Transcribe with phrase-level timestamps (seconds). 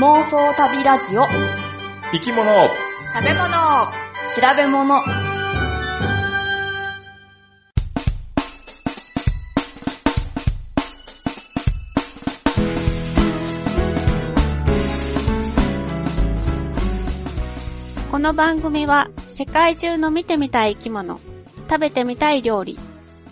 [0.00, 1.26] 妄想旅ラジオ。
[2.10, 2.50] 生き物。
[3.14, 3.50] 食べ物。
[4.34, 5.02] 調べ物。
[18.10, 21.20] この番組は世界中の見てみたい生き物、
[21.68, 22.78] 食べてみたい料理、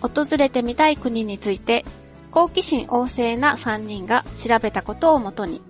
[0.03, 1.83] 訪れてみたい国について
[2.29, 5.63] 好奇心旺盛な3人が調べたことをもとに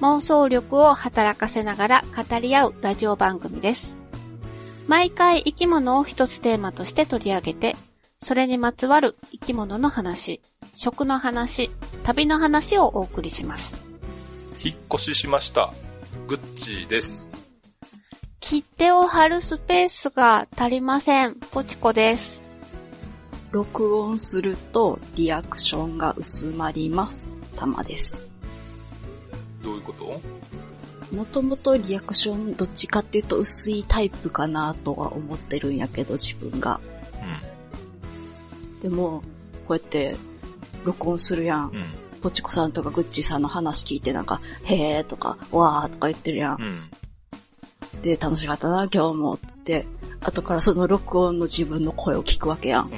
[0.00, 3.96] 妄想力を働かせながら語り合うラジオ番組です。
[4.86, 7.76] 毎回生き物を一つテーマとして取り上げて、
[8.22, 10.40] それにまつわる生き物の話、
[10.76, 11.70] 食の話、
[12.04, 13.74] 旅の話をお送りします。
[14.62, 15.72] 引っ越ししました。
[16.26, 17.30] グッチーです。
[18.40, 21.34] 切手を貼るスペースが足りません。
[21.34, 22.40] ポチコです。
[23.50, 27.38] 録音するとリアクションが薄まります。
[27.56, 28.30] たまです。
[29.66, 30.20] どういうこと？
[31.14, 36.80] もともとリアクションどっちかっていうと薄いタイプかなとは思ってるんやけど自分が。
[38.80, 39.22] でも、
[39.66, 40.16] こうやって
[40.84, 41.70] 録音するやん。
[41.70, 41.76] うん。
[41.76, 41.84] うん。
[42.22, 46.56] ポチコさんとかグッチさんの話聞いてなんか、へーとか、わーとか言ってるやん。
[46.60, 46.64] う
[47.98, 48.02] ん。
[48.02, 49.86] で、楽しかったな、今日も、つって、
[50.20, 52.84] 後からその録音の自分の声を聞くわけやん。
[52.84, 52.90] うん。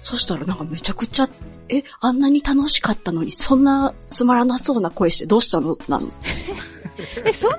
[0.00, 1.28] そしたらなんかめちゃくちゃ、
[1.68, 6.08] え、あんなに楽しかったのに、そんなつまらなそうな声してどうしたのなの？
[7.24, 7.56] え、そんな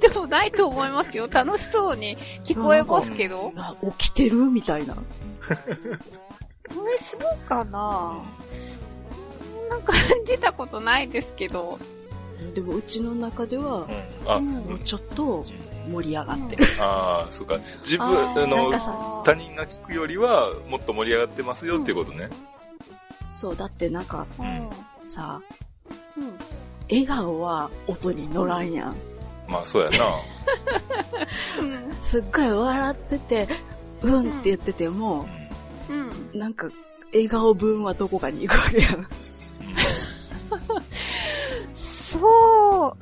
[0.00, 1.28] でもないと思いますよ。
[1.30, 3.52] 楽しそうに聞こえますけど。
[3.56, 4.36] あ起きてる？
[4.46, 4.94] みたいな。
[4.94, 5.00] こ
[6.86, 8.22] れするかな
[9.68, 9.94] そんな感
[10.26, 11.78] じたことないですけど。
[12.54, 13.86] でもうちの中では、
[14.24, 14.30] うん。
[14.30, 15.44] あ、うんもうちょっと
[15.90, 16.64] 盛り上がってる。
[16.80, 17.58] ああ、そうか。
[17.82, 22.28] 自分あーの他人が聞くよりはもっと盛り上がってますよっていうことね。
[23.34, 24.70] そう、だってなんかうん。
[25.08, 25.40] さ、
[26.16, 26.32] うん。
[26.88, 28.96] 笑顔は音に乗らんやん。
[29.48, 29.96] まあそうやな。
[32.02, 33.48] すっごい笑ってて、
[34.02, 35.26] うんって言ってても、
[35.88, 36.38] うん。
[36.38, 36.70] なんか、
[37.12, 39.06] 笑顔分はどこかに行くわけやん。
[41.74, 42.18] そ
[42.88, 42.96] う。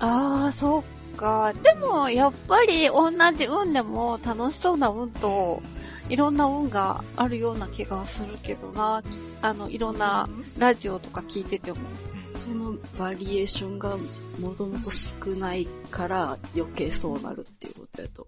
[0.00, 0.80] ああ、そ
[1.12, 1.52] っか。
[1.62, 5.62] でも、やっぱり同じ運でも楽しそうな運と、
[6.08, 9.02] いろんな運があるような気がするけどな。
[9.42, 11.78] あの、いろんなラジオとか聞いてても。
[12.26, 13.96] そのバリエーションが
[14.38, 18.26] もともと少ないから余計そうなるっていうことやと。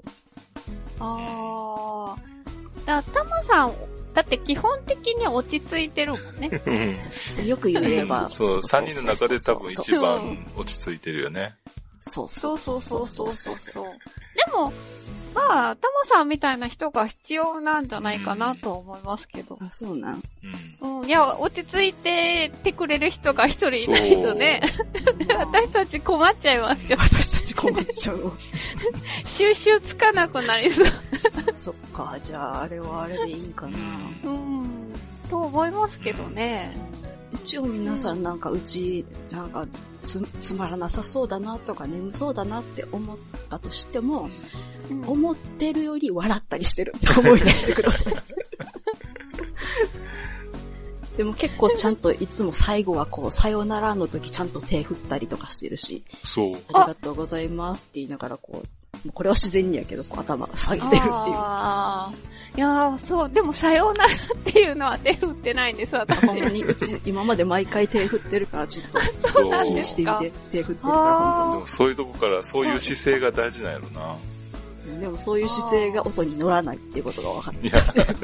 [0.98, 2.30] ああ。
[2.86, 3.74] だタマさん、
[4.14, 6.98] だって基本的に落ち着いてるもんね。
[7.38, 7.46] うん。
[7.46, 8.28] よく言えば。
[8.30, 11.54] そう、三人の中で多分一う番落ち着いてるよね。
[12.00, 13.88] そうそそううそうそうそうそそうう。
[14.34, 14.72] でも、
[15.34, 19.58] まあ、タマさんみたいな人が必要なんじゃないかなと思いますけど。
[19.60, 20.22] あ、そうなん。
[20.82, 21.00] うん。
[21.00, 24.60] うん、いや、落ち着いててくれる人が一人いないとね、
[25.36, 26.96] 私たち困っちゃいますよ。
[26.98, 28.32] 私たち困っちゃうわ。
[29.24, 30.86] 収集つかなくなりそう。
[31.56, 33.78] そっか、じゃああれはあれでいいんかな。
[34.24, 34.92] うん、
[35.28, 36.89] と思いますけどね。
[37.32, 39.66] 一応皆さんなんかうち、なんか
[40.02, 43.16] つつまらなさそうだなとか眠そうだなって思っ
[43.48, 44.30] たとしても、うん
[45.06, 48.14] 思ってるより笑ったりしてるって 思い出してください。
[51.16, 56.54] でも結構ちゃんといつも最後はこう、さよならの時ちゃんと手振ったりとかしてるし、そう。
[56.72, 58.62] ありがとうございますって言いながらこう、も
[59.06, 61.08] うこれは自然にやけど、こう頭下げてるっていう。
[61.08, 66.26] あーいやー、そう、でもさようならっていうのは手振ってないんです、 私。
[66.26, 69.64] ほんまにうち、今まで毎回手振ってるから、 ちょっとそう。
[69.64, 74.00] 気にしてみて、手振ってるから、でもそういうとこからそういう姿勢が大事なんやろな。
[74.00, 74.18] 本
[74.84, 75.00] 当に。
[75.00, 77.82] でもそういう姿勢が音に乗らないっていうことが分かっていや、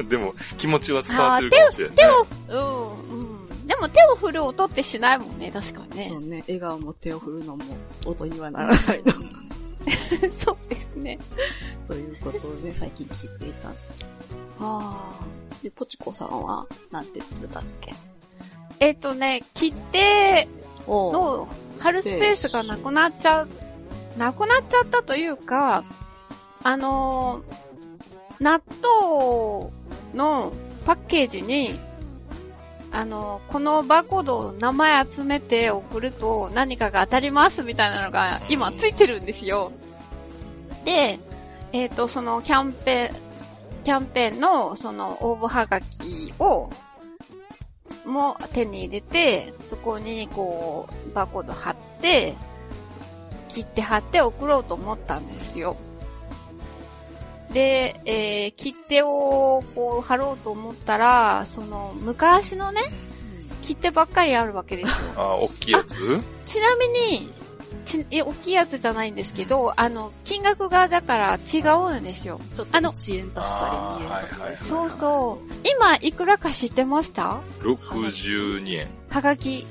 [0.09, 1.95] でも気持ちは伝わってるかもしれない。
[1.95, 3.67] 手を、うん、うん。
[3.67, 6.07] でも手を振る音ってしないもんね、確かにね。
[6.09, 7.63] そうね、笑顔も手を振るのも
[8.05, 9.13] 音にはならないの。
[10.43, 11.19] そうですね。
[11.87, 13.69] ということをね、最近気づいた。
[14.59, 15.19] あ
[15.63, 17.93] で、ポチコさんは、なんて言ってたっけ？
[18.79, 20.47] えっ、とね、切手
[20.87, 21.47] おの
[21.79, 23.47] 貼るスペースがなくなっちゃう、
[24.17, 25.83] なくなっちゃったというか、
[26.63, 27.67] あのー
[28.39, 29.71] 納豆
[30.13, 30.53] の
[30.85, 31.73] パッケージに、
[32.91, 39.71] あのこのバーコードを名前集めて送ると何かが当たりますみたいなのが今ついてるんですよ。
[40.85, 41.19] で、
[41.73, 46.69] えっ、と、そのキャンペーン、キャンペーンのその応募はがきを、
[48.05, 52.35] も手に入れて、そこにこう、バーコード貼って、
[53.49, 55.75] 切って貼って送ろうと思ったんですよ。
[57.51, 62.81] で、えー、切手をこう貼ろうと思ったら、その昔のね、
[63.61, 64.93] 切手ばっかりあるわけですよ。
[65.15, 65.95] あ、大きいやつ？
[66.45, 67.33] ちなみに、
[67.85, 71.59] ちえ、大きいやつじゃないんですけど、あの、金額がだから違
[71.95, 72.39] うんですよ。
[72.53, 74.57] ちょっとあの1円足したり2円足したり。
[74.57, 75.53] そうそう。
[75.69, 78.87] 今、いくらか知ってました？62円。
[79.09, 79.65] はがき。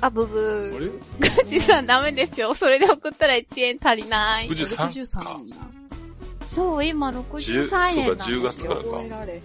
[0.00, 0.78] あ、ブあブ
[1.20, 1.28] れ？
[1.28, 1.34] ー。
[1.44, 2.54] ガチさんダメですよ。
[2.54, 4.48] それで送ったら1円足りない。
[4.48, 5.40] 63 63か。
[6.58, 8.42] そう、今10 63円なんそうか、10ですよ。
[8.42, 9.42] 月からか覚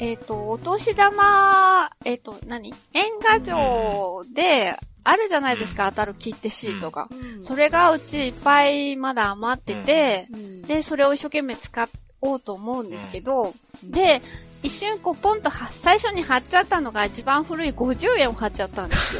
[0.00, 0.14] え。
[0.14, 2.74] っ、と、お年玉、えっ、と、何？
[2.92, 7.08] 年賀状で、あるじゃないですか、当たる切手シートが。
[7.10, 11.88] うんそれがうちいっぱいまだ余ってて、うんで、それを一生懸命使
[12.20, 13.54] おうと思うんですけど、
[13.84, 14.20] で、
[14.62, 19.16] 一瞬こうポンとは最初に貼っちゃったのが一番古い50円を貼っちゃったんです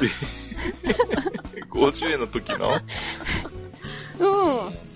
[0.84, 0.94] よ。
[1.72, 2.80] 50円の時の？
[4.18, 4.88] うん。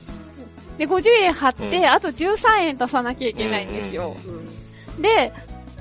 [0.86, 1.86] で、50円貼って、うん。
[1.86, 4.16] あと13円足さなきゃいけないんですよ。
[4.26, 4.62] うん
[5.00, 5.32] で、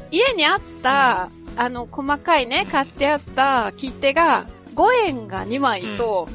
[0.10, 6.30] 家にあった、あの、細かいね、買ってあった切手が、5円が2枚と、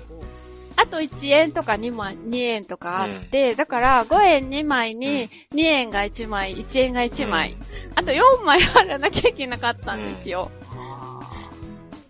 [0.77, 7.57] あと1円とか2枚、2円とかあって、だから5円2枚に2円が1枚、1円が1枚、
[7.95, 10.51] あと4枚貼らなきゃいけなかったんですよ。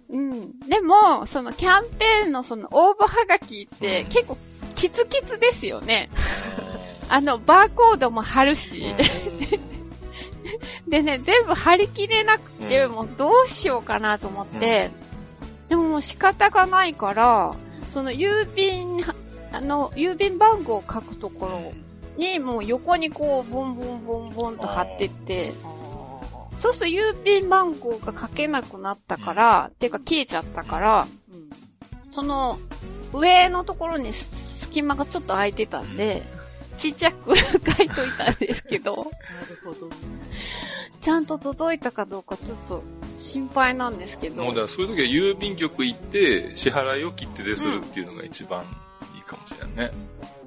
[0.09, 0.59] うん。
[0.61, 4.09] でも、そのキャンペーンのその応募はがきってうん。
[4.09, 4.37] 結構
[4.77, 6.09] キツキツですよね。
[7.09, 8.95] あの、バーコードも貼るし。
[10.89, 14.91] でね、全部貼り切れなくて、うんもうどうしようかなと思って、
[15.69, 17.55] でももう仕方がないから、
[17.93, 19.05] その郵便、
[19.53, 21.73] あの、郵便番号を書くところ
[22.17, 25.53] に、もう横にこう、ボンボンボンボンと貼ってって、
[26.59, 31.51] そうすると郵便番号が書けなくなったから、てか消えちゃったから、うん。
[32.13, 32.59] その、
[33.13, 34.13] 上のところに
[34.77, 36.23] 隙間がちょっと空いてたんで、
[36.77, 37.89] ちっちゃく書いとい
[38.19, 39.97] たんですけど、 なるほどね。
[41.01, 42.83] ちゃんと届いたかどうかちょっと
[43.19, 44.43] 心配なんですけど。
[44.43, 48.65] もうだからそういう時は郵便局行って、支払いを切ってでするっていうのが一番
[49.15, 49.93] いいかもしれないね。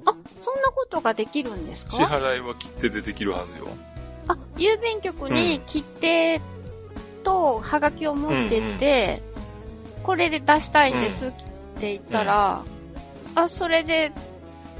[0.06, 3.66] あ、そんなことができるんです支か払いは切手でできるはずよ。
[4.28, 6.40] あ、郵便局に切手
[7.24, 9.22] とハガキを持ってって、
[10.04, 11.30] これで出したいんですっ
[11.80, 12.62] て言ったら、
[13.34, 14.12] あ、それで、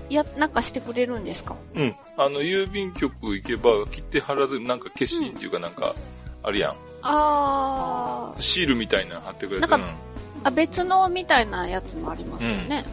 [0.09, 1.55] や、なんかしてくれるんですか？
[1.75, 1.97] うん。
[2.17, 5.95] あの、郵便局行けば、切手貼らず、なんか消印っていうかなんか、
[6.43, 6.77] あるやん。
[7.03, 8.41] あー。
[8.43, 9.95] シールみたいなの貼ってくれてなん
[10.43, 12.85] あ、別のみたいなやつもありますよね。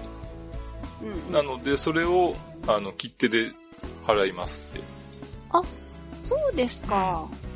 [1.02, 1.10] うん。
[1.10, 1.32] うん。
[1.32, 2.36] なので、それを、
[2.68, 3.52] あの、切手で
[4.06, 4.86] 払いますって。
[6.28, 7.26] そうですか。
[7.32, 7.47] へ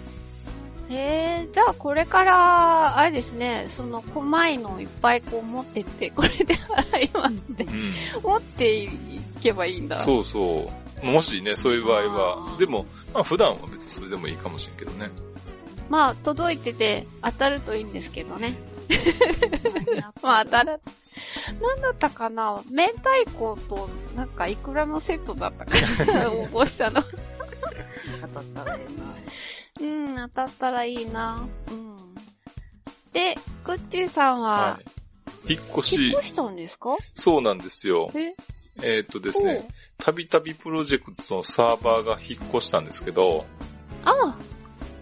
[0.96, 7.94] え、じゃあこれから、あれですね、その、細いのをいっぱいこう持ってって、これで払いますって、うん。
[8.24, 8.90] 持ってい
[9.42, 9.98] けばいいんだ。
[10.00, 10.70] そうそ
[11.02, 11.06] う。
[11.06, 12.38] もしね、そういう場合あは。
[12.56, 15.10] ーでも、まあ普段は別にそれでもいいかもしれんけどね。
[15.90, 18.58] まあ、届いてて当たるといいんですけどね。
[20.24, 20.80] まあ、当たる。
[21.62, 27.04] なんだったかな明太子と、なんか、いくらのセットだったかな応募したの。
[28.22, 29.88] 当たったらええな。
[29.88, 31.48] うん、当たったらいいな。
[31.70, 31.96] うん。
[33.14, 34.80] で、グッチーさんはは、
[35.48, 35.54] い。
[35.54, 36.96] 引っ越引っし、越したんですか？
[37.16, 38.12] そうなんですよ。
[38.16, 38.34] え？
[38.84, 43.46] えーっとですね、たびたびプロジェクトのサーバーが引っ越したんですけど、
[44.06, 44.36] ああ。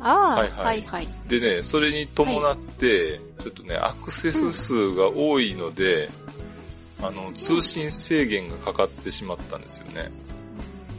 [0.01, 1.07] ああ、はいはいはいはい。
[1.27, 6.09] でね、それに伴って、ちょっとね、アクセス数が多いので、
[7.01, 10.09] あの、通信制限がかかってしまったんですよね。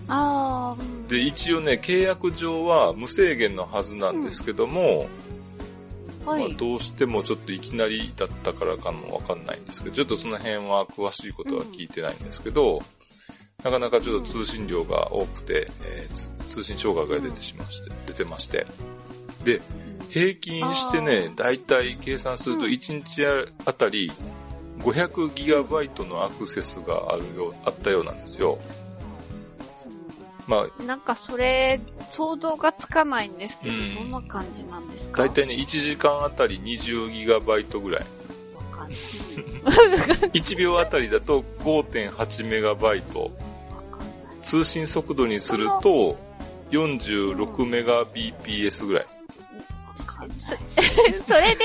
[0.06, 5.08] ああ、うんで、一応ね、契約上は無制限のはずなんですけども、
[6.24, 6.48] はい。
[6.48, 12.80] まあ、どうしてもちょっといきなりだったからかもわかんないんですけど、ちょっとその辺は詳しいことは聞いてないんですけど、
[13.64, 18.66] なかなかちょっと通信量が多くて、えーつ通信障害が出てしまして、出てまして。
[19.44, 19.60] で、
[20.10, 23.26] 平均してね、だいたい計算するとうん1日
[23.64, 24.12] あたり
[24.80, 28.58] 500ギガバイトのアクセスがあるよう、あったようなんですよ。
[30.50, 31.80] まあ、なんかそれ、
[32.10, 35.22] 想像がつかないんですけど、うんどんな感じなんですか？
[35.22, 38.00] だいたいね、1時間あたり20ギガバイトぐらい。
[38.54, 38.98] わかんない。
[40.32, 43.30] 1秒あたりだと5.8メガバイト。
[44.42, 46.18] 通信速度にすると
[46.72, 49.06] 46メガ BPS ぐらい。
[51.26, 51.64] それで、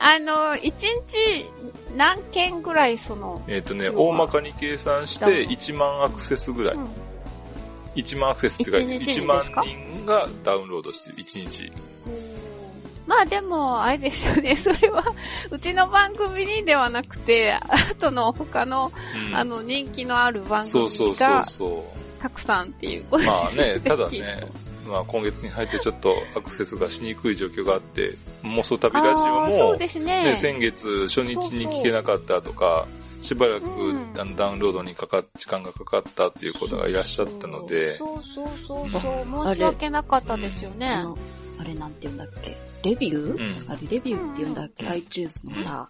[0.00, 1.46] あの、一日
[1.96, 6.74] 何件ぐらいその、えっ、とね、大まかに計算して1万アクセスぐらい。
[6.74, 6.88] うん
[7.96, 11.72] 1万アクセスっていうか、一日に1万人がダウンロードしてる、1日。
[13.06, 15.04] まあでも、あれですよね、 それは、
[15.50, 17.60] うちの番組にではなくて、あ
[17.98, 18.92] との他の、
[19.28, 19.34] うん。
[19.34, 21.84] あの、人気のある番組そうそうそうがそ
[22.20, 23.26] たくさんっていうことう。
[23.26, 24.48] まあね、ですただね、
[24.86, 30.24] まあ、今月に入ってちょっとアクセスがしにくい状況があって、妄想旅ラジオも、ですね。
[30.24, 32.86] ね、先月初日に聞けなかったとか、
[33.20, 33.64] しばらく、
[34.36, 39.42] ダウンロードにかか、時間がかかったっていう方がいらっしゃったので、そうそうそうそう、う。
[39.42, 39.54] ん。
[39.54, 40.88] 申し訳なかったですよね。
[40.88, 41.18] あの、
[41.58, 42.56] あれなんて言うんだっけ？
[42.82, 43.70] レビュうー、ん。
[43.70, 45.88] あれレビューって言うんだっけ、うん ?iTunes のさ、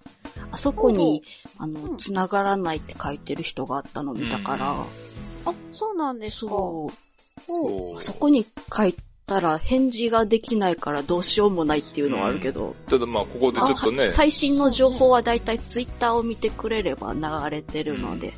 [0.53, 1.23] あそこに、
[1.59, 1.69] あう。
[1.69, 1.97] の、ん。
[1.97, 4.77] 繋がらないって書いてる人があったの見たから、
[5.45, 6.51] あ、そうなんですか。
[6.51, 7.06] そう、
[7.99, 8.95] そこに書い
[9.27, 14.05] たら返事ができないからどうしようもないっていうのはあるけど、ただまあ、ここでちょっとね。
[14.05, 18.33] あ、最新の情報はだいたいツイッターを見てくれれば流れてるので、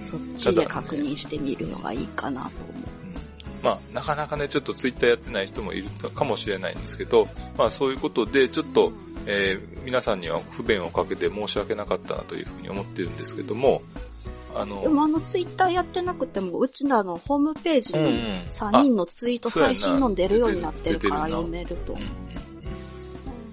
[0.00, 2.74] そっちで確認してみるのがいいかなと思う。
[2.76, 2.84] うん
[3.62, 8.92] まあ、なかなかね、ちょっとツイッターやってない人もいるかもしれないんですけど、まあそういうことで、ちょっと、
[9.26, 13.82] えー皆さんには不便をかけて申し訳なかったなというふうに思ってるんですけども、
[14.54, 21.92] あの、でもあのツイッターやってなくても、うちのあのホームページに3人のツイート最新の出るようになってるから読めると。
[21.94, 21.98] うん。
[21.98, 22.06] うん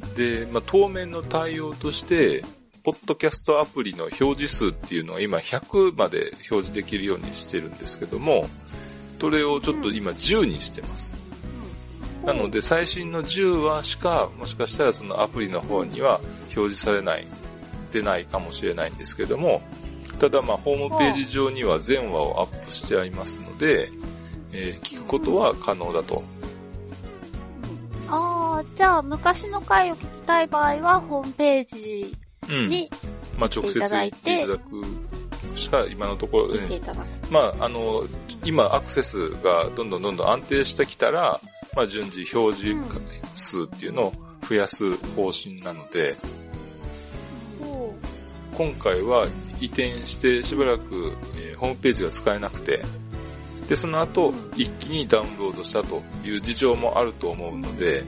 [0.07, 0.15] うん。
[0.15, 2.43] で、まあ当面の対応として、
[2.83, 8.47] ポッドキャストアプリの表示数っていうのは今100まで表示できるようにしてるんですけども、
[9.19, 11.13] それをちょっと今10にしてます。
[12.25, 17.27] なので最新の10話しか、もしかしたらそのアプリの方には表示されない、
[17.91, 19.61] 出ないかもしれないんですけども、
[20.21, 23.89] ただまあホームページ上には全話をアップしてありますので、
[24.53, 26.23] えー聞くことは可能だと。
[28.07, 32.15] ああ、じゃあ昔の回を聞きたい場合は、ホームページ
[32.47, 32.69] うん。
[32.69, 32.91] に
[33.35, 34.85] まあ直接言っていただく
[35.57, 36.81] しか今のところ、ね。
[37.31, 38.03] まああの、
[38.45, 41.41] 今アクセスがどんどんどんどん安定してきたら、
[41.75, 42.79] まあ順次表示
[43.35, 44.13] 数っていうのを
[44.47, 46.15] 増やす方針なので、
[46.50, 46.50] お
[48.55, 49.27] 今回は
[49.59, 52.83] 移転してしばらく、えーホームページが使えなくて、
[53.69, 58.03] で、その後、一気にダウンロードしたという事情もあると思うので、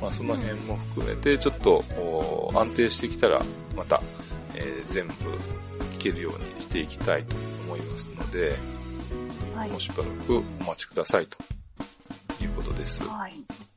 [0.00, 3.40] まあその辺も含めて、ちょっとお安定してきたら、
[3.76, 4.02] また、
[4.56, 5.14] えー全部
[5.98, 7.36] 聞けるようにしていきたいと
[7.66, 8.56] 思いますので、
[9.54, 9.80] はいもう。
[9.80, 11.38] しばらくお待ちくださいと
[12.42, 13.02] いうことです。
[13.04, 13.67] はい。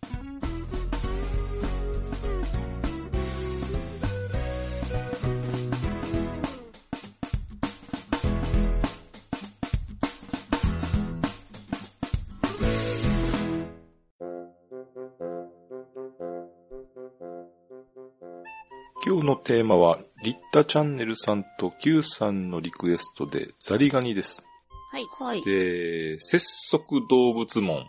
[19.12, 24.42] 今日のテーマは、リッタチャンネルさんと Q さんのリクエストでザリガニです。
[24.90, 25.06] はい。
[25.20, 25.42] はい。
[25.42, 27.86] で、節足動物門、うん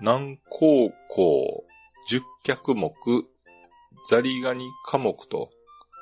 [0.00, 1.64] 南高校、
[2.10, 2.92] 十脚目、
[4.10, 5.48] ザリガニ科目と、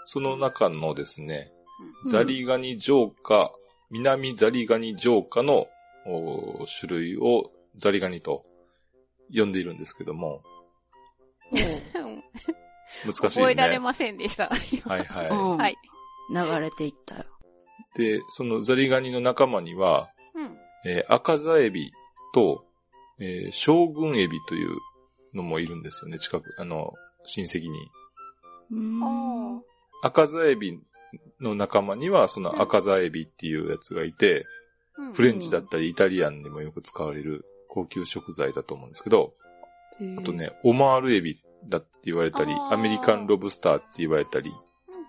[0.05, 1.53] その中のですね、
[2.05, 3.53] うんザリガニ浄化、
[3.93, 5.69] 南ザリガニ浄化の
[6.07, 8.43] お種類をザリガニと
[9.33, 10.43] 呼んでいるんですけども、
[13.05, 13.29] 難しいね。
[13.29, 14.49] 覚えられませんでした。
[14.49, 15.29] はいはい。
[15.29, 15.77] うんはい。
[16.35, 17.25] 流れていったよ。
[17.97, 20.57] で、そのザリガニの仲間には、うん。
[20.87, 21.93] えー赤座エビ
[22.33, 22.65] と、
[23.21, 24.79] えー将軍エビという
[25.35, 26.93] のもいるんですよね、近く、あの、
[27.25, 27.79] 親戚に。
[28.71, 29.63] うーんあ
[30.03, 30.79] 赤座エビ
[31.41, 34.45] の仲間には、その赤座エビっていうやつがいて、
[34.97, 35.03] あ。
[35.03, 39.35] うんフレンチだったりイタリアンにもよく使われる高級食材だと思うんですけど、
[40.19, 41.37] あとね、オマールエビ
[41.69, 44.53] だって言われたり、アメリカンロブスターって言われたり、う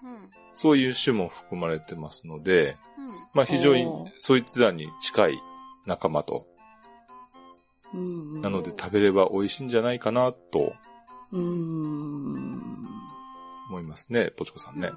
[0.08, 3.86] んうんそういう種も含まれてますので、うんまあ非常に
[4.18, 5.40] そいつらに近い
[5.86, 6.48] 仲間と、
[7.94, 10.74] うんうんなので食べれば美味しいんじゃないかなと。
[13.68, 14.92] 思いますね、ポチコさんね。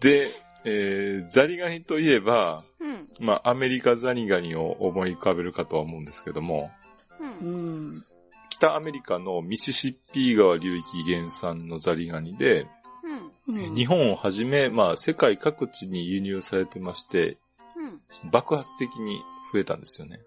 [0.00, 0.30] で、
[0.64, 2.69] えー、ザリガニといえば、うん。
[3.20, 6.70] まあアメリカザリガニを思い浮かべるかとは思うんですけども、
[7.20, 7.96] うんう。
[7.96, 8.04] ん。
[8.48, 12.66] 北アメリカのミシシッピー川流域原産のザリガニで、
[13.04, 13.64] うん。
[13.66, 17.36] うん日本をはじめ、まあ世界各地に輸入されてまして、
[18.22, 18.30] うん。
[18.30, 19.20] 爆発的に
[19.52, 20.20] 増えたんですよね。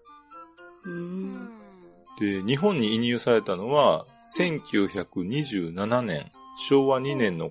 [2.20, 4.06] で、日本に移入されたのは、
[4.38, 6.30] 1927年、
[6.68, 7.50] 昭和2年の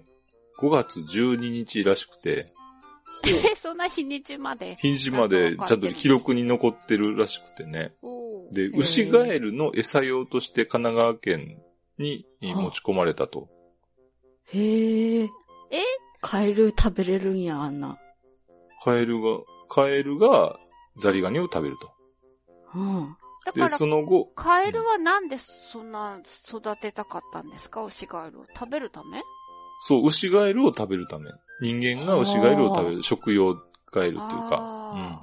[0.59, 2.53] 5月12日らしくて、
[3.25, 4.75] え、 そんな日にちまで。
[4.77, 7.93] 日にちまでちゃんと記録に残ってるらしくてね。
[8.51, 11.61] で、ー牛ガエルの餌用として神奈川県
[11.97, 13.49] に持ち込まれたと。
[14.45, 15.23] へえ。
[15.23, 15.29] え？
[16.21, 17.97] カエル食べれるんや、あんな。
[18.83, 19.39] カエルが、
[19.69, 20.57] カエルが
[20.97, 21.91] ザリガニを食べると。
[22.75, 23.17] うん。
[23.45, 27.83] で、だからそ、の後、カエルはなんでそんな育てたかったんですか？
[27.83, 28.45] 牛ガエルを。
[28.53, 29.21] 食べるため？
[29.81, 31.29] そう、牛ガエルを食べるため。
[31.62, 33.55] 人間が牛ガエルを食べる、食用
[33.91, 34.57] ガエルというか。
[34.60, 35.22] あ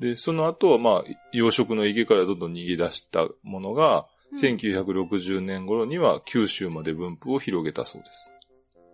[0.00, 8.32] で、その後はまあ、養殖の池からどんどん逃げ出したものが、うん1960年頃には九州まで分布を広げたそうです。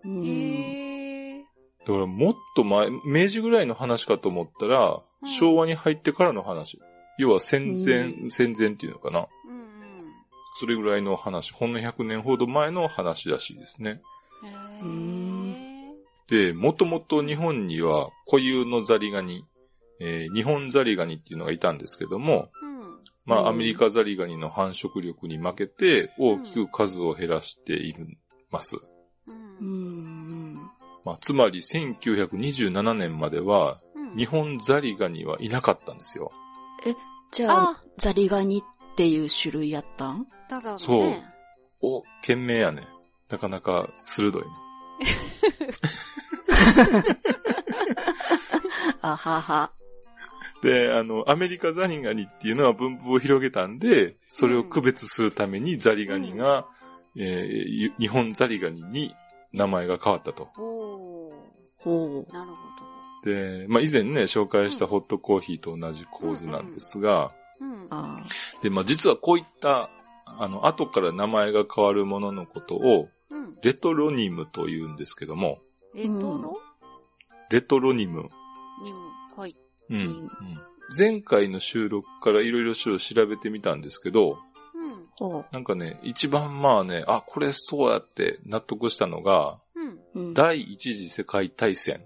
[0.05, 1.45] うんへえ。
[1.87, 6.79] だからもっと前、明治ぐらいの話かと思ったら、うん昭和に入ってからの話。
[7.19, 9.27] 要は戦前、戦前っていうのかな。
[9.47, 9.67] うんうん。
[10.59, 13.91] それぐらいの話、ほんの100年ほど前の話らしいですね。
[13.91, 14.01] へう
[14.85, 15.26] え。
[16.29, 19.47] で、もともと日本には固有のザリガニ、
[20.01, 22.77] えー日本ザリガニっていうのがいたんですけども、うん。
[23.25, 27.95] まうんあアメリカザリガニの繁殖力に負けて大きく数を減らしてい
[28.51, 28.77] ます。
[28.77, 29.33] う。
[29.61, 30.55] うんん。
[31.05, 34.17] まあつまり1927年まではうん。
[34.17, 36.31] 日本ザリガニはいなかったんですよ。
[37.33, 40.27] じゃああ、ザリガニっていう種類やったん？
[40.49, 40.79] ただのね。
[40.79, 41.15] そう
[41.83, 42.87] お、懸命やね。
[43.29, 44.49] なかなか鋭いね。
[49.03, 49.71] あはは。
[50.63, 56.67] で、あの、アメリカザリガニっていうのは分布を広げたんで、それを区別するためにザリガニが、
[57.17, 59.15] えーゆ日本ザリガニに
[59.53, 60.49] 名前が変わったと。
[60.55, 62.33] ほう。
[62.33, 62.57] なるほ
[63.27, 67.67] で、まあ、以前ね、紹介したホットコーヒーと同じ構図なんですが、ど。
[67.67, 67.87] うん。
[67.91, 68.21] あ
[68.63, 69.91] で、まあ、実はこういった、
[70.27, 73.57] あの、後から名前が変わるもののことを、うん。
[73.63, 75.59] レトロニムと言うんですけども、
[75.97, 76.61] レトロ？
[77.51, 78.29] レトロニム。
[78.85, 78.99] にも、
[79.37, 79.57] はい。
[79.89, 80.29] うん。
[80.97, 84.39] 前回の収録からいろいろ調べてみたんですけど、
[84.75, 85.07] うん。
[85.19, 89.89] ほなんかね、一番まあね、あ、これそうやって納得したのが、うん。
[89.91, 89.99] う。
[90.15, 92.01] うん、あ第一次世界大戦。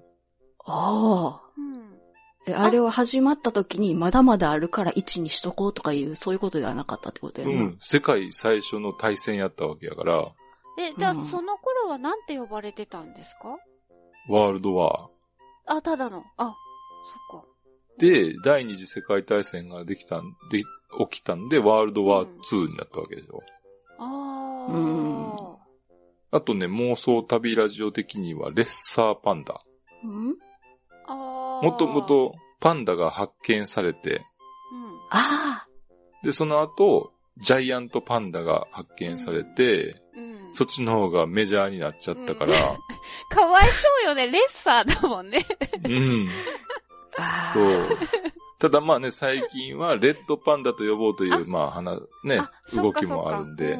[0.66, 1.40] あ。
[1.56, 1.98] うん。
[2.46, 7.52] え、あれは始まった時にまだまだあるから1にしとこうとかいう、そういうことではなかったってことやな。
[7.52, 7.76] うん。
[7.80, 10.32] 世界最初の大戦やったわけやから、
[10.78, 13.58] え、じゃあ、うんその頃はなんて呼ばれてたんですか？
[14.28, 15.76] ワールドワー。
[15.76, 16.22] あ、ただの。
[16.36, 16.54] あ、
[17.30, 17.46] そっか。
[17.98, 20.62] で、第二次世界大戦ができたんで、
[21.10, 23.42] 起きたんで、ワールドワー2になったわけでしょ。
[23.98, 24.72] あー。
[24.72, 24.76] う
[25.56, 25.56] ん
[26.32, 29.64] あとね、妄想旅ラジオ的には、レッサーパンダ。
[30.04, 30.36] うん？
[31.06, 31.64] あー。
[31.64, 32.02] もとも。
[32.02, 34.20] とパンダが発見されて、うん。
[35.10, 35.68] ああ。
[36.22, 40.29] で、その後、ジャイアントパンダが発見されて、うん。
[40.52, 42.52] そっちの方がメジャーになっちゃったから、
[43.30, 44.28] かわいそうよね。
[44.28, 45.46] レッサーだもんね。
[45.84, 46.28] うん、
[47.16, 47.50] ああ。
[47.52, 47.88] そう。
[48.60, 52.42] ただまあね、最近はレッドパンダと呼ぼうという、まあ、花、ね
[52.74, 53.78] 動きもあるんで、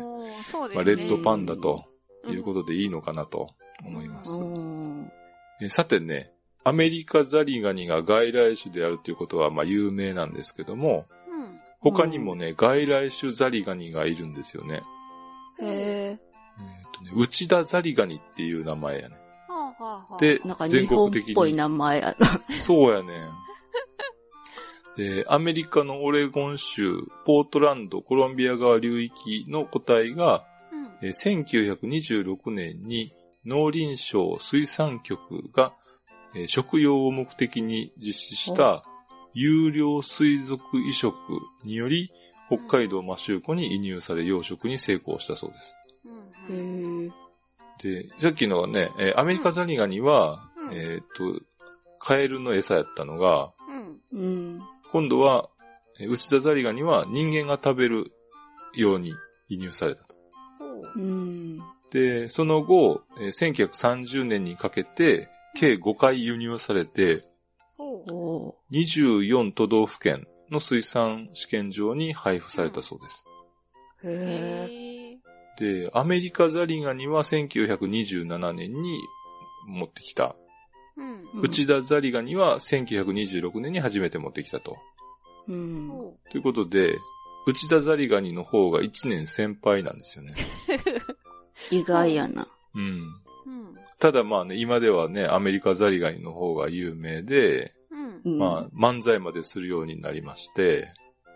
[0.50, 0.96] そうですまあ、ね。
[0.96, 1.84] レッドパンダと
[2.26, 3.50] いうことでいいのかなと
[3.84, 4.40] 思います。
[4.40, 5.12] うん。
[5.60, 6.32] えさてね、
[6.64, 11.60] アメリカザリガニが外来種であるということはまあ有名なんですけども、うん。
[11.80, 14.82] 他にもね、外来種ザリガニがいるんですよね。
[15.60, 16.29] へえ。
[16.60, 19.16] えっ、とね、内田ザリガニっていう名前やね。
[19.48, 21.32] はあ、はあはあ、でなんか、全日本国的に。
[21.32, 22.40] っぽい名前やな。
[22.58, 23.30] そうやねん。
[24.96, 30.90] で、アメリカのオレゴン州、ポートランド、コロンビア川流域の個体が、うん。
[31.02, 33.12] えー1926年に
[33.46, 35.72] 農林省水産局が、
[36.34, 38.84] えー食用を目的に実施した
[39.32, 41.14] 有料水族移植
[41.64, 42.10] により
[42.48, 45.76] 北海道マシューコに移入され養殖に成功したそうです。
[47.82, 51.40] で、さっきのはね、えーアメリカザリガニは、うんえーっと、
[51.98, 53.52] カエルの餌やったのが、
[54.12, 54.20] うん。
[54.20, 54.60] うん。
[54.92, 55.48] 今度は、
[55.98, 58.12] えー内田ザリガニは人間が食べる
[58.74, 59.14] ように
[59.48, 60.14] 移入されたと。
[60.58, 60.64] ほ
[60.96, 61.58] ううん。
[61.90, 67.22] で、その後、えー1930年にかけて、計5回輸入されて、
[67.76, 73.24] ほうお24都道府県の水産試験場に配布されたそうです。
[74.04, 74.08] ー
[74.68, 74.79] へ。
[75.60, 78.98] で、アメリカザリガニは1927年に
[79.66, 80.34] 持ってきた。
[80.96, 81.12] うん。
[81.12, 84.78] うん内田ザリガニは1926年に初めて持ってきたと。
[85.46, 85.88] うん。
[85.88, 86.96] ほということで、
[87.46, 90.34] 内田ザリガニの方が1年先輩なんですよね。
[91.70, 92.48] 意外やな。
[92.74, 93.20] うん。
[93.98, 98.20] ただまあね、今ではね、アメリカザリガニの方が有名で、うん。
[98.24, 100.88] うん、まあ、漫才までするようになりまして、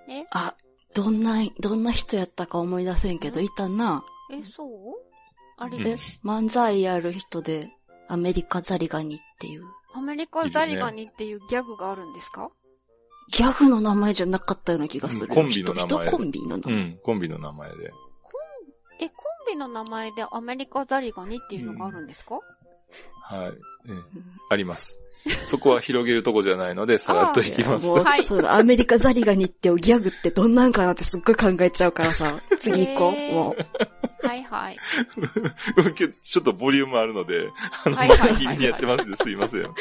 [0.08, 0.56] え、あ、
[0.94, 4.04] どんな、どんな人やったか思い出せんけど、いたな。
[4.30, 4.68] え、そう？
[5.56, 7.70] あれ、うんえ、漫才やる人で、
[8.08, 9.64] アメリカザリガニっていう。
[9.94, 12.50] アメリカザリガニっていうギャグがあるんですか？
[13.32, 15.28] ギャグの名前じゃなかったような気がする。
[15.28, 16.74] うんコンビの名前コンビの名前。
[16.74, 17.92] うん、コンビの名前で。
[19.00, 19.14] え、コ
[19.50, 22.38] ンビの名前でアメリカザリガニっていうのがあるんですか、
[23.22, 23.46] はい。
[23.46, 23.50] え
[23.88, 24.04] えうん
[24.50, 25.00] あります。
[25.46, 27.86] そこは広げるとこじゃないので、さらっといきます。
[27.86, 33.34] もう、はいそうだ、アメリカザリガニってギャグってどんなんかなってすっごい考えちゃうからさ、 次行こう。
[33.34, 33.56] も
[34.22, 34.78] はいはい。
[36.22, 37.48] ちょっとボリュームあるので、
[37.84, 39.62] あの、はいはいにやってますんで、すいません。
[39.62, 39.72] はい。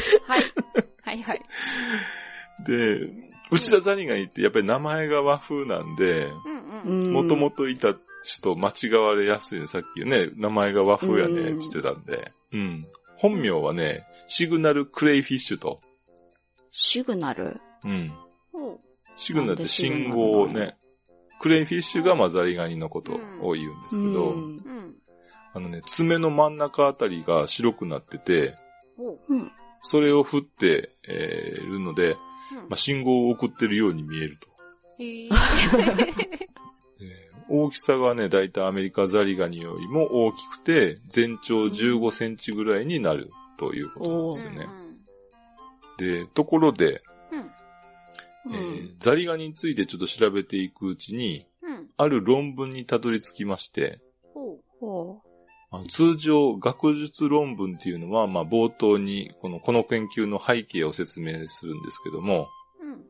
[1.01, 1.41] はいはい。
[2.65, 3.09] で、
[3.51, 6.29] 内田ザリガニってやっぱり名前が和風なんで。
[6.85, 9.67] もともといた人間違われやすいね。
[9.67, 12.31] さっきね、名前が和風やね、うんって言ってたんで。
[12.53, 12.85] うん。
[13.23, 15.79] 本名はね、シグナルクレイフィッシュと。
[16.71, 17.57] シグナル？
[17.85, 18.11] うん。
[18.51, 18.81] ほ
[19.15, 20.75] シグナルって信号をね、
[21.39, 24.61] クレイフィッシュがまあザリガニのことを言うんですけど、うんう。
[24.65, 24.95] うん。
[25.53, 28.55] あのね、爪の真ん中あたりが白くなってて、
[28.97, 29.49] ほうん。
[29.81, 32.17] それを振って、えーるので、う。
[32.67, 34.49] まあ、信号を送ってるように見えると。
[34.99, 35.29] えー
[37.55, 44.67] 大きさがね、だいたいアメリカザリガニよりも大きくて、全長15センチぐらいになるということなんですよね。
[45.99, 48.55] で、ところで、うん。
[48.55, 51.87] えうんーザリガニについてちょっと調べていくうちに、うん。
[51.95, 53.99] ある論文にたどり着きまして、
[55.89, 62.47] 通常、学術論文っていうのは、まあ、冒頭にこの、この研究の背景を説明するんですけども、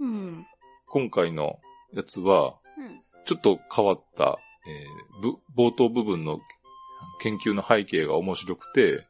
[0.02, 0.46] うん。
[0.88, 1.60] 今回の
[1.94, 2.63] やつは、うん。
[3.26, 6.40] ちょっと変わった、えーぶ冒頭部分の
[7.22, 9.04] 研究の背景が面白くて、うん。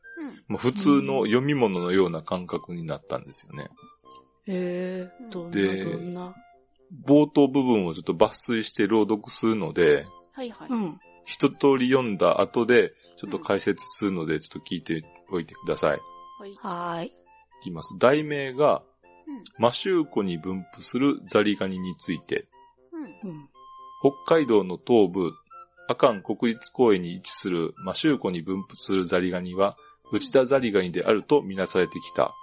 [0.47, 3.69] まあ、普通の読み物のような感覚になったんですよね。
[4.45, 6.36] へえ、どんなでどんな？
[7.06, 10.69] 冒頭部分をちょっと抜粋して朗読するので、はいはい。
[10.69, 10.99] うん。
[11.26, 15.99] 一通り読んだ後で、ちょっと解説するので、ちょっと聞いておいてください。
[16.39, 16.56] はい。
[16.62, 17.08] はーい。
[17.08, 17.12] い
[17.63, 17.95] きます。
[17.97, 18.84] 題名が、
[19.26, 19.43] うん。
[19.58, 22.45] マシューコに分布するザリガニについて、
[23.23, 23.49] うん。
[24.04, 24.12] うん。
[24.12, 25.32] 北海道の東部、
[25.88, 29.78] 阿寒国立公園に位置するマシューコに分布するザリガニは、
[30.12, 32.34] 内田ザリガニであるとみなされてきた。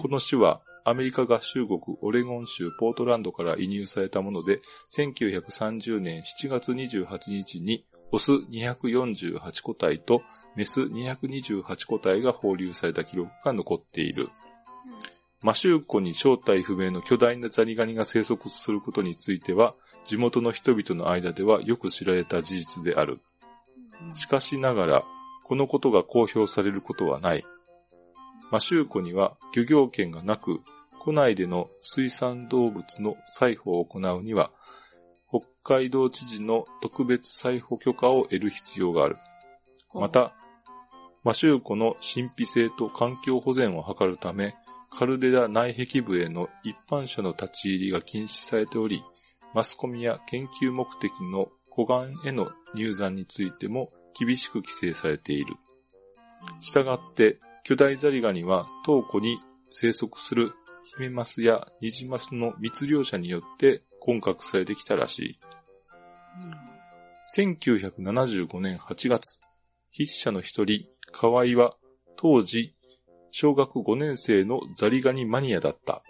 [0.00, 4.60] この種は、アメリカ合衆国オレゴン州ポートランドから移入されたもので、
[4.96, 10.22] 1930年7月28日に、オス248個体と
[10.54, 14.28] メス228個体が放流された記録が残っている。
[15.42, 19.74] マシューコに正体不明の巨大なザリガニが生息することについては、
[20.04, 23.18] 地元の人々の間ではよく知られた事実である。
[24.14, 25.04] しかしながら、
[25.44, 27.44] このことが公表されることはない。
[28.52, 30.60] マシューコには漁業権がなく、
[31.00, 34.52] 湖内での水産動物の採捕を行うには、
[35.28, 39.16] 北海道知事の特別採捕許可を得る必要がある。
[39.92, 40.32] ま、た、
[41.24, 44.54] マシューコの神秘性と環境保全を図るため、
[44.94, 49.02] カルデラ内壁部への一般者の立ち入りが禁止されており、
[49.54, 55.54] マスコミや研究目的の湖岸への入山についても厳しく規制されている。
[56.60, 59.38] したがって、巨大ザリガニは当湖に
[59.70, 60.52] 生息する
[60.84, 65.38] ヒメマスやニジマスの密漁者によって混獲されてきたらしい。
[67.34, 69.40] 1975年8月、
[69.96, 71.76] 筆者の一人、河合は
[72.16, 72.74] 当時
[73.32, 76.04] 小学5年生のザリガニマニアだった。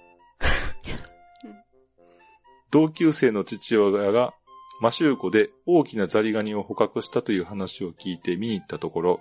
[2.72, 4.34] 同級生の父親が
[4.80, 9.20] マシューコで大きなザリガニを捕獲したという話を聞いて見に行ったところ、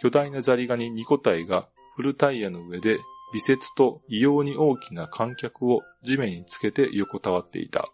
[0.00, 2.98] 巨大なザリガニ2個体がフルタイヤの上で
[3.34, 7.92] 微節と異様に大きな観客を地面につけて横たわっていた。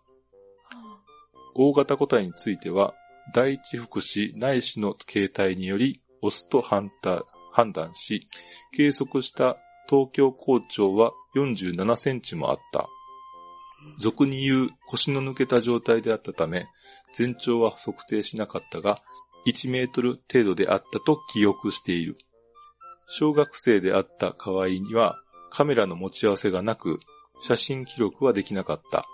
[1.57, 2.94] 大型個体については、
[3.35, 7.25] 第一福祉内視の形態により、オスと判断
[7.59, 8.29] 判断し、
[8.73, 9.57] 計測した
[9.88, 12.88] 東京校長は47センチもあった。
[13.99, 16.66] 俗に言う腰の抜けた状態であったため、
[17.14, 19.01] 全長は測定しなかったが、
[19.49, 22.16] 1メートル程度であったと記憶している。
[23.09, 25.16] 小学生であった河合には
[25.51, 27.01] カメラの持ち合わせがなく、
[27.40, 29.05] 写真記録はできなかった。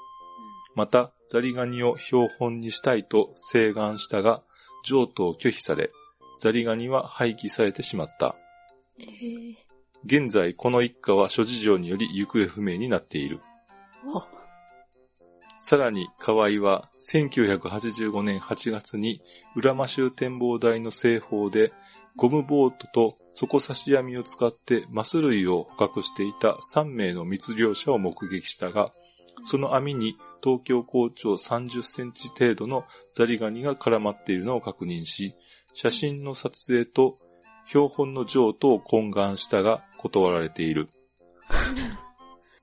[0.75, 4.43] また、ザリガニを標本にしたいと請願したが、
[4.85, 5.93] 譲渡を拒否され、
[6.39, 8.35] ザリガニは廃棄されてしまった。
[8.99, 9.55] えー、
[10.05, 13.41] 現在、この一家は諸事情により行方不明になっている。
[14.15, 14.27] あ、
[15.61, 19.23] さらに、河合は、1985年8月に、
[19.57, 21.73] 浦間州展望台の西方で、
[22.17, 28.93] ゴムボートと底差し網を使ってマス類を捕獲していた3名の密漁者を目撃したが、
[29.43, 35.35] その網に東京校長30センチ程度のザリガニが絡まっているのを確認し、
[35.75, 37.17] 写真の撮影と
[37.67, 40.89] 標本の譲渡を懇願したが断られている。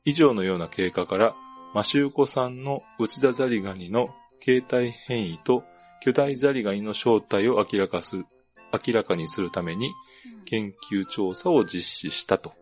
[0.06, 1.36] 以上のような経過から、
[1.76, 5.64] マシューコ産の内田ザリガニの形態変異と
[6.02, 8.26] 巨大ザリガニの正体を明らかする
[8.74, 9.92] 明らかにするために
[10.46, 12.54] 研究調査を実施したと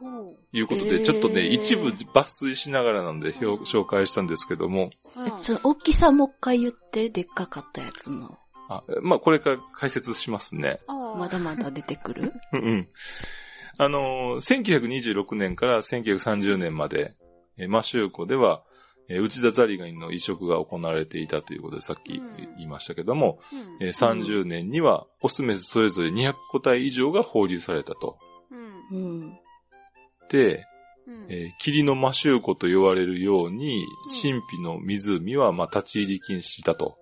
[0.00, 5.28] ほいうことで、へーちょっとね、一部抜粋しながらなんで表紹介したんですけども、う。
[5.28, 8.38] え、その大きさもう一回言って、でっかかったやつの。
[8.72, 10.78] あまあこれから解説しますね。
[10.86, 12.32] まだまだ出てくる？
[12.54, 12.88] うんうん。
[13.78, 14.80] あのー、
[15.20, 17.14] 1926年から1930年まで、
[17.56, 18.62] えーマシューコでは、
[19.08, 23.86] えー内田ザリガニの移植が行われていたということでさっきうん言いましたけども、うん。
[23.86, 28.18] えー30年にはオスメスそれぞれ200個体以上が放流されたと。
[28.52, 29.20] うん。
[29.20, 29.38] うん。
[30.30, 30.64] で、
[31.08, 31.26] うん。
[31.28, 33.86] えー霧のマシューコと言われるように、うん
[34.22, 36.98] 神秘の湖はまあ立ち入り禁止したと。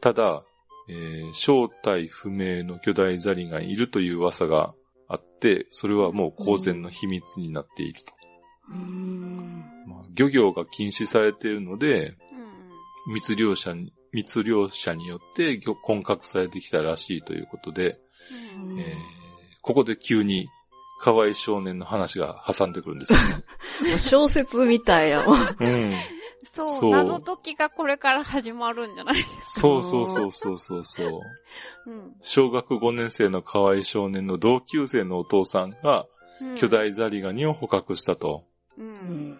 [0.00, 0.44] ただ、
[0.88, 4.74] えー正体不明の巨大ザリガニいるという噂が
[5.08, 8.12] あって、それはもう公然の秘密になっていると。
[8.70, 9.64] うん。
[9.86, 12.16] まあ、漁業が禁止されているので、
[13.08, 13.14] うん。
[13.14, 17.98] 密漁者に、密漁者によって漁混獲されてきたらしいということで、
[18.64, 18.78] うん。
[18.78, 18.86] えー
[19.62, 20.48] ここで急に
[21.00, 23.44] 河合少年の話が挟んでくるんですよね。
[23.90, 25.56] もう小説みたいやもん。
[25.60, 25.94] うん。
[26.68, 29.24] そう、そう謎解きがこれから始まるんじゃない？
[29.42, 31.20] そうそうそうそうそうそう。
[31.86, 32.16] うん。
[32.20, 36.06] 小学5年生の河合少年の同級生のお父さんが
[36.40, 36.68] うん巨。
[36.68, 38.44] 大ザリガニを捕獲したと。
[38.78, 38.82] う。
[38.82, 38.90] うん
[39.32, 39.38] ん。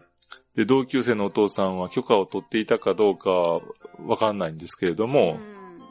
[0.54, 3.61] で、同級生のお父さんは許可を取っていたかどうかは
[4.06, 5.38] わかんないんですけれども、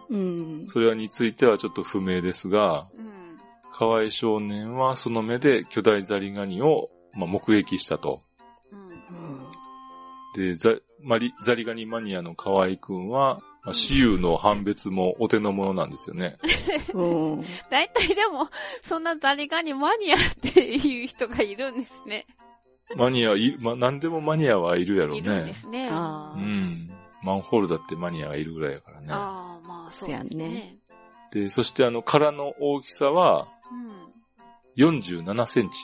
[0.09, 0.67] うん。
[0.67, 3.09] それについてはちょっと不明ですが、うん。
[3.71, 8.21] 河合少年はその目で巨大ザリガニを、まあ、目撃したと。
[8.71, 9.39] うん。
[10.35, 10.55] で、
[11.01, 16.37] ザマリザリガニマニアの河合くんは、まあ、私有の判別もお手の物なんですよね。
[16.93, 17.45] うん。
[17.69, 18.49] 大体でも、
[18.83, 20.19] そんなザリガニマニアっ
[20.53, 22.25] ていう人がいるんですね。
[22.95, 25.53] マニアい、まあ、何でもマニアはいるやろういるんでね。
[25.53, 25.89] すね。
[25.91, 26.37] ああ。
[26.37, 26.89] うん。
[27.21, 29.07] マンホールだってマニアがいるぐらいやからね。
[29.11, 30.77] ああ、まあ、そうやね。
[31.31, 33.47] で、そしてあの殻の大きさは
[34.77, 35.83] 47センチ。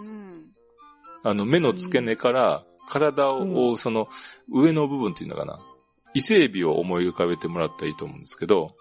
[0.00, 0.06] うん。
[0.06, 0.52] うん。
[1.22, 4.08] あの目の付け根から体をその
[4.50, 5.58] 上の部分っていうのかな。
[6.14, 8.74] 伊勢海老を思い浮かべてもらったらいいと思うんですけど、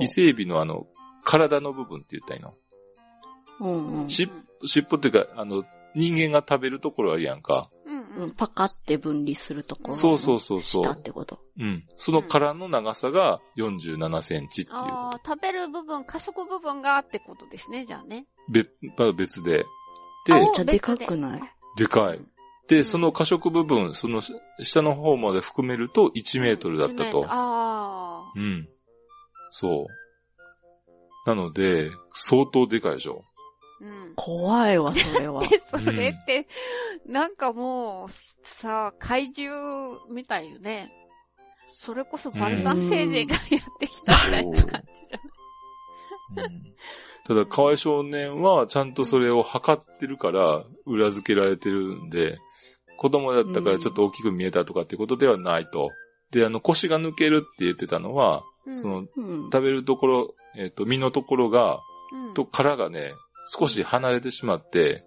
[0.00, 0.86] 伊勢海老のあの
[1.24, 2.54] 体の部分って言ったらいいの？
[3.60, 4.08] うんうん。
[4.08, 4.30] し
[4.64, 7.68] 尻尾っていうか、あの人間が食べるところあるやんか。
[8.16, 8.30] うん。
[8.30, 9.94] パカって分離するところ。
[9.94, 11.38] そうそうそうそう下ってこと？
[11.58, 11.84] うん。
[11.96, 18.26] その殻の長さが47センチっていうこああ、食べる部分、加速部分がってことですね、じゃあね。
[18.46, 18.52] と。
[18.52, 19.66] 別、まだ別で。
[20.30, 21.42] あでめっ、ちゃでかくない？
[21.76, 22.20] でかい。
[22.68, 24.20] で、その可食部分、その
[24.62, 27.32] 下の方まで含めると1メートルだった1メートとル。
[27.32, 28.32] ああ。
[28.34, 28.68] うん。
[29.50, 31.28] そう。
[31.28, 33.24] なので、相当でかいでしょ。
[33.80, 34.12] うん。
[34.16, 35.46] 怖いわ、それは。
[35.46, 36.46] で、 それって、
[37.06, 38.12] なんかもう、
[38.46, 40.90] さ、怪獣みたいよね。
[41.74, 44.82] それこそバルタン星人がやってきたみたいな感じじゃない？
[46.46, 46.72] うん
[47.24, 52.36] ただ、河合少年はちゃんとそれを測ってるから裏付けられてるんで、
[53.02, 55.90] 子供だったからちょっと大きく見えたとかってことではないと。
[56.30, 59.50] で、あの腰が抜けるって言ってたのは、うんそのうん。
[59.52, 61.80] 食べるところ、えっ、と、身のところが、
[62.12, 63.12] うんと殻がね、
[63.48, 65.02] 少し離れてしまって、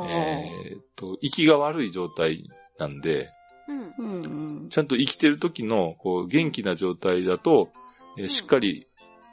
[0.00, 3.30] えっ、と、息が悪い状態なんで、
[3.68, 3.94] うん。
[3.96, 4.22] うん
[4.62, 4.68] うん。
[4.70, 7.70] ちゃんと生きてる時の、こう、元気な状態だと、
[8.18, 8.88] えーんしっかり、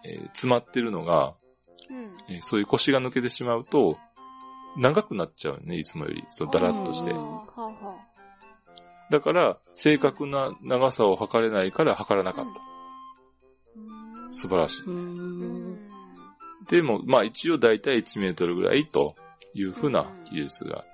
[0.05, 1.33] えー詰まってるのが、
[1.89, 2.35] うん。
[2.35, 3.97] えーそういう腰が抜けてしまうと、
[4.77, 6.23] 長くなっちゃうよね、いつもより。
[6.29, 7.13] そう、だらっとして
[9.09, 12.51] だから、正確な長さを測れないから測らなかった。
[12.51, 12.65] あ
[13.75, 14.83] うーん素晴らしい。
[16.69, 19.15] でも、まあ一応だいたい1メートルぐらいと
[19.53, 20.85] いうふうな技術が。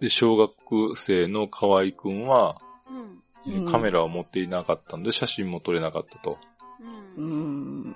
[0.00, 2.60] で、小学生の河合くんは、
[3.46, 3.66] うん。
[3.70, 6.38] カメラを持っていなかったので写真も撮れなかったと。
[7.16, 7.22] う。
[7.22, 7.92] うんん。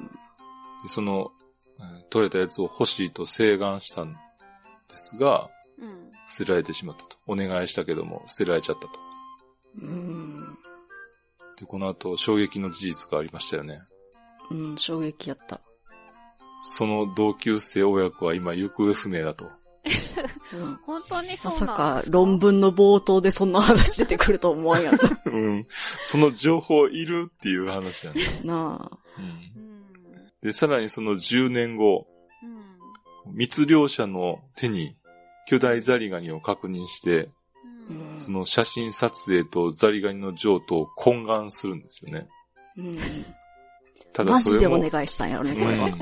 [0.82, 1.32] でその、
[1.78, 4.16] うん撮れたやつを欲しいと請願したん
[4.94, 6.10] ですが、うん。
[6.28, 7.16] 捨てられてしまったと。
[7.26, 8.88] お願いしたけども、捨てられちゃったと。
[9.82, 10.36] うん。
[11.58, 13.80] で、この後、衝撃の事実がありましたよね。
[14.50, 15.60] うん、衝撃やった。
[16.76, 19.46] その同級生親子は今行方不明だと。
[20.52, 20.76] うん。
[20.86, 22.02] 本当にまさそうなんか？
[22.08, 24.94] 論文の冒頭でそんな話出てくると思わんやん
[25.26, 25.66] うん。
[26.02, 28.20] その情報いるっていう話なんだ。
[28.44, 28.98] なあ。
[29.18, 29.24] うん。
[29.24, 30.32] うん。
[30.42, 32.13] で、さらにその10年後、うん。
[33.32, 34.96] 密漁者の手に
[35.46, 37.30] 巨大ザリガニを確認して、
[37.90, 38.18] うん。
[38.18, 42.28] その写真撮影とザリガニの譲渡を懇願するんですよね。
[42.76, 42.98] うん。
[44.12, 45.86] ただマそれも、ジでお願いしたんやろね、これは。
[45.86, 45.98] うん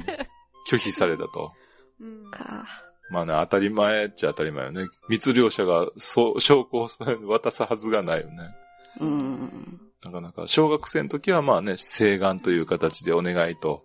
[0.69, 1.53] 拒否されたと。
[2.01, 2.31] うん。
[2.31, 2.65] か。
[3.11, 4.87] まあね、当たり前っちゃ当たり前よね。
[5.09, 6.89] 密漁者がそう、 証拠を
[7.27, 8.55] 渡すはずがないよね。
[9.01, 9.81] うん。
[10.05, 13.85] なかなか、小学生の時はまあね、請願という形でお願いと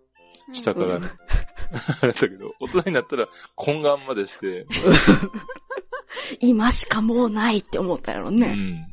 [0.53, 1.09] したから、うん
[2.01, 4.65] あれだけど、大人になったら懇願までして、
[6.39, 8.53] 今しかもうないって思ったやろうね。
[8.53, 8.87] ん。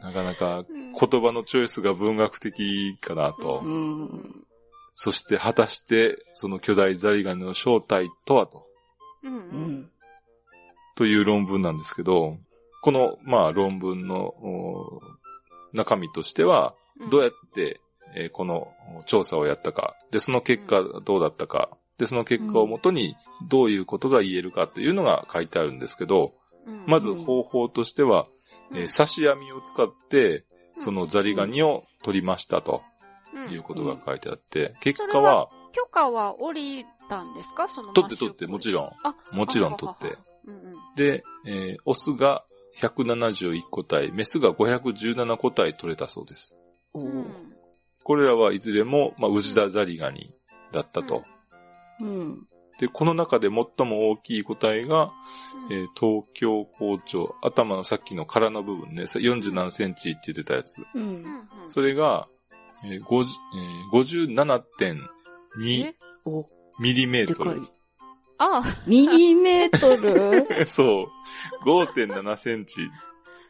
[0.00, 3.60] なかなかうん言葉のチョイスが文学的かなと。
[3.64, 4.44] うん。
[4.92, 8.66] そして果たして、その巨大ザリガニの正体とはと、
[9.22, 9.90] うん。
[10.96, 12.38] という論文なんですけど、
[12.82, 15.00] この、まあ、論文のお
[15.72, 16.74] 中身としては、
[17.10, 17.80] どうやって、
[18.14, 18.72] えーこの
[19.06, 23.14] 調査をやったか、で、その結果どうだったか、で、その結果をもとに
[23.48, 26.32] どういうことが言えるかというのが書いてあるんですけど、
[26.66, 26.84] うん。
[26.86, 28.26] まず方法としては、
[28.72, 30.44] えー刺し網を使って、
[30.78, 32.82] そのザリガニを取りましたと
[33.34, 33.52] うん。
[33.52, 37.68] いうことが書いてあって、結果は、許可は下りたんですか？
[37.68, 38.90] その取って取って、もちろん。
[39.04, 40.16] あ、もちろん取って。
[40.96, 42.44] で、えーオスが
[42.78, 46.56] 171個体、メスが517個体取れたそうです。
[48.02, 50.32] これらはいずれも、まあ、ウジダザリガニ
[50.72, 51.24] だったと。
[52.00, 52.46] うん。
[52.78, 55.12] で、この中で最も大きい個体が、
[55.70, 60.76] えー東京校長、頭のさっきの殻の部分ね、40何センチって言ってたやつ。
[60.94, 61.04] うんう。
[61.04, 62.26] んうんそれが、
[62.84, 63.26] えー50
[63.92, 64.34] えー
[65.56, 66.46] 57.2えお、
[66.80, 67.62] ミリメートル。。
[68.38, 70.64] あ、ミリメートル？
[70.66, 71.64] そう。
[71.68, 72.80] 5.7センチ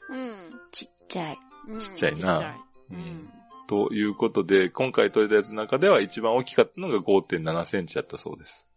[0.09, 0.35] うん。
[0.73, 1.39] ちっちゃい。
[1.69, 2.61] うんちっちゃいなちっちゃい
[2.91, 3.31] うん
[3.71, 8.69] ということで、今回取れたやつの中では一番大きかったのが5.7センチだったそうです。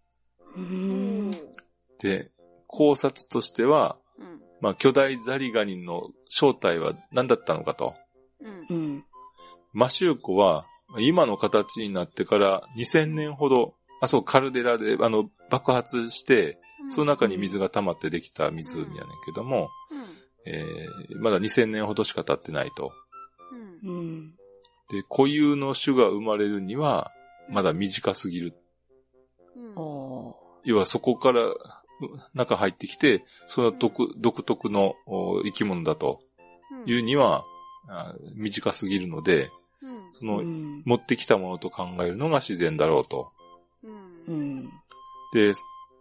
[1.99, 2.29] で、
[2.67, 4.41] 考察としては、うん。
[4.61, 7.95] まあ、巨大ザリガニの正体は何だったのかと。
[8.69, 8.87] うんう。
[8.97, 9.05] ん。
[9.73, 10.67] マシューコは、
[10.99, 16.59] 今の形になってから2000年ほど、あ、そう、カルデラで、あの、爆発して、
[16.91, 20.53] その中に水が溜まってできた湖やねんけども、うん。
[20.53, 22.91] えーまだ2000年ほどしか経ってないと。
[23.83, 24.35] うん。
[24.93, 25.01] うん。
[25.01, 27.11] で、固有の種が生まれるには、
[27.49, 28.53] まだ短すぎる。
[29.55, 29.75] うん。
[29.75, 31.55] お要はそこからう
[32.33, 36.19] 中入ってきて、その独独特のお生き物だと
[36.85, 37.43] いうには、
[37.89, 39.49] あ短すぎるので、
[39.81, 40.13] うん。
[40.13, 40.83] その、うん。
[40.85, 43.31] 持ってきたものと考えるのが自然だろうと。
[43.83, 44.23] うん。
[44.27, 44.69] うん。
[45.33, 45.53] で、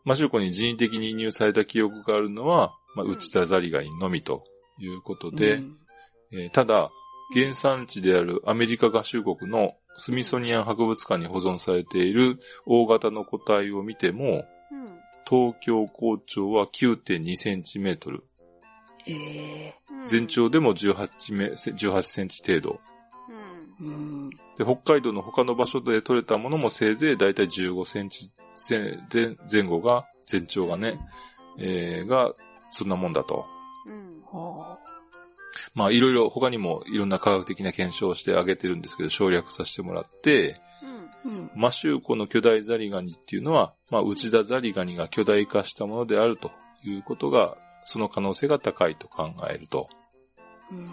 [0.04, 4.44] マシューコに人為的に移入された記憶があるのは、まあ、うん内田ザリガニのみと
[4.78, 5.76] いうことで、うん
[6.32, 6.90] えーただ、
[7.32, 14.98] 原産地であるアメリカ合衆国のスミソニアン博物館に保存されている大型の個体を見ても、うん。
[15.28, 18.24] 東京高長は9.2センチメートル、
[20.06, 22.80] 全長でも18メ18センチ程度。
[23.80, 23.86] うん。
[23.86, 23.90] う
[24.26, 24.30] ん。
[24.30, 28.30] で、北海道の他の場所で取れたものもせいぜいだいたい15センチ
[29.10, 31.00] で前後が、全長がね、
[31.58, 32.32] えーが、
[32.70, 33.44] そんなもんだと。
[33.86, 34.22] うん。
[35.74, 40.88] はまあ、いろいろ他にもいろんな科学的な検証をしてあげてるんですけど、省略させてもらって、うん。
[40.88, 41.10] あ。
[41.24, 41.50] うん。
[41.54, 46.50] マシューコの巨大ザリガニっていうのは、まあ、内田ザリガニが巨大化したものであると
[46.84, 49.88] いうことが、その可能性が高いと考えると。
[50.70, 50.88] うん。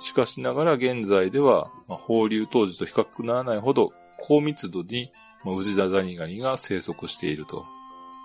[0.00, 5.10] しかしながら現在では、まあ、放流当時と比較ならないほど高密度に、
[5.44, 7.64] まあ、ウジダザリガニが生息していると。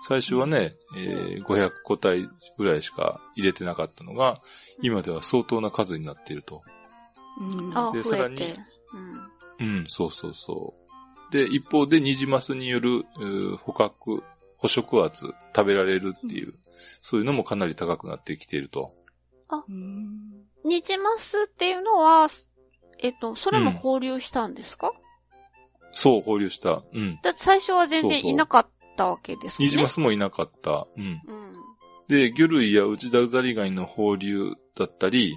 [0.02, 4.40] 最初はね、えー500個体ぐらいしか入れてなかったのが、
[4.82, 6.62] 今では相当な数になっていると。
[7.40, 7.72] うん。
[7.76, 8.58] あ、で増えてさらに。
[9.58, 9.66] うん。
[9.78, 10.74] うん、そうそうそ
[11.30, 11.32] う。
[11.32, 13.04] で、一方でニジマスによる
[13.58, 14.22] 捕獲、
[14.58, 16.54] 捕食圧、食べられるっていう、
[17.02, 18.92] そういうのもかなり高くなってきていると。
[19.50, 20.46] うん。
[20.64, 22.28] ニジマスっていうのは、
[22.98, 24.92] えっと、それも放流したんですか、
[25.92, 26.82] そう、放流した。
[26.92, 27.18] うん。
[27.22, 29.66] だって最初は全然いなかったわけですね。
[29.66, 30.86] ニジマスもいなかった。
[30.96, 31.04] うん。
[31.04, 31.20] うん。
[32.08, 35.36] で、魚類やウチダザリガニの放流だったり、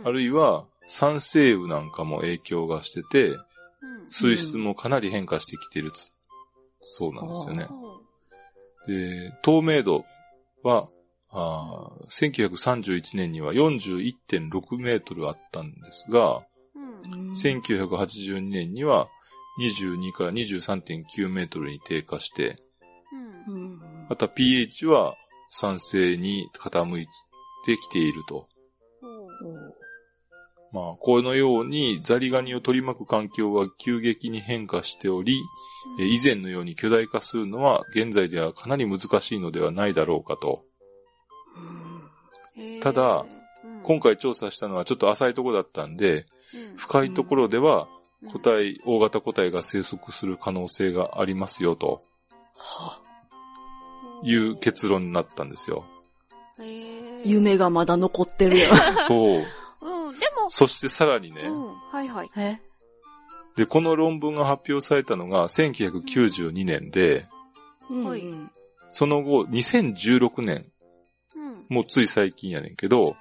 [0.00, 0.06] うん。
[0.06, 3.40] あるいは酸性雨なんかも影響がしてて、うん
[4.12, 6.10] 水質もかなり変化してきているつ、
[6.80, 7.68] そうなんですよね。
[8.88, 10.04] で、透明度
[10.64, 10.88] は、
[11.30, 16.42] あー1931年には41.6メートルあったんですが、
[16.74, 17.30] うん。
[17.30, 19.08] 1982年には
[19.60, 22.56] 22から23.9メートルに低下して。
[24.08, 25.14] また pH は
[25.50, 27.06] 酸性に傾い
[27.64, 28.46] てきていると。
[30.72, 35.42] まあ、このようにザリガニを取り巻く環境は急激に変化しており、
[35.98, 40.64] え以前のように巨大化するのは現在ではかなり難しいのではないだろうかと。
[42.80, 43.24] ただ、
[43.64, 43.82] うん。
[43.82, 46.76] 今回調査したのはちょっと浅いところだったんで、うん。
[46.76, 47.88] 深いところでは
[48.22, 48.30] うん。
[48.30, 52.00] 個体、大型個体が生息する可能性がありますよと。
[52.54, 53.00] は
[54.22, 55.84] いう結論になったんですよ。
[56.58, 58.68] へー夢がまだ残ってるや
[59.06, 59.44] そう。
[59.82, 62.26] うん、でも、そしてさらにね、うん、はいはい。
[62.28, 62.30] ん。
[62.40, 62.60] え？
[63.56, 67.26] で、この論文が発表されたのが1992年で、
[67.90, 68.50] うん
[68.92, 70.66] その後2016年、
[71.36, 71.66] うん。
[71.68, 73.14] もうつい最近やねんけど、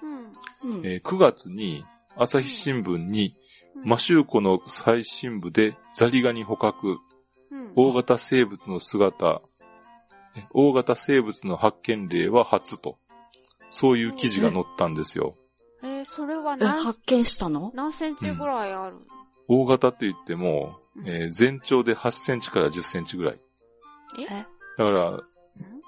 [0.64, 0.78] うん。
[0.78, 0.86] うん。
[0.86, 1.84] えー9月に
[2.16, 3.36] 朝日新聞に
[3.76, 6.98] うんマシューコの最新部でザリガニ捕獲、
[7.52, 9.49] うん大型生物の姿、え
[10.54, 12.98] 大型生物の発見例は初と、
[13.70, 15.36] そういう記事が載ったんですよ。
[16.06, 17.72] それはえ、何、発見したの？
[17.76, 18.96] 何センチぐらいある、
[19.48, 23.40] 大型って言っても、うんえー全長で8センチから10センチぐらい。
[24.18, 24.24] え？
[24.24, 24.26] え？
[24.78, 25.20] だから、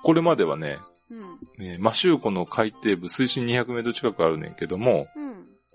[0.03, 0.77] これまではね、
[1.09, 1.39] うん。
[1.59, 5.21] えーマシューコの海底部水深200メートル近くあるねんけども、う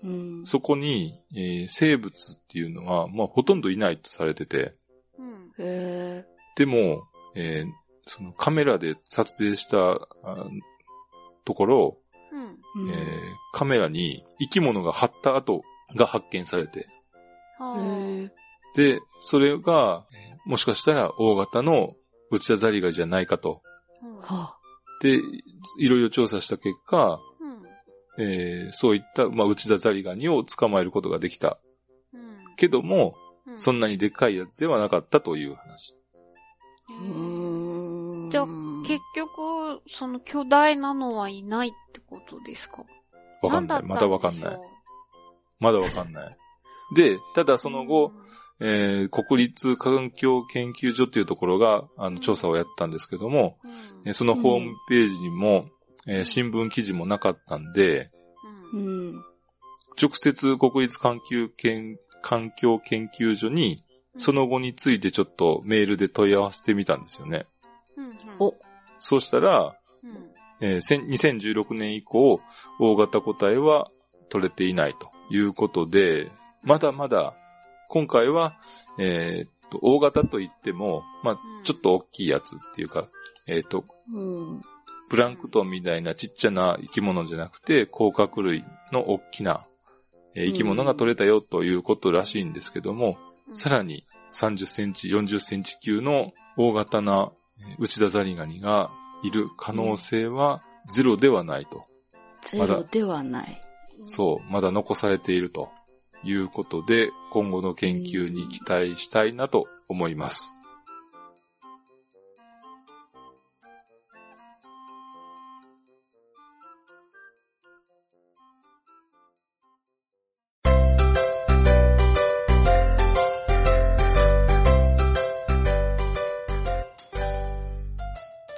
[0.09, 0.39] ん。
[0.39, 0.45] うん。
[0.45, 4.73] そこに、えー生物っていうのは、まあ、ほとんどいないとされてて、
[5.19, 5.51] うん。
[5.59, 7.03] へでも、
[7.35, 7.71] えー
[8.07, 9.91] そのカメラで撮影した
[10.23, 10.47] あ
[11.45, 11.95] ところ、
[12.31, 12.89] うん。
[12.89, 12.93] ー。
[12.93, 12.97] えー
[13.53, 15.63] カメラに生き物が張った跡
[15.95, 16.85] が発見されて。
[18.75, 21.91] で、それが、えーもしかしたら大型の
[22.31, 23.61] 内田ザリガニじゃないかと。
[24.01, 24.05] あ。
[24.05, 24.57] うんは
[25.01, 25.17] で、
[25.79, 27.19] いろいろ調査した結果、
[28.17, 28.23] うん。
[28.23, 31.59] えーそういった、まあ、内田ザリガニを捕まえることができた。
[32.13, 32.55] うん。
[32.55, 35.95] けども、うんそんなにでっかいやつではなかったという話。
[38.29, 38.45] じゃあ
[38.85, 42.83] 結局、その巨大なのはいないってことですか？
[43.41, 43.79] わかんない。
[43.81, 44.59] 何まだわかんない。
[45.59, 46.37] まだわかんない。
[46.95, 48.13] で、ただそうの後、、
[48.59, 53.71] えー国立環境研究所っていうところが、あの、調査をやったんですけども、うん
[54.05, 55.65] えーそのホームページにも、
[56.07, 58.09] えー新聞記事もなかったんで、
[58.73, 59.23] ううんん。
[60.01, 63.83] 直接国立環境研環境研究所に、
[64.17, 67.45] その後についてちょっとメールで問い合わせてみたんですよね。
[68.99, 70.31] そうしたら、うん。
[70.59, 72.41] えーせん2016年以降、
[72.79, 73.89] 大型個体は
[74.29, 76.31] 取れていないということで、
[76.63, 77.33] まだまだ、
[77.89, 78.53] 今回は、
[78.97, 83.07] えーっと、大型と言っても、まあうん、ちょっと大きいやつっていうか、
[83.45, 84.61] えーっと、うん。
[85.09, 89.65] プランクトンみたいなちっちゃな生き物じゃなくて、甲殻類の大きな、
[90.35, 93.17] えー生き物が取れたよということらしいんですけども、
[93.53, 97.46] さらに30センチ、40センチ級の大型なえー
[97.79, 98.91] 内田ザリガニが
[99.23, 101.85] いる可能性はゼロではないと。
[102.41, 103.61] ゼロではない。
[104.05, 105.69] そう、まだ残されていると
[106.23, 110.53] いうことで、今後の研究に期待したいなと思います。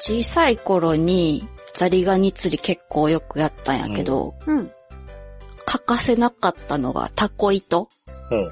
[0.10, 4.72] 小さい頃にザリガニ釣り結構よくやったんやけど、うん。
[5.66, 7.88] 欠かせなかったのがタコ糸。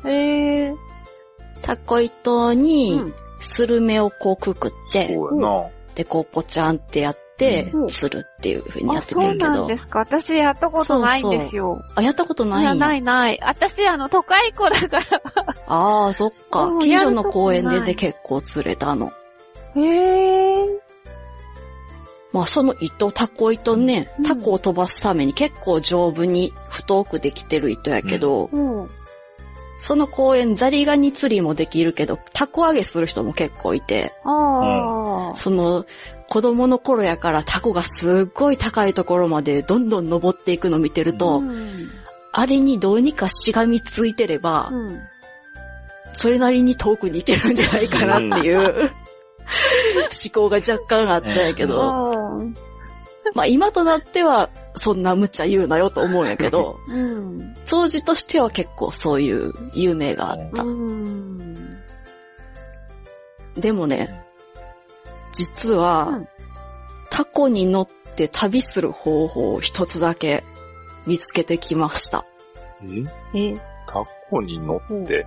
[0.06, 0.76] へえ。
[1.64, 5.70] タコ糸にうんスルメをこうくくって、そうやな。
[5.94, 9.78] で、こうポチャンってやってうん、釣るっていう風にやあ、ってそうてんけどなんで。
[9.78, 11.80] すか私やったことないんですよ。
[11.96, 12.74] あ、やったことないんや。
[12.76, 13.40] ないない。
[13.44, 15.22] 私、あの、都会っ子だから。
[15.68, 16.76] ああ、そっかう。
[16.78, 19.12] ん近所の公園でで結構釣れたの。
[19.76, 20.87] へえ。
[22.34, 28.88] まあその糸、タコ糸ねうん、タコを飛ばすために結構丈夫に太くできてる糸やけど、うん。
[29.80, 34.12] その公園ザリガニ釣りもできるけど、タコ揚げする人も結構いて。
[35.36, 35.86] その
[36.30, 41.90] 子供の頃やからタコがすっごい高いところまでどんどん登っていくの見てると、うん。
[42.34, 45.00] あれにどうにかしがみついてれば、うん。
[46.14, 48.92] それなりに遠くに行けるんじゃないかなっていう、
[49.48, 52.54] 思考が若干あったんやけど、うん。
[53.34, 57.56] まあ今となってはそんな無茶言うなよと思うんやけど、うん。
[57.66, 60.64] 当時としては結構そういう夢があった。
[60.64, 61.78] うん。
[63.56, 64.24] でもね、
[65.34, 66.28] 実は、うん
[67.10, 70.44] タコに乗って旅する方法を一つだけ
[71.08, 72.26] 見つけてきました。
[73.34, 73.54] え？
[73.54, 75.26] え、タコに乗って、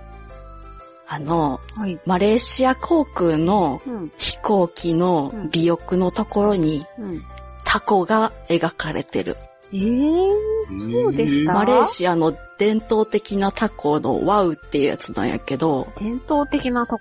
[1.13, 1.99] あの、はい。
[2.05, 4.11] マレーシア航空のうん。
[4.17, 7.21] 飛行機の尾翼のところにうん。
[7.65, 9.35] タコが描かれてる。
[9.73, 11.53] えー、そうでした？
[11.53, 16.99] マレーシアの伝統的なタコのワウっていうやつなんやけど、伝統的なタコ？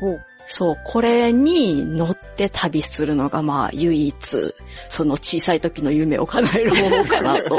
[0.00, 0.24] ほう。
[0.46, 4.54] そう、これに乗って旅するのがまあ唯一、
[4.88, 7.56] その小さい時の夢を叶える方法かなと。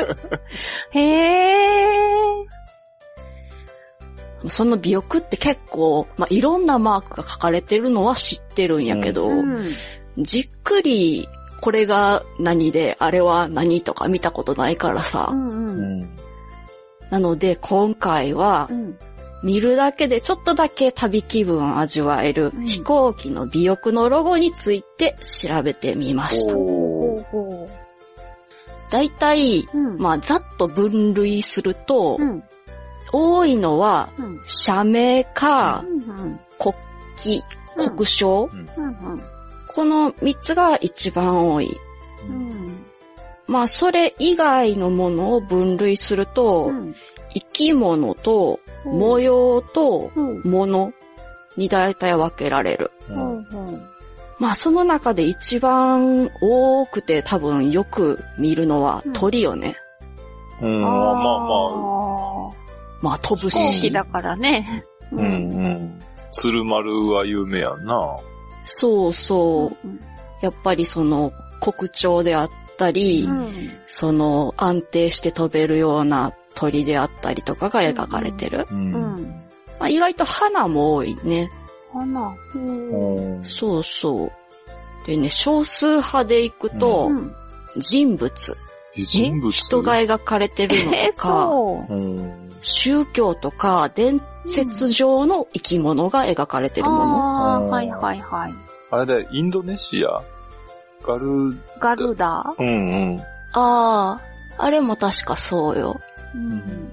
[0.91, 2.46] へえ。
[4.50, 9.62] その尾翼って結構、まあいろんなマークが書かれてるのは知ってるんやけど、うん。
[10.18, 11.28] じっくり
[11.62, 15.30] これが何で、あれは何とか見たことないからさ。
[15.32, 16.02] うんうん。
[16.04, 16.10] ん。
[17.10, 18.98] なので今回はうん。
[19.43, 26.56] 見るだけでちょっとだけ旅気分を味わえるうん飛行機の尾翼のロゴについて調べてみました。
[28.89, 29.68] だいたい。
[29.98, 32.43] まあざっと分類すると、うん。
[33.12, 34.41] 多いのはうん。
[34.45, 36.39] 社名かうん。
[36.60, 36.74] 国
[37.76, 38.68] 旗、国章、うん。
[39.68, 41.70] この3つが一番多い。
[42.28, 42.86] うん。
[43.47, 46.95] まあ、それ以外のものを分類すると、うん。
[47.34, 50.41] 生き物と模様とうん。
[50.43, 50.93] 物
[51.58, 52.91] に大体分けられる。
[54.38, 59.76] まあ、その中で一番多くて多分よく見るのはうん鳥よね。
[60.62, 61.20] うん、まあま
[62.51, 62.64] あ
[63.06, 63.20] まあ。
[63.20, 63.91] 飛ぶ飛行機し。
[63.91, 64.84] だからね。
[65.12, 65.26] うんう
[65.70, 66.01] ん。
[66.32, 68.16] 鶴丸は有名やんな。
[68.64, 69.88] そうそう。
[69.88, 69.99] うん。
[70.41, 71.32] やっぱりその
[71.62, 73.72] 国鳥であったり、うん。
[73.88, 78.66] その安定して飛べるような鳥であったりとかが描かれてる。
[78.70, 78.76] う。
[78.76, 79.45] うんん。
[79.80, 81.49] まあ、意外と花も多いね。
[81.93, 82.36] 花。
[82.56, 83.43] うん。
[83.43, 84.32] そうそう。
[85.06, 87.34] でね、少数派で行くと、うん。
[87.78, 88.58] 人物、
[88.95, 89.51] え人物？
[89.51, 91.93] 人が描かれてるのえとか、そう。
[91.93, 92.45] うん。
[92.66, 97.18] 宗教とか伝説上の生き物が描かれてるもの。
[97.18, 98.53] ああ、はいはいはい。
[98.91, 100.22] あれだよ、インドネシア
[101.03, 102.43] ガル、ガルダ？
[102.57, 102.72] うんう
[103.16, 103.20] ん。
[103.53, 104.20] ああ、
[104.57, 105.99] あれも確かそうよ。
[106.34, 106.91] うん。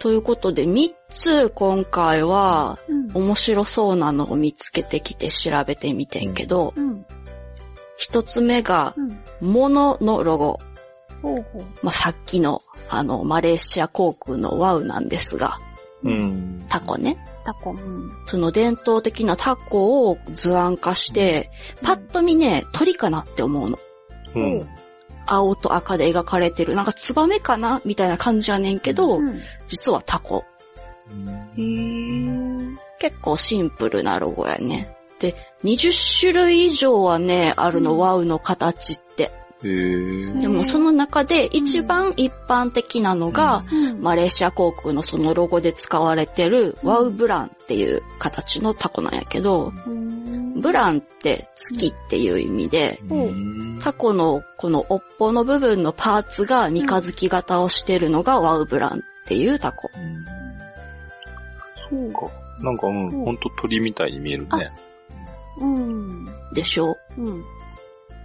[0.00, 3.10] ということで、3つ今回はうん。
[3.12, 7.04] 面白そうなのを見つけてきて調べてみてんけど、うん。
[8.00, 9.20] 1つ目が、うん。
[9.40, 10.58] 物のロゴ。
[11.22, 11.62] ほうほう。
[11.82, 15.58] まあ、さっきの、あの、マレーシア航空のワウなんですが、
[16.02, 16.58] うん。
[16.68, 17.18] タコね。
[17.44, 17.72] タコ。
[17.72, 18.10] うん。
[18.24, 21.50] その伝統的なタコを図案化して、
[21.82, 23.78] パッと見ね、鳥かなって思うの。
[24.34, 24.68] うん。
[25.26, 29.40] 青と赤で描かれてる、なんかツバメかなみたいな感じやねんけど、うん。
[29.68, 30.44] 実はタコ。
[31.56, 32.76] へー。
[32.98, 34.94] 結構シンプルなロゴやね。
[35.18, 39.30] で、20種類以上はね、あるの、うんワウの形って。
[39.64, 40.26] へえ。
[40.40, 44.00] でもその中で一番一般的なのが、うん。
[44.00, 50.60] マレーシア航空のそのロゴで使われてるワウブランっていう形のタコなんやけど、うん。
[50.60, 58.94] ブランって月っていう意味で、うんタコのこの尾っぽの部分のパーツが三日月型をしてるのがワウブランっ
[59.26, 59.90] ていうタコ。
[61.88, 62.20] そうか。
[62.62, 64.70] なんか、うん、ほんと鳥みたいに見えるね。
[65.60, 66.26] うん。
[66.52, 66.94] でしょ？
[67.16, 67.42] うん。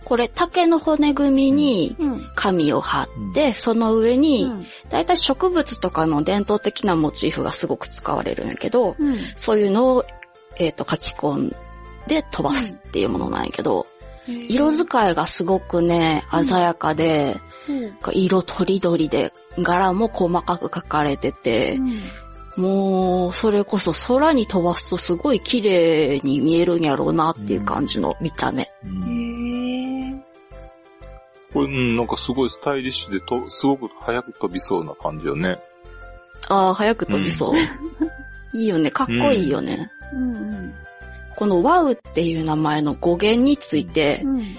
[0.06, 2.32] これ竹の骨組みにうん。
[2.36, 4.66] 紙を貼って、その上に、うん。
[4.90, 9.18] だいたい植物とかの伝統的なモチーフがすごく使われるんやけど、うん。
[9.34, 10.06] そういうのを、
[10.58, 11.56] えっ、と、書き込ん
[12.08, 13.88] で飛ばすっていうものなんやけど、
[14.28, 17.36] 色使いがすごくね、鮮やかで、
[17.68, 17.98] うん。
[18.14, 21.80] 色とりどりで、柄も細かく描かれてて、
[22.58, 28.72] もう、それこそ空に飛ばすとすごい綺麗に見えるんやろうなっていう感じの見た目。
[28.86, 29.25] うんへ
[31.56, 35.58] これ、うん、なんかすごいスタイリッシュでと、すごく早く飛びそうな感じよね。
[36.50, 37.56] ああ、早く飛びそう。
[38.58, 38.92] いいよね。
[38.92, 39.90] かっこいいよね。
[40.14, 40.18] ー。
[40.18, 40.74] うん。
[41.38, 44.58] このワウっていう名前の語源について、うん。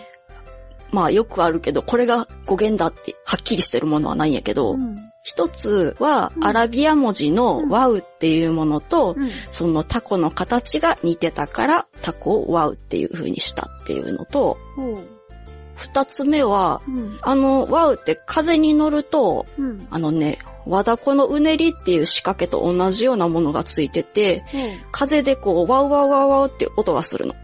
[0.90, 4.96] まあよくあるけど、これが語源だってはっきりしてるものはないんやけど、うん。
[5.22, 9.28] 一つはうんアラビア文字のうんワウっていうものと、うん。
[9.50, 14.56] そのタコの形が似てたからタコをワウっていう風にしたっていうのと。
[15.76, 17.18] 二つ目は、うん。
[17.22, 19.86] あのワウって風に乗ると、うん。
[19.90, 24.42] あのね、和ダコのうねりっていう仕掛けと同じようなものがついてて、
[24.90, 27.34] 風でこうワウワウワウワウって音がするの。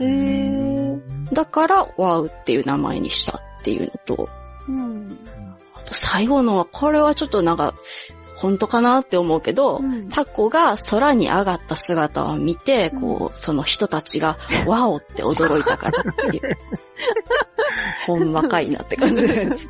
[0.00, 1.00] へー。
[1.32, 4.28] だからワウっていう名前にしたっていうのと、
[4.68, 5.18] うん。
[5.74, 7.74] あと最後のは、これはちょっとなんか、
[8.36, 16.56] 本当かなって思うけど、うんタコが空に上がった姿を見て、こう、その人たちが、ワオって驚いたからっていう。
[18.06, 19.68] ほんまかいなって感じのやつ。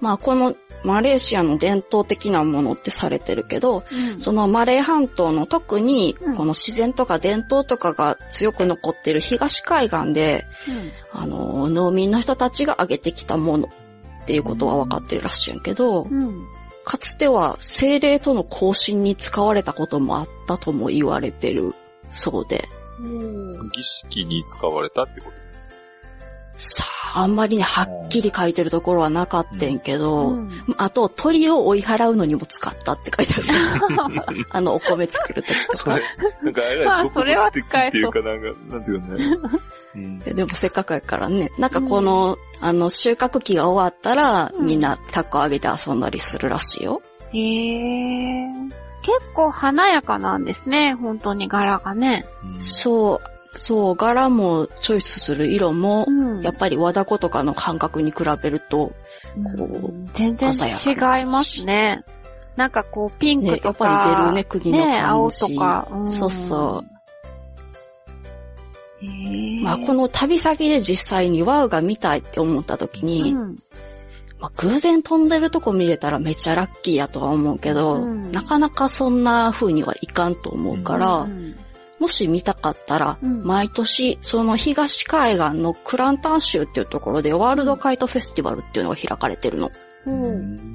[0.00, 3.84] まあ、このマレーシアの伝統的なものってされてるけど、
[4.18, 10.46] そのマレー半島の特にうん、この自然とか伝統とかが強く残ってる東海岸で、
[11.12, 11.20] うん。
[11.20, 13.68] あの、農民の人たちが上げてきたもの
[14.30, 16.46] っていうことは分かってるらしいんやけど、うん。
[16.84, 21.74] かつては精霊との交信に使われたこともあったとも言われてる
[22.12, 22.68] そうで、
[23.00, 23.68] うん。
[23.70, 25.49] 儀式に使われたってこと？
[26.62, 26.84] さ
[27.14, 34.44] あ、あんまりね、はっきり書いてるところはなかったんけど、うんあと、鳥を追い払うのにも使ったって書いてある。
[34.50, 36.02] あの、お米作るときとかそれ。、
[36.42, 39.24] なんかあれまあらそれは的使えそうっていうかなんか、なんていうかね。
[39.94, 41.50] うんでもせっかくやからね。
[41.58, 47.00] なんかこの、あの、収穫期が終わったら、うんみんなタコあげて遊んだりするらしいよ。
[47.32, 48.90] へー。
[49.02, 52.26] 結構華やかなんですね、本当に柄がね。
[52.60, 58.92] そう、そう、柄もチョイスする色も、うんやっぱり和ダコとかの感覚に比べると、
[59.56, 62.02] こう、全然違いますね。
[62.56, 63.86] なんかこう、ピンね、クとか。
[63.86, 65.54] やっぱり出るね、釘のね青感じ。
[65.54, 65.88] とか。
[65.94, 66.84] んそうそ
[69.02, 73.56] へーまあこの旅先で実際にワウが見たいって思った時に、うん
[74.38, 81.56] まあ偶然飛んでるとこ見れたらめっちゃラッキーやとは思うけど、うんなかなかそんな風にはいかんと思うから、うん
[82.00, 89.70] もし見たかったら、うん毎年その東海岸のクランタン州っていうところでワールドカイトフェスティバルっていうのが開かれてるの。
[90.06, 90.74] うん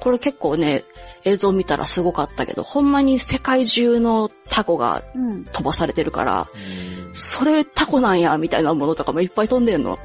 [0.00, 0.82] これ結構ね、
[1.22, 6.48] 映像見たらすごかったけど、ほんまに世界中のタコがうん飛ばされてるから、
[7.12, 9.96] それタコなんや、みたいなものとかもいっぱい飛んでんの。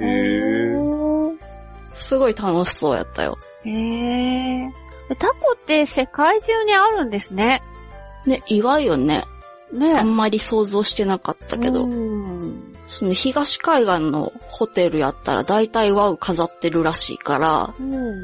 [1.95, 3.39] すごい楽しそうやったよ。
[3.65, 4.69] へえ。
[5.19, 7.63] タコって世界中にあるんですね。
[8.27, 9.23] ね、意外よね。
[9.73, 9.93] ね。
[9.97, 12.73] あんまり想像してなかったけど、うん。
[12.87, 18.23] その東海岸のホテルやったら大体ワウ飾ってるらしいから、うん。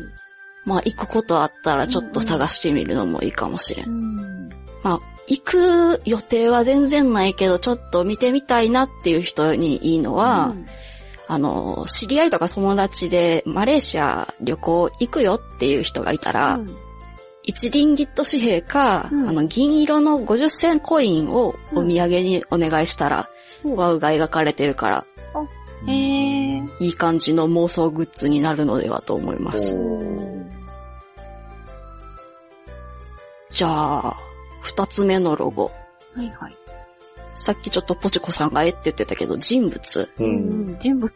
[0.65, 4.49] まあ行くことあったらちょっと探してみるのもいいかもしれん。
[4.83, 10.53] まあ、行く予定は全然ないけど、ちょっと見てみたいなっていう人にいいのは、
[11.27, 16.82] あの、知り合いとか友達でマレーシア旅行行くよっていう人がいたら、うん
[17.43, 23.33] 一リンギット紙幣か、うんあの、銀色の50銭コインをお土産にお願いしたら、うん
[23.75, 25.05] ワウが描かれてるから、
[25.87, 26.63] へえ。
[26.81, 29.79] いい感じの妄想グッズになるのではと思います。
[33.51, 34.17] じゃあ、
[34.61, 35.71] 二つ目のロゴ。
[36.15, 36.62] はいはい。
[37.35, 40.09] さっきちょっとポチコさんがえって言ってたけど、人物。
[40.19, 40.23] う。
[40.23, 41.11] うんん、人物。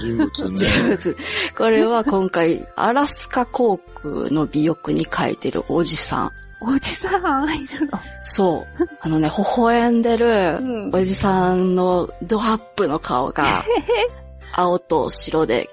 [0.00, 0.58] 人物ね。
[0.58, 1.16] 人物。
[1.56, 6.32] これは今回、アラスカ航空の尾翼に書いてるおじさん。
[6.62, 7.08] おじさ
[7.44, 7.98] んいるの？
[8.24, 8.88] そう。
[9.00, 10.26] あのね、微笑んでる
[10.60, 13.64] うんおじさんのドアップの顔が、
[14.52, 15.70] 青と白で、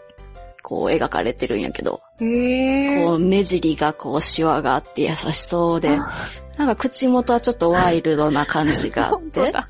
[0.63, 3.03] こう描かれてるんやけど、へえ。
[3.05, 5.97] こう目尻がこうシワがあって優しそうで、
[6.57, 9.39] なんか口元はちょっとワイルドな感じがあって。
[9.53, 9.67] は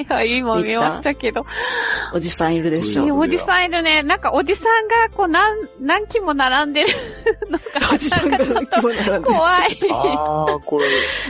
[0.00, 1.42] いはい、今見ましたけど。
[2.12, 3.18] おじさんいるでしょうん。
[3.20, 4.02] おじさんいるね。
[4.02, 6.88] なんかおじさんがこう何、何機も並んでる
[7.50, 7.64] のが。
[7.92, 9.80] おじさんが何気も並んでる怖い。
[9.92, 10.84] あー、これ、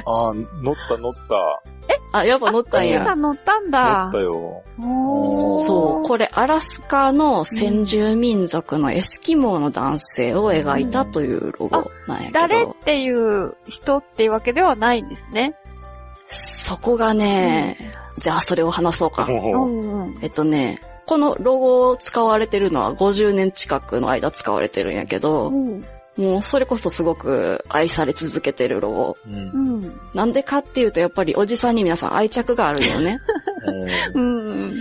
[0.06, 1.62] あー、乗った乗った。
[2.12, 4.12] あ、やっぱ乗ったんや乗ったん乗だっ。
[4.12, 4.62] たよ。
[4.80, 15.56] おーそう、これアラスカの先住民族のエスキモーの男性を描いたというロゴなんやけど、誰っていう人っていうわけではないんですね。
[16.28, 17.76] そこがね、
[18.18, 19.24] じゃあそれを話そうか。
[19.24, 20.14] うもんうん。
[20.22, 25.84] えっとね、このロゴを使われてるのは50年近くの間使われてるんやけど、うん。
[26.16, 29.16] もうそれこそすごく愛され続けてるロゴ。
[29.26, 29.30] う。
[29.30, 30.00] うんうん。
[30.14, 33.18] なんでかっていうとやっぱりおじさんに皆さん愛着があるよね。
[34.14, 34.74] うん。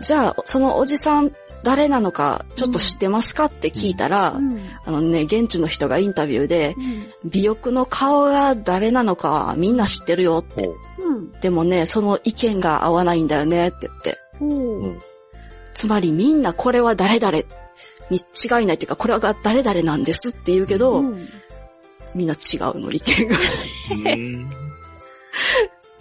[0.00, 4.60] じゃあ、そのおじさん誰なのかちょっと知ってますかって聞いたら、うん。
[4.84, 6.74] あのね、現地の人がインタビューで、
[7.26, 10.68] 尾翼の顔が誰なのかはみんな知ってるよって。
[10.98, 11.30] うん。
[11.40, 14.18] でもね、その意見が合わないんだよねって言って。
[15.74, 17.42] つまりみんなこれは誰々
[18.12, 21.28] に違いないっていうか、これが誰々なんですって言うけど、うん。
[22.14, 23.36] みんな違うの、意見が。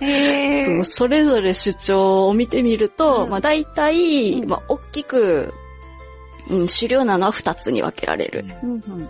[0.64, 3.30] そのそれぞれ主張を見てみると、うん。
[3.30, 4.50] まあ大体、うん。
[4.50, 5.54] まあ大きく、
[6.50, 8.46] うん、主流なのは二つに分けられる。
[8.64, 9.10] うんうん。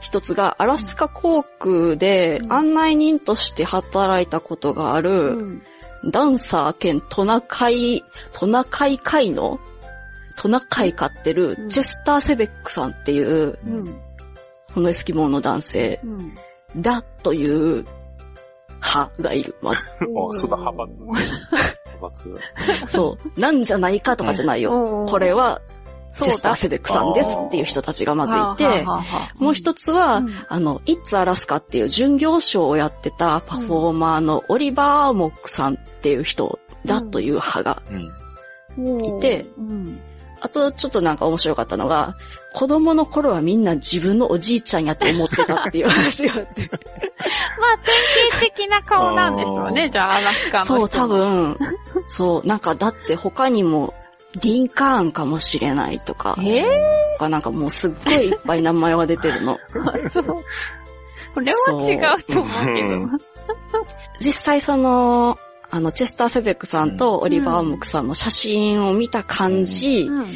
[0.00, 2.52] 一つがアラスカ航空でうん。
[2.52, 5.62] 案内人として働いたことがある、うん。
[6.10, 9.58] ダンサー兼トナカイ、トナカイ会の
[10.36, 11.68] トナカイ飼ってるうん。
[11.68, 14.00] チェスター・セベックさんっていう、うん。
[14.72, 16.00] このエスキモーの男性。
[16.02, 16.34] うん。
[16.82, 17.46] だとい
[17.80, 17.84] う
[18.82, 19.88] 派がいる、まず。
[20.14, 21.00] お、そうだ、派閥。
[21.00, 21.18] 派
[22.00, 22.34] 閥。
[22.88, 23.40] そう。
[23.40, 25.06] なんじゃないかとかじゃないよ。
[25.08, 25.60] これは
[26.20, 28.84] チェスター・セベックさんですっていう人たちがまずいて、
[29.38, 30.34] もう一つは、うん。
[30.48, 37.82] あの、イッツ・アラスカっていう巡業ショーをやってたパフォーマーのオリバー・モックさんっていう人だという派が
[38.76, 39.04] うん。
[39.04, 40.00] いてうん
[40.44, 42.16] あと、ちょっとなんか面白かったのが、
[42.52, 46.68] 子供の頃はみんな自分のおじいちゃんやって思ってたっていう話があって。
[46.70, 47.78] まあ、
[48.30, 51.06] 典型的な顔なんですよね、じゃあ、アラスカの人そう、多。
[51.06, 51.58] 分、
[52.08, 53.94] そう、なんかだって他にも、
[54.42, 56.64] リンカーンかもしれないとか、えー？
[57.14, 59.58] とかなんかもうすっごいいっぱい名前が出てるの。
[61.32, 62.88] これは違うと思うけど。
[63.72, 63.84] そう
[64.20, 65.38] 実際その、
[65.74, 70.26] あの、チェスター・セベックさんとオリバー・モックさんの写真を見た感じ、うん。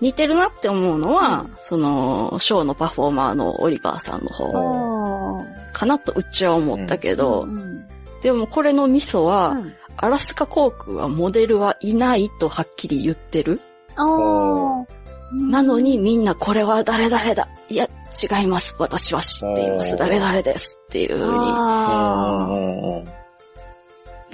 [0.00, 1.52] 似てるなって思うのは、うん。
[1.56, 5.42] その、ショーのパフォーマーのオリバーさんの方
[5.72, 7.88] かなとうちは思ったけど、うん。
[8.22, 9.74] でもこれのミソは、うん。
[9.96, 13.60] アラスカ航空はモデルはいないとはっきり言ってる。
[13.96, 17.48] なのにみんなこれは誰々だ。
[17.68, 17.88] いや、
[18.22, 18.76] 違います。
[18.78, 19.96] 私は知っています。
[19.96, 20.78] 誰々です。
[20.84, 21.34] っていう風に。
[21.50, 23.08] あー。
[23.08, 23.23] うん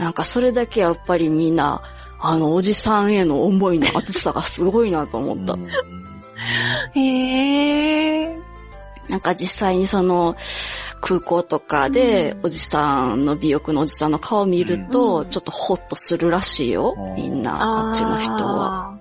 [0.01, 1.83] なんかそれだけやっぱりみんな、
[2.23, 5.57] あのおじさんへの思いの熱さがすごいなと思った。
[6.99, 8.39] へえ。
[9.11, 10.37] なんか実際にその
[11.03, 16.97] 空港とかでうんおじさんの美容のおじさんの顔を見ると、うんちょっとホッとするらしいよ。
[17.15, 18.99] みんな、あっちの人は。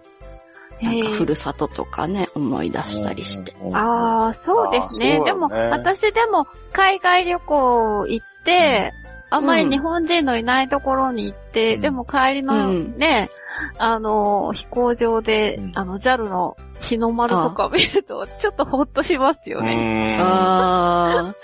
[0.81, 3.53] なんかふるさととかね、思い出したりして。
[3.73, 5.17] ああ、そうですね。
[5.19, 8.93] あーでも、私でも海外旅行行って、
[9.31, 13.29] あんまり日本人のいないところに行って、うんでも帰りのうんね、
[13.77, 20.17] あの、飛行場で、うんあの、JAL の日の丸とか見ると、ちょっとほっとしますようね。
[20.17, 20.21] ん。
[20.21, 21.35] ああ、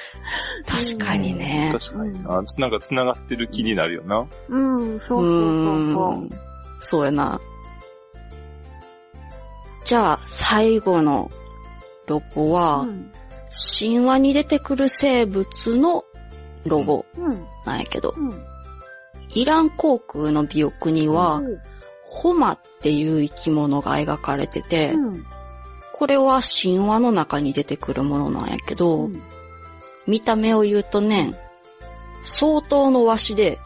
[0.66, 1.72] 確かにね。
[1.74, 2.44] 確かにな。
[2.58, 4.26] なんか繋がってる気になるよな。
[4.50, 6.30] うん、そうそうそうそううん
[6.80, 7.40] そうやな。
[9.84, 11.30] じゃあ、最後の
[12.08, 13.12] ロゴは、うん。
[13.80, 16.04] 神話に出てくる生物の
[16.70, 17.46] ロゴうん。
[17.66, 18.32] なんやけど、うん。
[19.30, 21.42] イラン航空の美翼には、
[22.06, 25.26] ホマっていう生き物が描かれてて、うん。
[25.94, 29.22] これは神話の中に出てくるものなんやけど、うん
[30.08, 31.34] 見た目を言うとね、
[32.24, 33.60] 相当のワシで、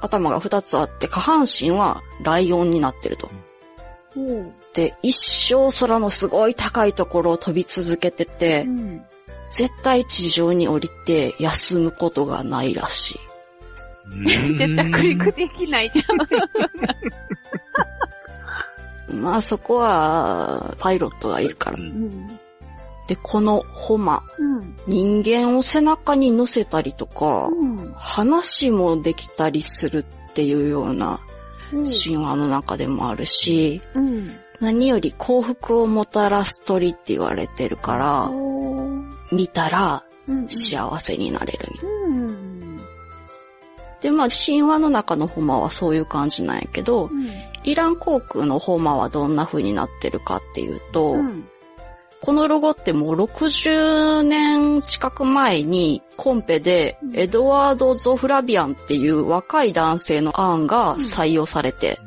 [0.00, 3.28] 頭が2つあって、下半身はライオンになってると。
[4.16, 4.52] うん。
[4.74, 9.04] で、一生空のすごい高いところを飛び続けてて、うん。
[9.52, 13.20] 絶対地上に降りて休むことがないらしい。
[14.58, 16.02] で、着陸できないじゃ
[19.14, 19.20] ん。
[19.22, 21.76] まあそこは、パイロットがいるから。
[21.78, 22.26] うん。
[23.06, 24.74] で、このホマ、うん。
[24.86, 27.92] 人間を背中に乗せたりとか、うん。
[27.94, 31.20] 話もできたりするっていうような
[31.72, 34.34] 神話の中でもあるし、うん。
[34.60, 38.30] 何より幸福をもたらす鳥って言われてるから、
[39.32, 40.48] 見たらうん。
[40.48, 41.94] 幸せになれるみたいな。
[41.94, 42.76] うん。
[44.00, 47.10] で、まあ神話の中のホマはそういう感じなんやけど、
[47.64, 51.48] イラン航空のホマはどんな風になってるかっていうと、うん。
[52.20, 61.98] このロゴってもう60年近く前にコンペでうんエドワード・ゾフラビアンっていう若い男性の案が採用されて、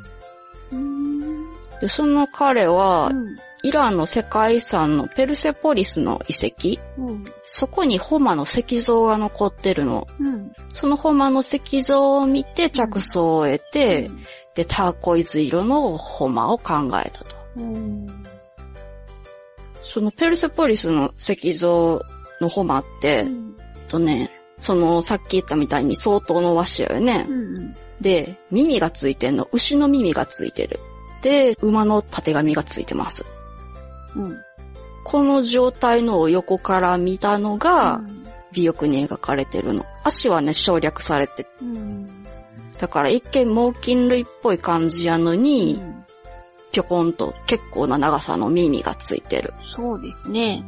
[0.71, 1.51] うん。
[1.82, 3.36] でその彼はうん。
[3.66, 7.24] イランの世界遺産のペルセポリスの遺跡、うん。
[7.41, 10.05] そこにホマの石像が残ってるの。
[10.20, 10.53] うん。
[10.70, 14.11] そのホマの石像を見て着想を得て、
[14.53, 17.36] で、ターコイズ色のホマを考えたと。
[17.57, 18.05] うん。
[19.84, 21.99] そのペルセポリスの石像
[22.41, 23.55] のホマって、うん。
[23.88, 27.26] とね、そのさっき言ったみたいに相当の和紙よね。
[27.28, 27.74] うん。
[27.99, 29.49] で、耳がついてんの。
[29.51, 30.80] 牛の耳がついてる。
[31.24, 33.26] で、馬の縦紙がついてます。
[34.16, 34.38] うん。
[35.03, 38.01] この状態のを横から見たのが、
[38.51, 39.86] 美翼に描かれてるの。
[40.03, 41.45] 足はね、省略されて。
[41.61, 42.07] うん。
[42.80, 45.82] だから一見猛禽類っぽい感じやのに、
[46.72, 49.53] ぴょこんと結構な長さの耳がついてる。
[49.76, 50.63] そうですね。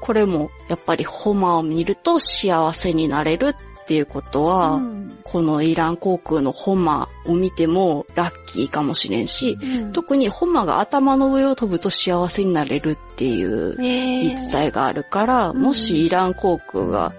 [0.00, 3.54] これもやっぱりホマを見ると幸せになれる
[3.86, 17.12] っていうことは、うんこのイラン航空のホマを見てもラッキーかもしれんし、うん特にホマが頭の上を飛ぶと幸せになれるっていうね言い伝えがあるから、んもしイラン航空が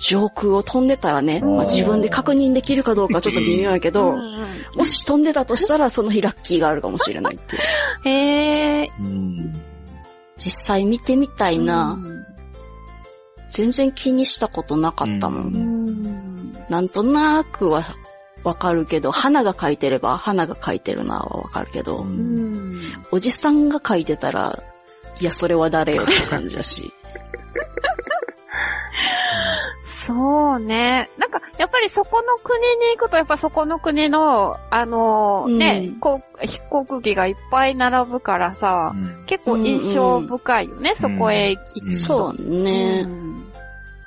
[0.00, 4.20] 上空を飛んでたらね、うんまあ、自分で確認できるかどうかちょっと微妙やけど、うん
[4.76, 8.08] もし飛んでたとしたらその日ラッキーがあるかもしれないっていう。
[8.08, 8.90] へえ。
[9.00, 9.52] うん。
[10.36, 11.92] 実際見てみたいな。
[11.92, 12.24] うん
[13.54, 15.44] 全然気にしたことなかったもん。
[15.44, 15.73] ううん。
[16.68, 17.82] なんとなくは
[18.44, 22.80] わかるけど、花が描いてれば花が描いてるなはわかるけど、うん。
[23.10, 24.62] おじさんが描いてたら、
[25.20, 26.92] いや、それは誰よって感じだし。
[30.06, 31.08] そうね。
[31.16, 32.60] なんか、やっぱりそこの国
[32.90, 41.96] に行くと、やっぱそこの国の、あのーね、うんこう飛行機がいっぱい並ぶからさ、うん結構印象深いよね、うんそこへ行くと。
[41.96, 43.04] そうね。
[43.06, 43.50] うん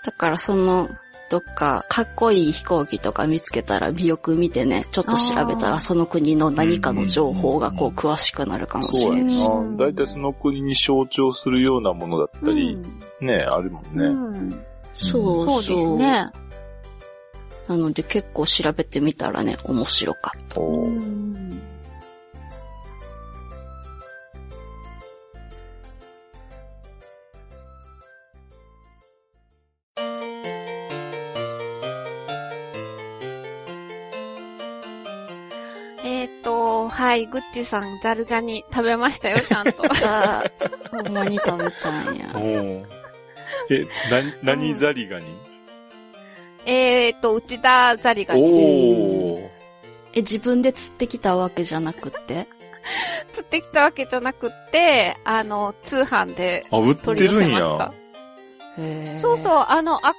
[0.06, 0.88] だからその、
[1.30, 9.46] どっかかっこいい飛行機とか見つけたら美翼見てね、ちょっと調べたらその国の何かの情報がこう詳しくなるかもしれんし。
[9.48, 9.86] うんな。
[9.86, 12.78] だいたいその国に象徴するようなものだったり、
[13.20, 14.40] ね、あるもんうね。
[14.40, 14.52] ん。
[14.94, 15.98] そうそうそう。
[15.98, 16.32] ですね。
[17.68, 20.62] なので結構調べてみたらね、面白かった。
[36.98, 39.84] はい、グッチさん、ザルガニ食べましたよ、ちゃんと。
[40.04, 42.26] あーほんまに食べたんや。
[42.34, 42.86] おー
[43.70, 45.26] え、な、何ザリガニ？
[46.66, 48.42] えっと、内田ザリガニ。
[48.42, 49.50] おー。
[50.16, 52.48] え、自分で釣ってきたわけじゃなくって？
[53.36, 59.20] 釣ってきたわけじゃなくって、あの、通販であ、売って取り寄るんせましたや。。
[59.22, 60.16] そうそう、あの、阿寒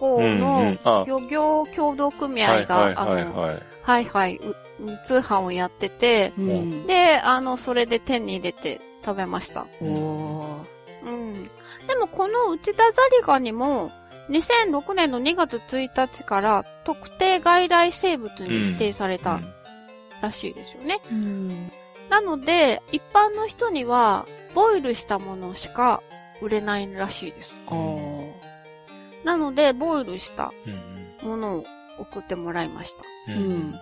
[0.00, 0.78] 湖うんうのん。
[0.84, 3.58] あ、漁業協同組合が、はいはいはいはい。
[3.82, 4.54] はいはい、う
[5.06, 6.86] 通販をやってて、うん。
[6.86, 9.66] で、あの、それで手に入れて食べました。
[9.80, 11.48] うん。
[11.86, 13.90] でもこの内田ザリガニも、
[14.30, 19.40] 2006年の2月1日から特定外来生物に指定された
[20.20, 21.00] らしいですよね。
[21.10, 21.70] うん。
[22.08, 26.02] なので、一般の人には、ボイルしたものしか
[26.40, 27.54] 売れないらしいです。
[29.24, 30.92] なので、ボイルしたうん
[31.28, 31.64] ものを
[31.98, 32.94] 送ってもらいまし
[33.26, 33.32] た。
[33.32, 33.36] う。
[33.36, 33.74] うん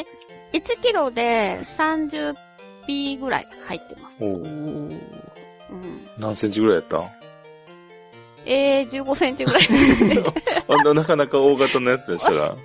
[0.00, 0.56] ん。
[0.56, 4.18] 1キロで 30P ぐらい入ってます。
[4.20, 5.00] おううん。
[6.18, 6.98] 何センチぐらいやった？
[6.98, 7.02] ん
[8.44, 9.62] えー、15センチぐらい。
[10.68, 12.56] あんななかなか大型のやつでしたら。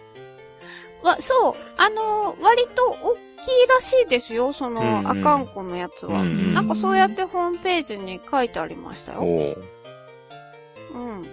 [1.03, 6.19] わ、そう、あのー割と大きいらしいですよ、そうんうの、んアカンコのやつは。
[6.21, 9.19] うんなんかそうやってホームページに書いてありましたよ。
[9.21, 9.23] う
[10.97, 11.23] ん。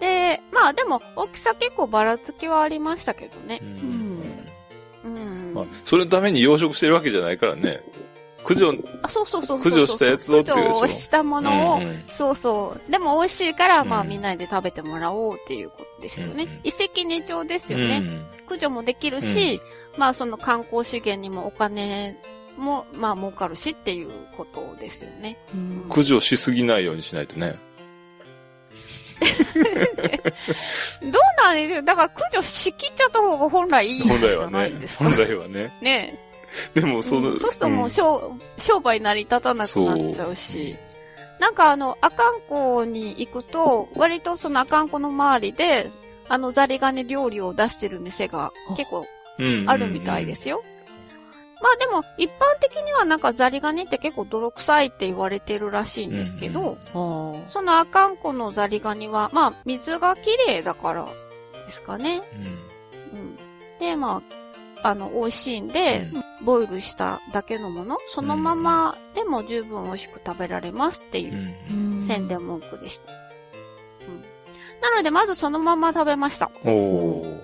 [0.00, 3.64] で、まあでも、大きさ結構ばらつきはありましたけどねう。
[3.64, 4.29] ん
[5.04, 5.52] うん。
[5.54, 7.80] まあ、それのために養殖してるわけじゃないからね。
[8.44, 9.72] 駆除、あ、そうそうそうそうそう。
[9.72, 12.90] 駆除したやつをっていうでしょしたものを、うんうんそうそう。
[12.90, 16.44] でも美味しいから、まあうんみんなで食べてもらおうっていうことですよね。
[16.44, 17.98] うんうん一石二鳥ですよね。
[17.98, 19.60] うん駆除もできるし、
[19.96, 22.16] まあその観光資源にもお金
[22.58, 25.36] も、まあ儲かるしっていうことですよね。
[25.54, 27.56] うん駆除しすぎないようにしないとね。
[31.02, 31.82] どうなんですよ。
[31.82, 34.98] だから駆除しきっちゃった方が本来いいんじ本来はゃないねです。
[34.98, 35.04] か。
[35.04, 35.72] 本来はね。
[35.80, 36.14] ね
[36.74, 40.76] でも、その、うんそうするともう商,、商売成り立たなくなっちゃうし。
[41.38, 45.90] なんかあの、阿寒湖に行くと、割とその阿寒湖の周りで、
[46.28, 49.04] あのザリガニ料理を出してる店が結構
[49.38, 50.62] うんあるみたいですよ。
[51.62, 61.04] まあでも、一般的にはなんかザリガニって結構泥臭いって言われてるらしいんですけど、あーその阿寒湖のザリガニは、まあ水が綺麗だから
[61.66, 62.22] ですかね。
[63.12, 63.36] うん。
[63.78, 64.22] で、ま
[64.82, 66.08] あ、あの、美味しいんで、
[66.42, 73.12] ボイルしただけのもの、そのままでも十分美味しく食べられますっていううんうん宣伝文句でした。
[73.12, 73.16] う
[74.10, 74.22] ん。
[74.80, 76.50] なので、まずそのまま食べました。
[76.64, 77.40] おお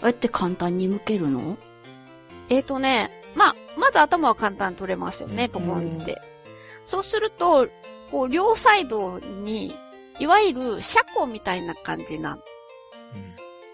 [0.00, 1.58] ああやって簡単に剥けるの？
[2.48, 6.20] えーとね、まあ、まず頭は簡単に取れますよね、うんポコンって。
[6.86, 7.68] そうすると、
[8.10, 9.74] こう、両サイドに、
[10.18, 12.38] いわゆるシャコみたいな感じな、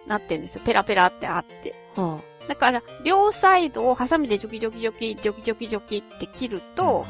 [0.07, 0.63] なってんですよ。
[0.65, 1.75] ペラペラってあって。
[1.97, 7.07] はだから、両サイドをハサミでジョキジョキジョキ、ジョキジョキジョキって切ると、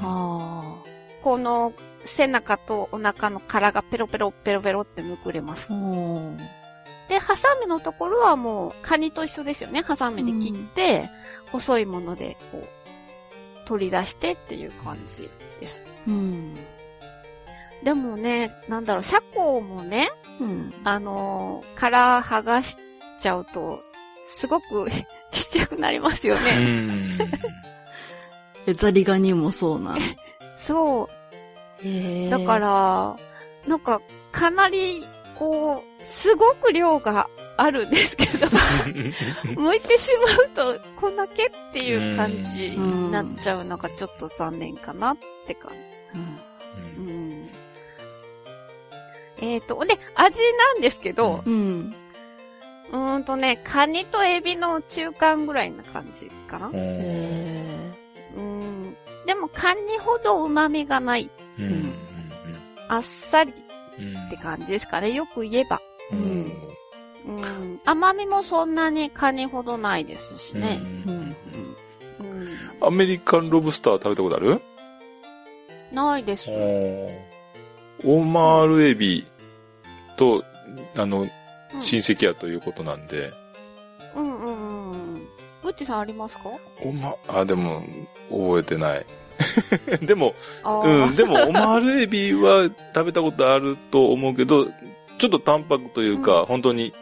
[1.23, 1.73] この
[2.05, 6.60] 背中とお腹の殻がペロペロペロペロってむくれますあ。。
[7.11, 9.83] で、ハサミのところはもう、カニと一緒ですよね。
[9.83, 11.11] ハサミで切って、
[11.51, 15.85] 細いもので、こう、取り出してっていう感じです。
[16.07, 16.55] うん。
[17.83, 20.73] でもね、なんだろう、シャコもね、うん。
[20.85, 22.77] あのー殻剥がし
[23.19, 23.83] ちゃうと、
[24.29, 24.89] すごく
[25.33, 26.61] ちっちゃくなりますようね。
[26.61, 27.19] ん。
[28.69, 29.99] え、ザリガニもそうな。
[30.59, 31.09] そ
[31.83, 32.31] へう。
[32.31, 33.17] だか、ら、
[33.67, 34.01] なんか、
[34.31, 35.05] かなり、
[35.37, 38.47] こう、すごく量があるんですけど、
[39.55, 40.09] 剥いてし
[40.55, 47.01] まうと、こんだけっていう感じになっちゃうのがちょっと残念かなって感じ。
[47.01, 47.51] うん。
[49.43, 51.95] えっ、と、で、味なんですけど、うん。
[52.93, 56.71] うーんとね、カニとエビの中間ぐらいな感じかな。
[56.75, 57.67] へ
[58.37, 58.97] うん。
[59.27, 61.31] でも、カニほど旨味がない。
[61.59, 61.93] うん。
[62.89, 63.53] あっさり
[63.99, 65.13] うんって感じですかね。
[65.13, 65.81] よく言えば。
[66.13, 66.53] うん。
[67.27, 67.81] うん。
[67.85, 70.81] 甘みもそんなにカニほどないですしね。
[70.83, 71.37] ーうん。
[72.21, 72.49] うん。
[72.81, 74.61] アメリカンロブスター食べたことある？
[75.93, 76.45] ないです。
[78.05, 79.27] オマールエビ
[80.17, 80.45] と、
[80.97, 81.31] あの、うん
[81.81, 83.33] 親戚やということなんで、
[84.17, 85.15] うんうんうんうん。
[85.63, 86.43] グッチさんありますか？
[86.83, 87.81] おま、あ、でも、
[88.29, 89.07] 覚えてない。
[90.03, 90.35] でも、
[90.65, 94.67] うん、でも、オマールエビは食べたことあると思うけど、
[95.21, 96.47] ちょっと淡白というか、うん。
[96.47, 96.93] 本当に、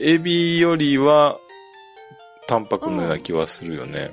[0.00, 1.38] エビよりは、
[2.48, 4.10] 淡白のような気はするよね。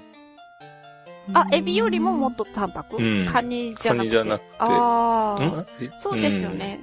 [1.34, 3.26] あ、エビよりももっと淡白、うん。
[3.26, 3.98] カニじゃなくて？
[4.00, 4.48] カニじゃなくて。
[4.60, 5.66] ああ、ん？
[6.02, 6.80] そうですよね。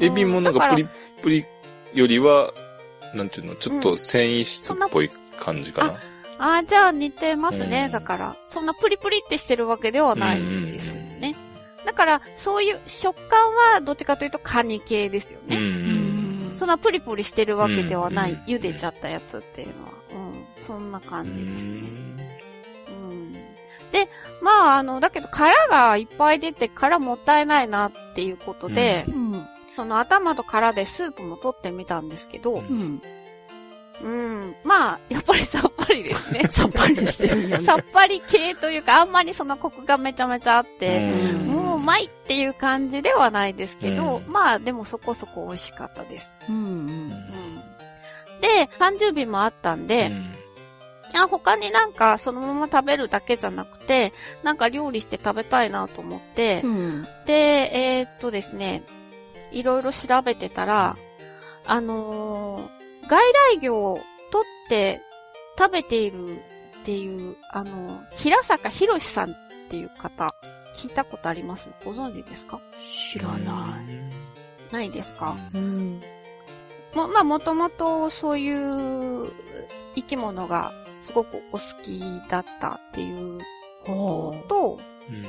[0.00, 0.88] エビもなんかプリッ
[1.22, 1.44] プリ
[1.92, 2.52] よりは、
[3.14, 5.94] なんていうの、ちょっと繊維質っぽい感じかな？
[6.38, 7.84] ああ、じゃあ似てますね。
[7.86, 7.92] うん。
[7.92, 10.88] だから、そんなプリプリってしてるわけではないです。
[10.88, 11.03] よね。
[11.84, 15.56] だから、そういう食感はどっちかというとカニ系ですよね。
[15.56, 16.14] うん
[16.58, 18.32] そんなプリプリしてるわけではない。
[18.32, 19.90] うん茹でちゃったやつっていうのは。
[20.12, 20.66] うん。
[20.66, 21.80] そんな感じですね。
[22.88, 23.32] うん。
[23.92, 24.08] で、
[24.40, 29.46] まあ、あの、だけど殻がいっぱい出て殻もったいないなっていうことで、うん。
[29.76, 33.02] その頭と殻でスープも取ってみたんですけど、うん。
[34.02, 34.54] うん。
[34.64, 36.46] まあ、やっぱりさっぱりですね。
[36.50, 37.64] さっぱりしてるんやね。
[37.64, 46.36] さっぱり系というか、あんまりそのコクがめちゃめちゃあって、うんまいっていう感じではないですけど、うんまあでもそこそこ美味しかったです。
[46.48, 47.10] うんうん。
[48.40, 50.34] で、30尾もあったんで、うん
[51.12, 54.12] いや他になんかそのまま食べるだけじゃなくて、
[54.42, 57.06] なんか料理して食べたいなと思って、うん。
[57.24, 58.82] で、えーっとですね、
[59.52, 60.96] いろいろ調べてたら、
[61.66, 63.20] あのー外
[63.58, 64.00] 来魚を
[64.32, 65.02] 取って
[65.56, 66.30] 食べている
[66.80, 69.34] っていう、あのー平坂博さんっ
[69.70, 70.34] ていう方、
[70.76, 71.68] 聞いたことあります？
[71.84, 72.60] ご存知ですか？
[72.86, 73.66] 知らな
[74.72, 75.36] ないですか？
[75.54, 75.56] い。
[75.58, 76.00] うん。
[76.94, 79.26] も、まあ、もともとそういう
[79.94, 80.72] 生き物が
[81.06, 83.40] すごくお好きだったっていう
[83.84, 84.78] ほと、
[85.10, 85.24] うん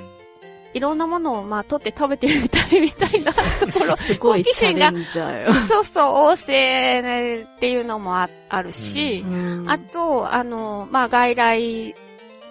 [0.74, 3.40] いろんなものをまあ取って食べてみたいみたいなと
[3.80, 3.96] ころう。
[3.98, 5.54] すごいチャレンジャーよ。
[5.70, 11.96] そうそう、旺盛っていうのもああるし、うんあと、あの、まあ、外来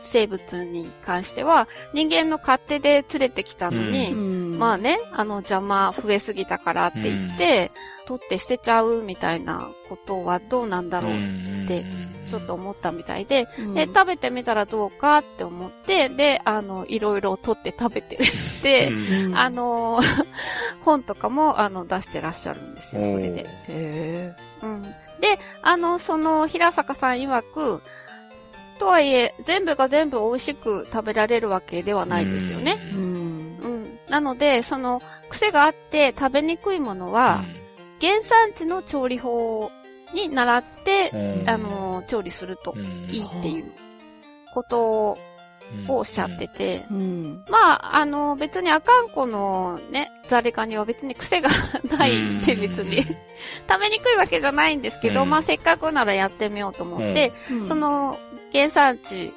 [0.07, 4.59] 生物に関しては、人間の勝手で連れてきたのに、うん。
[4.59, 7.71] まあね、あの邪魔増えすぎたからって言って、
[8.07, 11.85] 取って捨てちゃうみたいなことはどうなんだろうって
[12.31, 13.75] ちょっと思ったみたいで、うん。
[13.75, 19.37] で、食べてみたらどうかって思って、で、あの、いろいろ取って食べてるって、うん。
[19.37, 20.01] あ、の、
[20.85, 23.47] 本とかも、あの、出してらっしゃるんですよ、それで。
[23.69, 24.33] へ
[24.63, 24.83] うん。
[24.83, 27.83] で、あの、その、平坂さん曰く、
[28.79, 32.79] とはいえ、全部が全部美味しく食べられるわけではないですよね。
[32.93, 32.95] え。
[32.95, 33.01] うん。
[33.01, 33.99] うん。
[34.09, 37.45] なので、その、癖があって食べにくいものは、
[38.01, 39.71] 原産地の調理法
[40.13, 43.73] に習って、うんあの、調理するとうんいいっていう
[44.53, 45.19] ことを
[45.89, 47.45] おっしゃってて、うん。
[47.49, 51.49] まあ、あの、別にあかんこのね、ザリガニは別に癖が
[51.99, 53.05] ないって別に、
[53.69, 58.19] 食べにくいわけじゃないんですけど、うんまあせっかくならやってみようと思って、うんそ、の
[58.55, 59.35] 原産地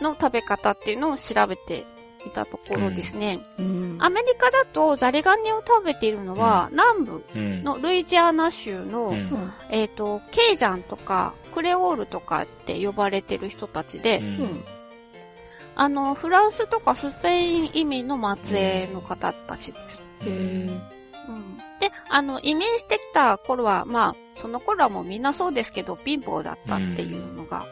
[0.00, 1.84] の食べ方っていうのを調べて
[2.24, 14.64] いたところですね、うんアメリカだとザリガニを食べているのは、南部うんのルイジアナ州の、うんえっ、と、ケイジャンとかクレオールとかって呼ばれてる人たちで、うん。
[15.76, 20.04] あの、フランスとかスペイン移民の末裔の方たちです。
[20.26, 20.30] へえ。
[20.30, 21.56] うん。
[21.80, 27.64] で、あの、移民してきた頃は、まあ、その頃はもうみんなそうですけど、貧乏だったっていうのが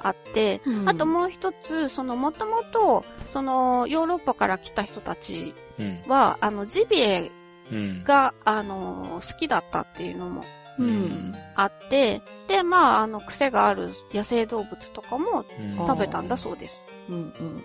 [0.00, 7.30] あって、うんあともう一つ、その、もともと、その、ヨーロッパから来た人たちうんは、あの、ジビエ
[7.72, 10.44] うんが、あの、好きだったっていうのも
[10.78, 11.34] うん。
[11.56, 16.86] あって、で、まあ、あの、癖がある野生動物とかもうん食べたんだそうです。
[17.08, 17.14] うん。
[17.16, 17.22] うん。
[17.22, 17.60] うん。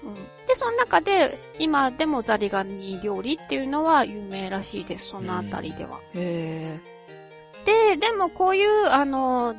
[0.48, 6.00] で、その中で、今でもザリガニ料理っていうのは有名らしいです、そのあたりでは。
[6.14, 6.78] へ
[7.66, 9.56] で、でもこういう、あの、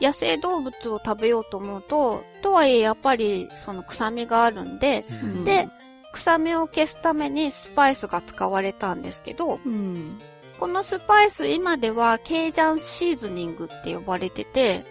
[0.00, 5.20] 野生動物を食べようと思うと、とはいえやっぱりその臭みがあるんで、え。
[5.22, 5.68] うんで、
[6.12, 10.18] 臭みを消すためにスパイスが使われたんですけど、うん。
[10.58, 14.84] このスパイス今ではケイジャンシーズニングって呼ばれてて。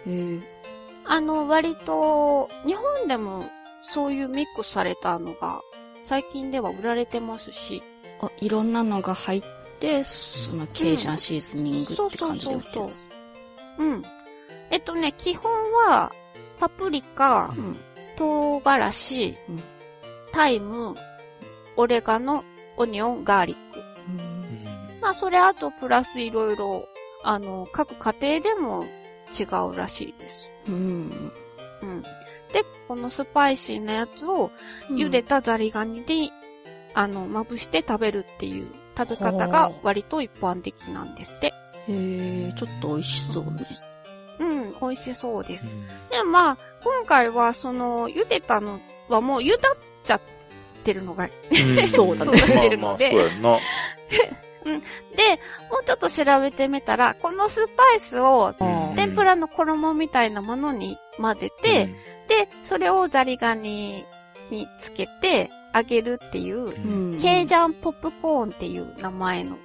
[1.04, 3.44] あの、割と、日本でも
[3.92, 5.60] そういうミックスされたのが
[6.06, 7.82] 最近では売られてますし、
[8.20, 9.42] あ、いろんなのが入っ
[9.80, 12.74] て、そのケイジャンシーズニングって感じで売ってる。
[12.74, 12.96] そうそう
[13.78, 13.86] そう。
[13.86, 14.04] うん。
[14.70, 15.50] えっとね、基本
[15.86, 16.12] は、
[16.58, 17.76] パプリカ、うん。
[18.16, 19.62] 唐辛子、うん
[20.32, 20.94] タイム、
[21.76, 22.44] オレガノ、
[22.76, 23.80] オニオン、ガーリック。
[23.80, 26.86] うんまあ、それあとプラスいろいろ、
[27.24, 28.84] あの、各家庭でも
[29.38, 30.48] 違うらしいです。
[30.68, 31.32] うん。
[31.82, 32.02] うん。
[32.52, 34.50] で、このスパイシーなやつを、
[34.90, 36.32] 茹でたザリガニに、
[36.94, 41.46] あの、まぶして食べるっていう食べ方が割と一般的なんですって。
[41.46, 41.52] へ
[41.88, 43.50] え、ちょっと美味しそうね。
[44.40, 45.66] うん、美味しそうです。
[46.10, 50.20] でもまあ、今回はその、茹でたのはもう茹だっちゃっ
[50.82, 51.28] てるのが、
[51.86, 52.32] そうだね。
[52.32, 53.58] 茹だってるので、まあまあ、そうやんな。
[54.64, 58.94] で、もうちょっと調べてみたら、このスパイスをうん。
[58.94, 61.86] 天ぷらの衣みたいなものに混ぜて、
[62.28, 64.04] で、それをザリガニ
[64.50, 67.20] につけて揚げるっていう、うん。
[67.20, 69.56] ケイジャンポップコーンっていう名前の。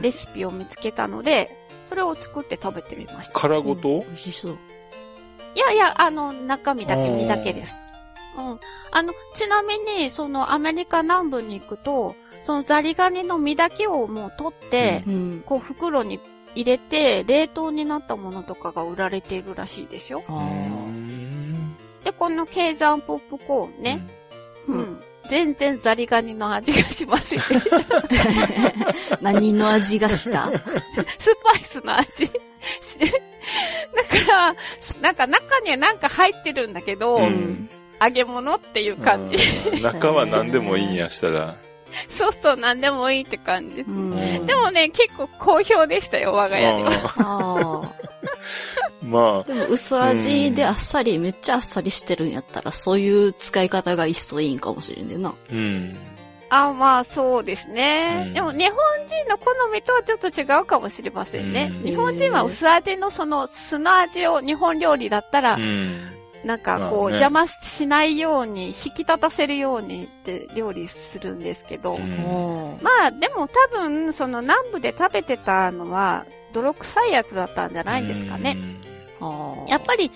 [0.00, 1.50] レシピを見つけたので、
[1.88, 3.38] それを作って食べてみました。
[3.38, 4.00] 殻ごと？
[4.00, 4.58] 美味しそう。
[5.54, 7.74] いやいや、あの、中身だけ、身だけです。
[8.36, 8.60] うん。
[8.90, 15.42] あの、ちなみに、そのアメリカ南部に行くと、そのザリガニの身だけをもう取って、うん。
[15.46, 16.20] こう袋に
[16.54, 20.22] 入れて、冷凍になったものとかが売られているらしいですよ。
[20.28, 24.06] あーこのケイジャンポップコーンね。
[24.68, 24.72] う。
[24.72, 27.38] うんん全然ザリガニの味がしません。
[27.40, 27.50] ス
[29.22, 30.50] 何の味がした？
[30.50, 32.30] パイスの味。
[33.94, 34.54] だから、
[35.00, 37.68] なんか中にはなんか入ってるんだけど、うん
[38.02, 39.36] 揚げ物っていう感じ。
[39.70, 41.54] うん中は何でもいいんやしたら。
[42.08, 43.82] そうそう、なんでもいいって感じ。
[43.82, 44.46] うん。
[44.46, 47.90] でもね、結構好評でしたよ、我が家では。
[49.02, 55.34] まあ、でも薄味であっさり、めっちゃあっさりしてるんやったら、そういう使い方が一層いいんかもしれんねんな。
[55.50, 55.96] うん。
[56.48, 58.24] あ、まあそうですね。
[58.28, 58.76] うんでも日本
[59.08, 61.70] 人の好みとはちょっと違うかもしれませんね。
[61.72, 66.13] うん日本人は薄味のその砂味を日本料理だったら、うん。
[66.44, 78.56] なんかこう、邪魔しないように、引き立たせるようにって料理するんですけど、うんおまあでも多分その南部で食べてたのは泥臭いやつだったんじゃないですかね。
[79.20, 79.70] ああ。
[79.70, 80.10] やっぱり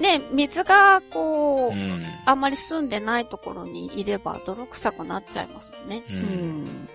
[0.00, 2.04] ね、水がこう、うん。
[2.24, 6.02] あんまり住んでないところにいれば泥臭くなっちゃいますよね。
[6.08, 6.12] う。
[6.12, 6.18] うん
[6.64, 6.88] ん。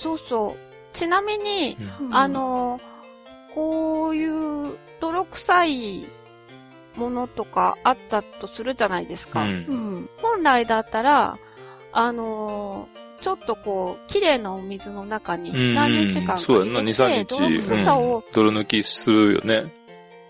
[0.00, 0.56] そうそう。
[0.94, 2.80] ちなみに、うんあ、の、
[3.54, 6.06] こういう泥臭い
[6.96, 9.42] ものとかあったとするじゃないですか。
[9.42, 10.08] うんうん。
[10.20, 11.38] 本来だったら、
[11.92, 12.88] あの
[13.22, 19.64] ちょっとこう、綺麗なお水の中にうん何日間かそうやな、入2、れて、3泥日、臭さを、うん泥抜きするよね。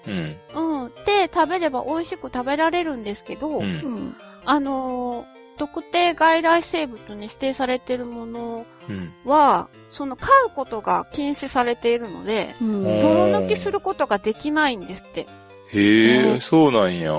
[0.07, 0.37] うん。
[0.85, 3.65] うん、で食べれば美味しく食べられるんですけど、うん。
[3.65, 4.17] うん。
[4.45, 5.25] あの
[5.59, 9.13] 特定外来生物に指定されているものうん。
[9.25, 12.85] は、その飼うことが禁止されているので、うん。
[12.87, 15.27] 抜きすることができないんですって。
[15.73, 17.13] へええ、そうなんや。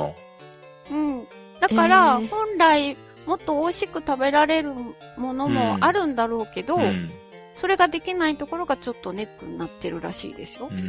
[0.91, 1.25] うん。
[1.59, 4.73] だから、えー本来、もっと美味しく食べられる
[5.17, 7.11] ものもあるんだろうけど、うん。
[7.59, 10.73] それができないところがちょっとネックになってるらしいですよう。。
[10.73, 10.79] うん。
[10.79, 10.87] うん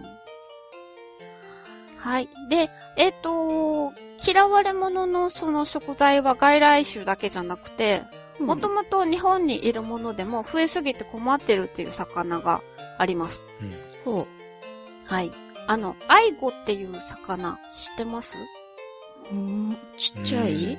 [0.00, 0.04] ん。
[1.98, 2.28] はい。
[2.48, 3.92] で、えっ、と、
[4.26, 8.02] 嫌われ者のその食材は外来種だけじゃなくて、
[8.40, 12.62] もともと日本にいるものでも増えすぎて困ってるっていう魚が
[12.98, 13.44] あります。
[14.04, 14.26] ほ
[15.06, 15.30] はい。
[15.68, 18.36] あの、アイゴっていう魚、知ってます？
[19.32, 19.34] う。
[19.34, 19.76] うん。
[19.96, 20.52] ちっちゃい？
[20.54, 20.78] う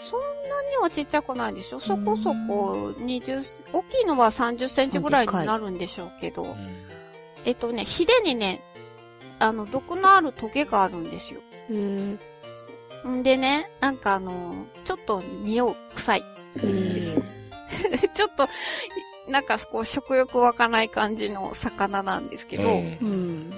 [0.00, 1.80] そんなにはちっちゃくないでしょ？
[1.80, 6.56] そこそこ20、大きいのは30センチぐらいになるんでしょうけど、
[7.44, 8.62] えっとね、ヒレにね、
[9.40, 11.40] あの、毒のあるトゲがあるんですよ。
[11.70, 12.16] へ
[13.04, 13.08] え。
[13.08, 16.22] んでね、なんかあの、ちょっと匂う、臭い。
[18.14, 18.48] ちょっと、
[19.28, 23.50] なんかこう食欲湧かない感じの魚なんですけど、うんうん。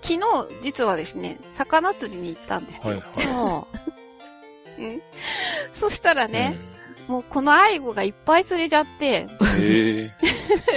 [0.00, 0.20] 昨日
[0.62, 2.94] 実はですね、魚釣りに行ったんですよ。
[2.94, 3.26] はいはい。
[3.34, 3.66] は
[4.78, 5.02] うん
[5.74, 6.56] そしたらね、
[7.08, 9.26] もうこのアイゴがいっぱい釣れちゃって、
[9.60, 10.10] え。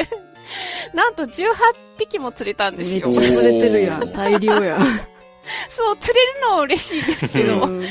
[0.93, 1.53] なんと18
[1.97, 2.77] 匹も釣れたんあ。
[2.77, 3.21] ですよめっちゃ。
[3.21, 4.11] 釣れてるやん。
[4.11, 4.81] 大量やん。
[5.69, 7.85] そう、釣れるのは嬉しいですけど、うん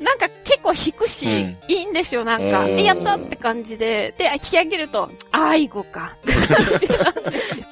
[0.00, 2.64] なんか結構引くし、うんいいんですよ、なんか。
[2.64, 6.16] うんで、やったって感じで、で、引き上げると、アイゴか。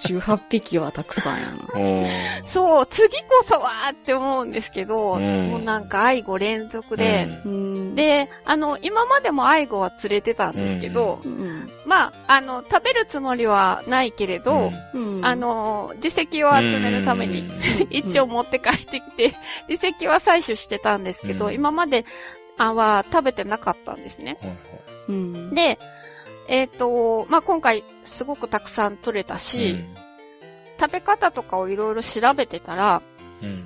[0.06, 1.56] 18匹はたくさんやな。
[1.74, 2.06] うん
[2.46, 11.70] そう、次こそはーって思うんですけど、うんもうなんかアイゴ連続で、うん。、で、あの、今までもアイゴは釣れてたんですけど、うん。
[11.86, 15.24] まあ、あの、食べるつもりはないけれど、うん。
[15.24, 17.48] あ、の、自石を集めるために、
[17.90, 19.34] 一応持って帰ってきて、
[19.68, 22.04] 自石は採取してたんですけど、うん今まで
[22.58, 24.38] あは食べてなかったんですね。
[24.40, 24.58] はいはい
[25.08, 25.54] うん。
[25.54, 25.78] で、
[26.48, 29.76] えっ、と、まあ、今回すごくたくさん取れたし、
[30.80, 33.02] 食べ方とかをいろいろ調べてたら、
[33.42, 33.64] うん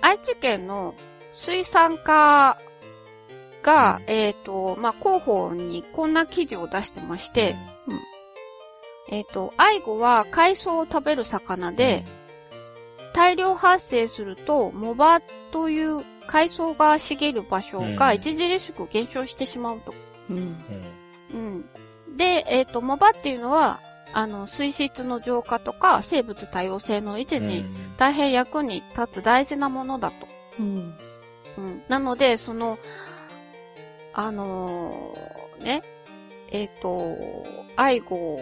[0.00, 0.94] 愛知県の
[1.34, 2.58] 水産課
[3.62, 7.56] が、うんえっ、と、まあ、広報にこんな記事を出してまして、
[9.10, 12.04] えっ、と、アイゴは海藻を食べる魚で、
[13.14, 15.22] 大量発生すると、モバ
[15.52, 19.94] という海藻が茂る場所がうん著しく減少してしまうと。
[20.30, 20.56] うん。
[21.32, 22.16] うん。
[22.16, 23.80] で、えっ、と、モバっていうのは、
[24.12, 27.64] あの、水質の浄化とか生物多様性の維持に
[27.98, 30.28] 大変役に立つ大事なものだと。
[30.60, 30.94] うん。
[31.58, 31.82] うん。
[31.88, 32.78] なので、その、
[34.12, 35.82] あのーね、
[36.50, 37.16] えっ、と、
[37.76, 38.38] アイゴ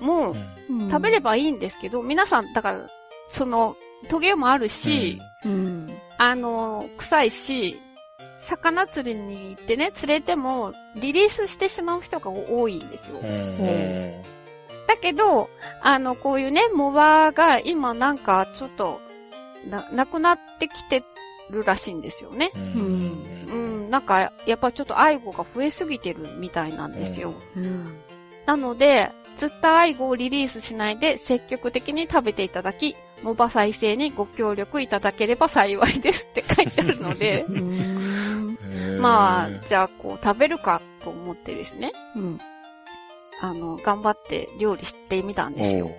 [0.00, 0.34] も
[0.90, 2.90] 食べれば、ばいいんですけど、皆さん、だから、
[3.30, 3.76] その、
[4.08, 5.90] トゲもあるし、うん。
[6.22, 7.80] あのー臭いし、
[8.38, 13.20] 魚釣りに行ってね、釣れても、リリースしてしまう人が多いんですよ。
[14.86, 15.50] だけど、
[15.82, 19.00] あの、こういうね、モバが今なんかちょっと、
[19.68, 21.02] な、なくなってきて
[21.50, 22.52] るらしいんですよね。
[22.54, 27.34] うん、なんか、やっぱちょっと愛護が増えすぎてるみたいなんですよ。
[27.56, 27.98] うん。
[28.46, 37.44] なので、釣った愛護をリリースしないで積極的に食べていただき、モバ再生にご協力いただければ幸いですって書いてあるので。
[39.00, 42.40] まあ、じゃあこう食べるかと思ってですね、うん。
[43.40, 45.90] あの、頑張って料理してみたんですよ。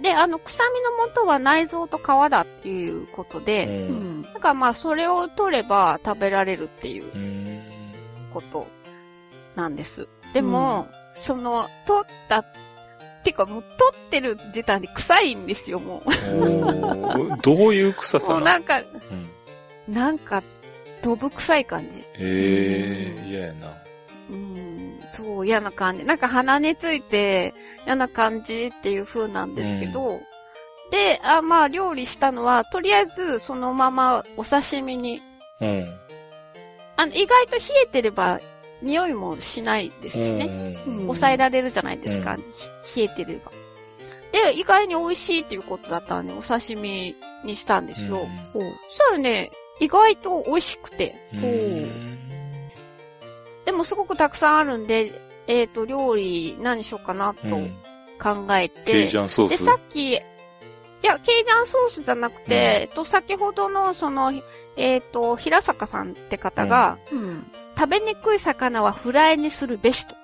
[0.00, 3.42] で、あの、臭みの元は内臓と皮だっていうことう。
[3.44, 4.22] で、うんん。
[4.22, 7.62] だからまあ、それを取れば食べられるっていううん。
[8.34, 8.66] こと
[9.54, 10.08] なんです。
[10.34, 12.44] でも、その、取った、
[13.22, 17.42] てかもう取ってる時点で臭いんですよ、もう。
[17.42, 18.84] どういう臭さもうなんか、うん
[19.88, 20.42] なんか、
[21.02, 22.04] どぶ臭い感じ。
[22.18, 23.66] ええ、嫌やな。
[24.30, 26.04] うん、そう、嫌な感じ。
[26.04, 27.52] なんか鼻について
[27.84, 30.20] 嫌な感じっていう風なんですけど、
[30.90, 35.20] で、あ、まあ料理したのは、とりあえずそのままお刺身に、
[35.60, 35.88] うん。
[36.96, 38.40] あの、意外と冷えてれば
[38.82, 40.76] 匂いもしないですしね。
[40.86, 42.34] うん抑えられるじゃないですか。
[42.34, 42.44] うん
[42.94, 43.50] 冷えてれば。
[44.32, 48.26] で、意外に美味しいっていうことだったんで、お刺身にしたんですよ。
[48.52, 49.50] そしたらね、
[49.80, 51.14] 意外と美味しくて。
[53.64, 55.12] でもすごくたくさんあるんで、
[55.46, 57.76] えっ、と、料理何しようかなとうん
[58.20, 58.92] 考えて。
[58.92, 60.18] ケイジャンソーで、スさっき、い
[61.02, 64.32] や、ケイジャンソースじゃなくて、うんえっと、先ほどの、その、
[64.76, 67.50] えっ、と、平坂さんって方が、うん。
[67.76, 70.14] 食べにくい魚はフライにするべしと、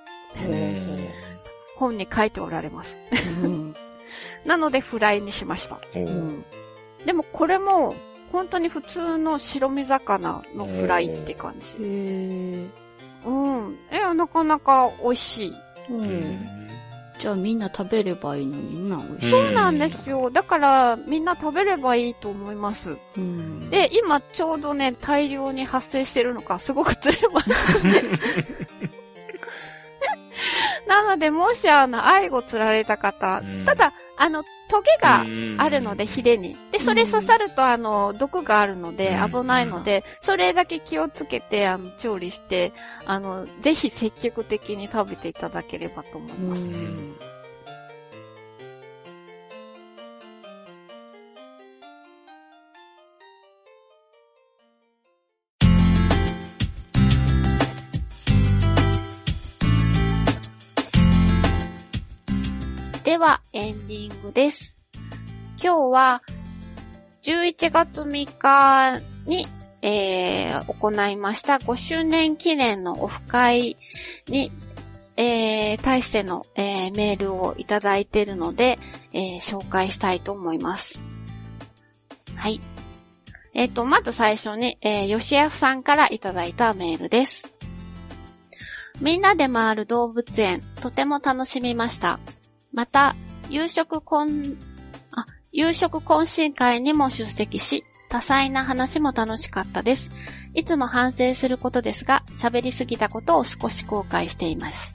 [0.46, 0.88] うん
[1.76, 2.96] 本に書いておられます。
[3.42, 3.74] うん。
[4.44, 5.78] なので、フライにしました。
[5.94, 6.44] うん。
[7.06, 7.94] でも、これも、
[8.32, 11.76] 本当に普通の白身魚のフライって感じ。
[11.78, 11.86] う
[13.30, 13.78] ん。
[13.90, 15.52] え、なかなか美味しい。
[15.90, 15.94] う。
[15.94, 16.57] うんん
[17.18, 19.30] じゃあみんな食べればいいのにな、美味しい。
[19.30, 20.30] そうなんですよ。
[20.30, 22.96] だから、みんな食べればいいと思います。
[23.16, 23.68] うん。
[23.70, 27.50] で、今ちょうどね、大量に発生してるのか、すごく釣れます。
[30.86, 36.56] なので、もしあの、愛護釣られた方、うんただ、あの、トゲがうんあるので、ヒレに。
[36.72, 42.72] で、それ刺さると、あの、毒があるので、うん危ないので、それだけ気をつけて、あの、調理して、
[43.06, 47.37] あの、ぜひ積極的に食べていただければと思いうます。
[63.18, 64.76] では、エンディングです。
[65.60, 66.22] 今日は、
[67.24, 69.48] 11月3日に、
[69.82, 73.76] えー、行いました5周年記念のオフ会
[74.28, 74.52] に、
[75.16, 78.78] えー、対しての、えー、メールをいただいているので、
[79.12, 81.00] えー、紹介したいと思います。
[82.36, 82.60] はい。
[83.52, 87.56] えっ、と、まず最初に、えー、吉安さんからいただいたメールです。
[89.00, 92.20] みんなで回る動物園、とても楽しみました。
[92.72, 93.16] また、
[93.48, 94.56] 夕食懇、
[95.12, 100.10] あ、夕食懇親会にも出席し、多彩な話も楽しかったです。
[100.54, 104.92] いつも反省することですが、喋りすぎたことを少し後悔しています。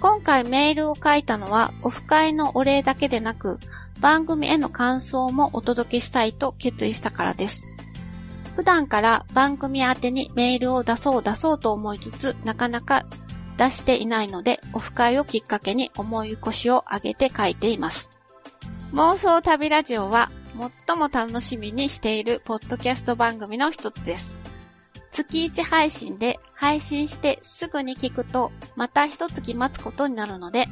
[0.00, 3.58] 今回メールを書いたのは、オフ会のお礼だけでなく、
[4.00, 7.62] 番組への感想もお届けしたいと決意したからです。
[8.56, 13.04] 普段から番組宛てにメールを出そう出そうと思いつつ、なかなか
[13.58, 18.10] 出していないので、オフ会をきっかけに思い腰を上げて書いています。
[18.92, 20.30] 妄想旅ラジオは、
[20.86, 24.28] 最も楽しみにしているポッドキャスト番組の一つです。
[25.12, 30.66] 月1配信で配信してすぐに聞くと、また一月待つことになるので、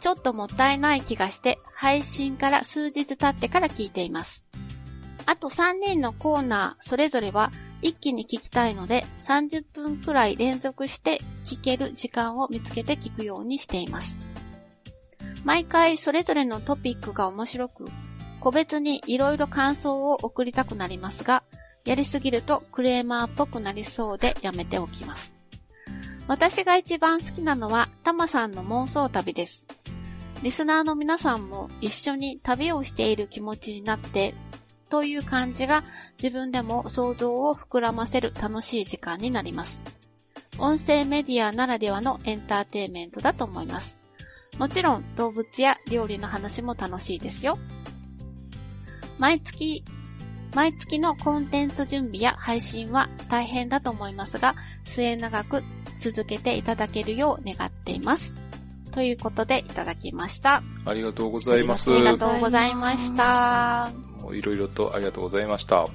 [0.00, 4.44] ちょっともったいない気がして、配信から数日経ってから聞いています。
[5.26, 14.14] あと3人のコーナー、それぞれは一気に聞きたいので、30分くらい連続して聞ける時間を見つけて聞くようにしています。
[15.44, 17.84] 毎回それぞれのトピックが面白く、
[18.40, 21.42] 個別にいろいろ感想を送りたくなりますが、
[21.84, 25.32] やりすぎるとクレーマーっぽくなりそうでやめておきます。
[26.28, 29.66] 私が一番好きなのは、たまさんの妄想旅です。
[30.42, 34.34] リスナーの皆さんも一緒に旅をしている気持ちになって、
[34.90, 35.84] という感じが
[36.22, 39.80] 自分でも想像を膨らませる楽しい時間になります。
[40.58, 43.96] 音声メディアならではのエンターテインメントだと思います。
[44.58, 47.58] もちろん動物や料理の話も楽しいですよ。
[49.18, 49.84] 毎月、
[50.54, 54.54] 毎月のコンテンツ準備や配信は大変だと思いますが、
[54.84, 55.62] 末永く
[56.00, 58.34] 続けていただけるよう願っています。
[58.92, 60.62] ということでいただきました。
[60.84, 61.96] ありがとうございますあ。
[61.96, 64.09] りがとうございました。
[64.32, 65.86] いろいろとありがとうございました。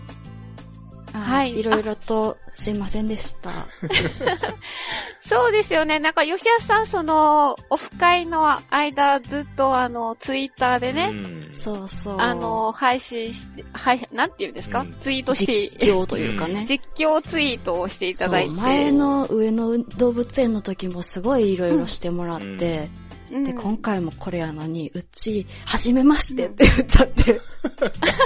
[1.14, 3.52] あはいいろいろとすいませんでした。
[5.28, 5.98] そうですよね。
[5.98, 12.18] なんか、吉安さん、その、オフ会の間、ずっと、あの、ツイッターでね、うんそうそう。
[12.20, 16.66] あの、配信して、はい、なんて言うんですか、うんツイートして、実況というかね。
[16.70, 18.56] 実況ツイートをしていただいて。
[18.56, 23.05] 前の上野動物園の時もすごいいろいろしてもらって、うん、
[23.44, 27.42] で、今回もこれやのに、うち、はじめましてって言っちゃって、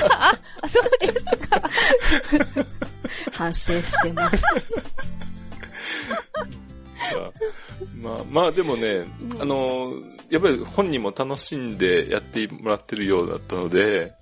[0.09, 1.07] あ、そうで
[3.25, 3.31] す。
[3.31, 4.45] 反省してます。
[7.95, 9.41] まあ、まあでもね、うん。
[9.41, 9.93] あの、
[10.29, 14.13] やっぱり本人も楽しんでやってもらってるようだったので、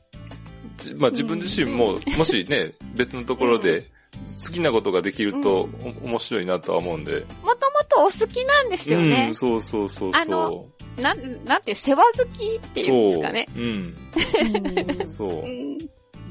[0.77, 5.69] じまあ自分自身も、もしね、別のところで好きなことができると、
[6.03, 7.25] お面白いなとは思うんで。
[7.43, 9.35] もともとお好きなんですよねうん、。
[9.35, 10.31] そうそうそうあそ
[10.97, 11.03] うの。
[11.03, 13.47] なん、なんて、世話好きっていうんですかね。
[13.47, 13.63] そう。
[13.63, 13.95] うん。
[14.99, 15.47] うんそうう。
[15.47, 15.77] ん。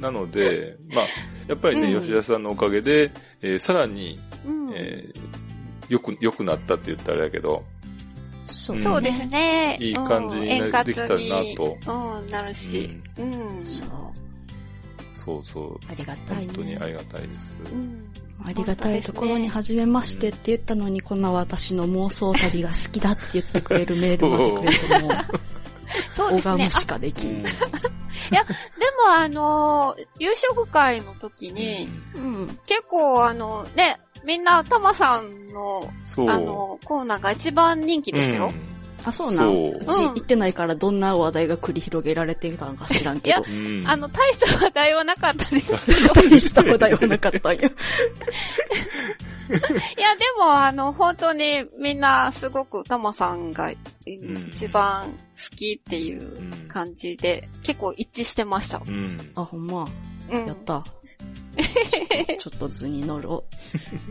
[0.00, 1.04] なので、まあ、
[1.48, 5.46] やっぱりね、うん吉田さんのおかげで、えーさらに、うんえー
[5.88, 7.62] よく、良くなったって言ったらあれだけど、
[8.46, 9.76] そうそうですね。
[9.80, 11.76] いい感じにできたらなと。
[12.18, 12.90] うん、なるし。
[13.18, 13.62] うん。
[13.62, 13.88] そう。
[15.26, 15.78] そうそう。
[15.90, 16.46] ありがたいね。
[16.46, 17.56] 本当にありがたいです。
[17.72, 18.08] うん。
[18.44, 25.10] ありがたいところに初めましてって言ったのに、こんな私の妄想旅が好きだって言ってくれるメールまでくれても、
[26.14, 26.54] そうですね。
[26.54, 27.44] 拝むしかできん。
[27.44, 28.38] あで
[29.04, 32.46] もあの、夕食会の時に、うん。
[32.66, 35.90] 結構あの、ね、みんな、たまさんの。
[36.28, 38.50] あの、コーナーが一番人気でしたよ。
[39.06, 43.42] あ、そうなんそううち行ってないからどんな話題が繰り広げられていたのか知らんけど。
[43.46, 43.66] うん。
[43.66, 45.72] うんあの、大した話題はなかったです。
[46.12, 47.60] 大した話題はなかったんよ。
[47.62, 47.62] い
[50.00, 58.82] や、でも、あの、本当にみんなすごくたまさんがん一番好きっていううん感じで、結構一致してました。
[58.84, 59.16] うん。
[59.36, 59.86] あ、ほんま。
[60.30, 60.56] うんやっ。
[60.64, 60.82] た。
[62.38, 63.44] ちょっと図に乗ろ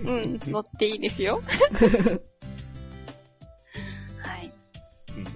[0.03, 1.41] うん、乗っていいですよ。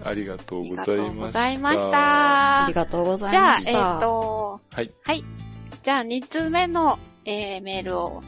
[0.03, 1.09] ありがとうごありがざいました。
[1.09, 1.77] とうございましう。
[1.91, 2.63] た。
[2.65, 3.99] ありがとうございじゃあま、しえっ、た。
[3.99, 4.91] と、はい。
[5.03, 5.23] はい。
[5.83, 8.21] じゃあ、二つ目の、えー、メールを。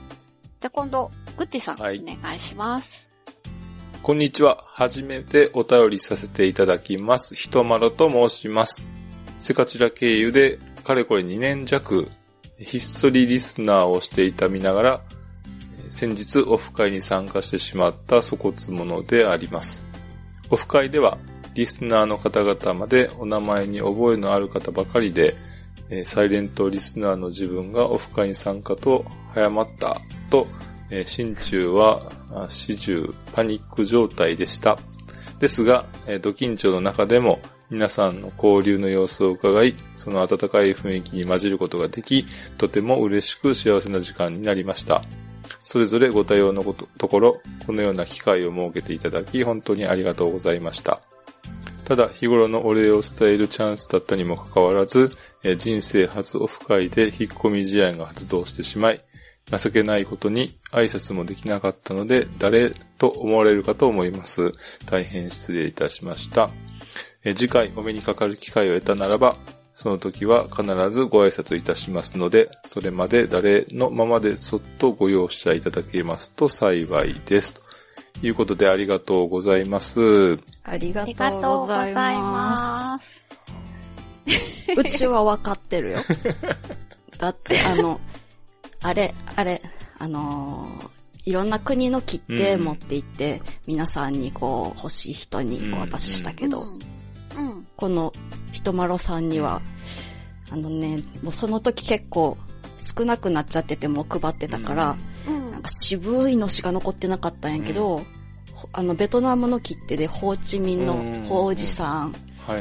[0.62, 3.08] じゃあ、今度、ぐっちさん、はいお願いします。
[4.02, 4.58] こんにちは。
[4.66, 7.36] 初めてお便りさせていただきます。
[7.36, 8.82] ひとまろと申します。
[9.38, 12.08] セカチラ経由で、かれこれ2年弱、
[12.58, 15.02] ひっそりリスナーをしていた見ながら、
[15.78, 19.84] えー先日オフ会に参加してしまった粗骨者であります。
[20.50, 21.18] オフ会では、
[21.54, 25.36] リスナーの方々までお名前に覚えのある方ばかりで、
[26.06, 29.98] サイレントリスナーの自分がオフ会に参加と早まった
[30.30, 30.48] と、
[31.06, 32.12] 心中は
[32.50, 34.78] 始終パニック状態でした。
[35.40, 37.40] ですが、えー、ド緊張の中でも
[37.72, 42.26] 皆さんの交流の様子を伺い、その温かい雰囲気に混じることができ、
[42.58, 45.02] とても嬉しく幸せな時間になりました。
[45.64, 51.02] それぞれご多様のこところ、このような機会を設けていただき、本当にありがとうございました。
[51.92, 55.12] ただ、日頃のお礼を伝えるチャンスだったにもかかわらず、
[55.58, 59.04] 人生初オフ会で引っ込み試合が発動してしまい、
[59.52, 64.54] 情けないことに挨拶もできなかったので、誰と思われるかと思います。
[64.86, 66.50] 大変失礼いたしました。
[67.36, 69.36] 次回お目にかかる機会を得たならば、
[69.74, 77.62] その時は必ずご挨拶いたしますので、それまで誰のままでそっとご容赦いただけますと幸いです。
[78.20, 80.40] ということでありがとうございます。
[80.64, 83.06] ありがとうございまます。
[84.76, 84.80] す。
[84.80, 86.00] うちは分かってるよ。
[87.18, 88.00] だって、あの、
[88.82, 89.62] あれ、あれ、
[89.98, 96.60] あのーいろんな国の切手持って行って、皆さんにこう、欲しい人にお渡ししたけど、
[97.38, 97.68] うん。
[97.76, 98.12] この、
[98.52, 99.62] ひとまろさんには、
[100.50, 102.38] あのね、もうその時結構
[102.78, 105.11] 少なくなっちゃっててもう配ってたから、うん。
[105.30, 108.04] なんか渋いのしか残ってなかったんやけど、
[108.54, 110.96] ほあの、ベトナムの切手でホーチミンの
[111.26, 112.14] ホージさん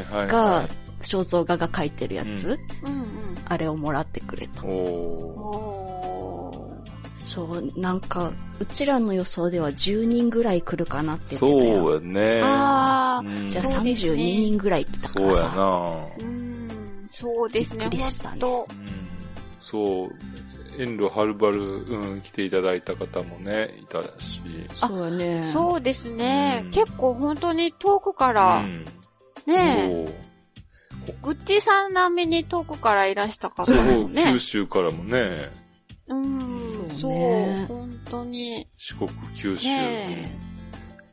[0.07, 0.69] がは、
[1.01, 3.07] 肖像画が描いてるやつ、うんうん。
[3.47, 4.63] あれをもらってくれた。
[4.63, 4.71] そ
[7.45, 11.95] う、なんか、うちらの予想では10人ぐらい来るかなって言ってそうたよ。
[11.95, 12.41] やね。
[12.43, 15.45] あうんじゃあそうですね32人ぐらい来たかそうやらさ。
[15.57, 15.65] な
[16.19, 17.09] うん。
[17.13, 18.41] そうですね、びっくりしたね
[19.61, 20.11] そう。
[20.79, 24.41] 遠路はるばる、うん、来ていただいた方もね、いたし。
[24.77, 25.51] そうやね。
[25.53, 28.85] そうですね、うん結構本当に遠くから、うん。
[29.47, 30.05] ねえ、
[31.23, 34.39] グッチーさん並みに遠くからいらした方もね九。
[34.39, 35.51] 州からもね、
[36.09, 36.61] うん。
[36.61, 38.69] そうねそう本当に。
[38.77, 39.67] 四国、九州。
[39.69, 40.51] ねうん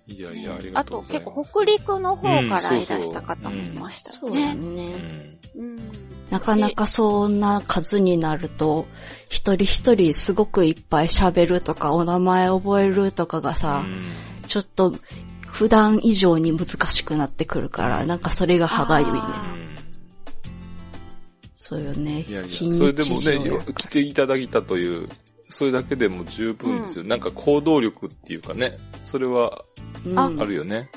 [0.09, 1.25] いやいや、ありがあととうございます。
[1.25, 4.61] 結構北陸の方からうんいらした方もいましたそうやね。
[4.61, 4.85] うね。
[4.93, 5.77] んうん。
[6.29, 8.85] なかなかそんな数になると、
[9.29, 13.85] 一人一人すごくいっぱい喋るとか、お名前覚えるとかがさ、
[14.47, 14.93] ちょっと
[15.47, 19.19] 普段以上に難しくなってくるから、なんかそれが歯がゆいね。
[21.55, 22.25] そうよね。
[22.29, 25.09] いやいや、それでもね、来ていただいたという、
[25.49, 27.03] それだけでも十分ですよ。
[27.03, 29.63] うん、なんか行動力っていうかね、それは、
[30.15, 30.89] あるよね。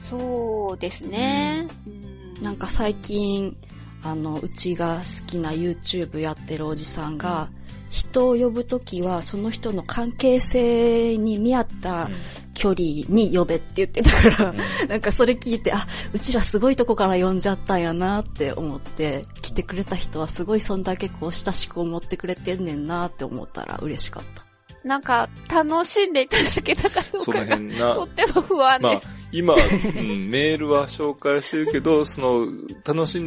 [0.00, 1.68] そうですね。
[1.86, 3.56] うん、なんか最近、
[4.02, 7.48] あの、うちが好きな YouTube やってるおじさんが、
[7.90, 12.10] 人を呼ぶときは、その人の関係性に見合った
[12.54, 24.45] 距離に呼べって言ってたから、うん、なんかそれ聞いて、あ、うちらすごいとこから呼んじゃったんやなって思って、来てくれた人はすごいそんだけこう親しく思ってくれてんねんなって思ったら嬉しかった。
[24.86, 29.06] なんか、楽しんでいただけたかどうかが、とっても不安です。
[29.06, 29.56] まあ、今、う
[30.04, 32.46] ん、 メールは紹介してるけど、その、
[32.86, 33.18] 楽し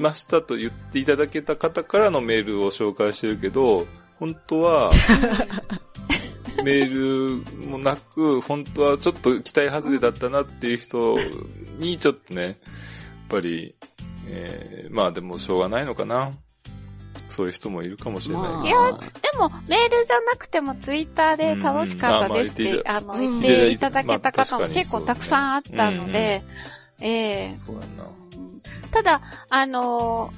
[0.00, 3.86] ましたと言っていただけた方からのメールを紹介してるけど、
[4.18, 4.90] 本当は、
[6.64, 11.18] メールもなく、本当はちょっと期待外れだったなっていう人
[11.78, 12.54] にちょっとね、やっ
[13.28, 13.74] ぱり、
[14.28, 16.30] えー、まあでもしょうがないのかな。
[17.32, 18.42] そういう人もいるかもしれない。
[18.42, 26.42] まあ、いや、でも、メールじゃなくても、ツイッターで楽しかったですって、あの、言っていただけた方も結構たくさんあったので、
[27.00, 27.56] ええ。
[27.56, 28.08] そうやな。
[28.92, 30.30] ただ、あの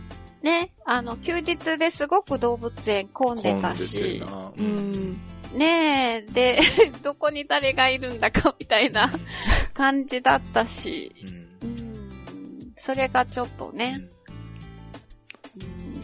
[0.42, 4.22] ー、ね、あの、休日ですごく動物園混んでたし、
[4.56, 5.20] うん、
[5.54, 6.60] ねえ、で、
[7.02, 9.10] どこに誰がいるんだかみたいな
[9.72, 11.14] 感じだったし、
[11.62, 14.00] うん、それがちょっとね、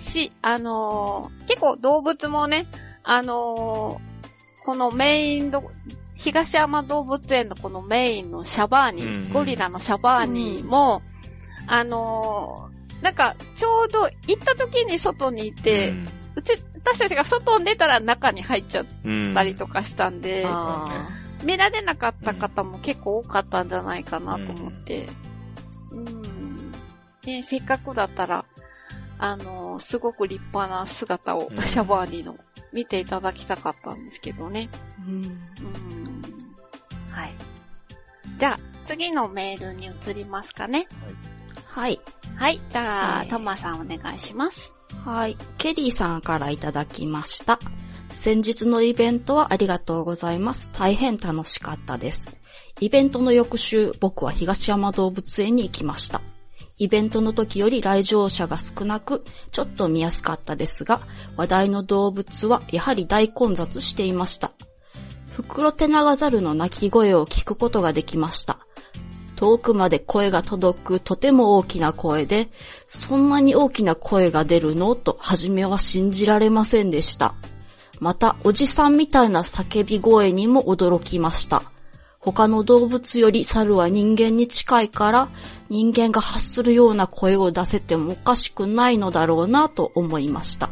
[0.02, 2.66] し、あのー、結構動物もね、
[3.02, 5.70] あのー、このメインど、
[6.16, 11.02] 東山動物園のこのメインのシャバーニー、うん、ゴリラのシャバーニーも、
[11.62, 16.52] うん、あのー、なんか、ちょうど行った時に外にいて、うん、うち、
[16.84, 18.86] 私たちが外に出たら中に入っちゃっ
[19.34, 20.46] たりとかしたんで、
[21.44, 25.06] 見られなかった方も結構多かったんじゃないかなと思って、
[25.90, 26.72] うん。
[27.24, 28.44] ね、せっかくだったら、
[29.22, 32.36] あの、すごく立派な姿を、シャバーニの
[32.72, 34.70] 見ていただきたかったんですけどね。
[35.06, 35.24] うん。
[35.24, 35.40] うん
[37.10, 37.34] はい。
[38.38, 40.88] じゃあ、次のメールに移りますかね。
[41.66, 42.00] はい。
[42.36, 42.60] はい。
[42.72, 44.72] じゃあ、トマさんお願いします。
[45.04, 45.36] はい。
[45.58, 47.58] ケリーさんからいただきました。
[48.08, 50.70] 先日のイベントはありがとうございます。
[50.72, 52.30] 大変楽しかったです。
[52.80, 56.22] イベントの翌週、僕は東山動物園に行きました。
[56.80, 61.02] イベントの時より来場者が少なく、ちょっと見やすかったですが、
[61.36, 64.52] 話題の動物はやはり大混雑していました。
[65.30, 68.60] フクロテナガザルの鳴き声を聞くことができました。
[69.36, 72.48] 遠くまで声が届くとても大きな声で、
[72.86, 74.94] そんなに大きな声が出るの？
[74.94, 77.34] と初めは信じられませんでした。
[77.98, 81.62] また、おじさんみたいな叫び声にも驚きました。
[82.20, 85.28] 他の動物より猿は人間に近いから、
[85.70, 90.68] 人間が発するような声を出せてもおかしくないのだろうなと思いました。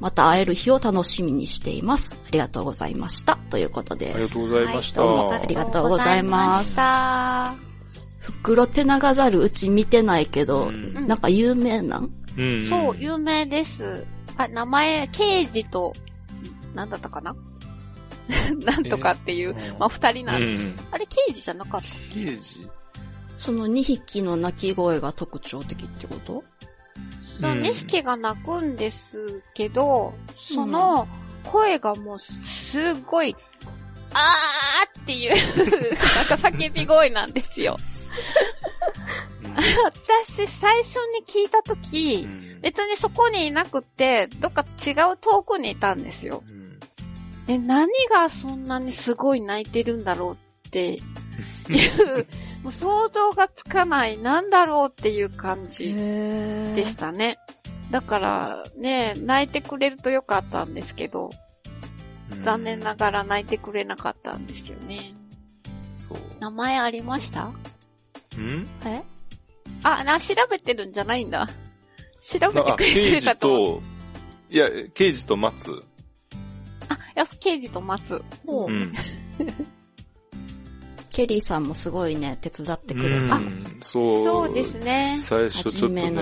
[0.00, 2.18] また会える日を楽しみにしています。
[2.24, 3.36] ありがとうございました。
[3.50, 4.38] ということです。
[4.38, 5.02] ありがとうございました。
[5.02, 6.80] はい、どうもありがとうございます。
[8.20, 12.10] フクロテナガザルうち見てないけど、うん、なんか有名なん？
[12.36, 14.06] うん、そう、有名です。
[14.36, 15.92] あ、名前、ケイジと、
[16.74, 17.34] なんだったかな？
[18.64, 20.62] なんとかっていう、まあ二人なんです。
[20.62, 21.88] うん、あれ、刑事じゃなかった？
[22.14, 22.68] 刑事？
[23.34, 26.44] その2匹の鳴き声が特徴的ってこと？
[27.40, 30.14] その2匹が鳴くんですけど、
[30.50, 31.06] うん、その
[31.44, 33.34] 声がもうすごい、
[34.12, 37.76] あーっていうなんか叫び声なんですよ。
[40.24, 42.28] 私、最初に聞いたとき、
[42.60, 46.42] 別にそこにいなくて、どっか違う遠くにいたんですよ。
[46.50, 46.67] うん
[47.48, 52.26] え、何がそんなにすごい泣いてるんだろうって いう、
[52.62, 57.38] もう想像がつかない、なんだろうっていう感じでしたね。
[57.90, 61.30] だからね、泣いてくれるとよかったんですけど、
[62.44, 65.14] 残念ながら泣いてくれなかったんですよね。
[65.96, 66.18] そう。
[66.40, 67.44] 名前ありました？
[67.44, 68.66] ん？
[68.84, 69.02] え？
[69.82, 71.48] あ、な、調べてるんじゃないんだ。
[72.22, 73.80] 調べてくれてるかと。
[74.50, 75.82] いや、刑事と松。
[77.18, 78.22] あ、やっぱ刑事と待つ。
[78.46, 78.92] うん。
[81.12, 83.40] ケリーさんもすごいね、手伝ってくれた。
[83.80, 84.24] そう。
[84.24, 85.16] そうですね。
[85.18, 86.12] 最初ちょっとね、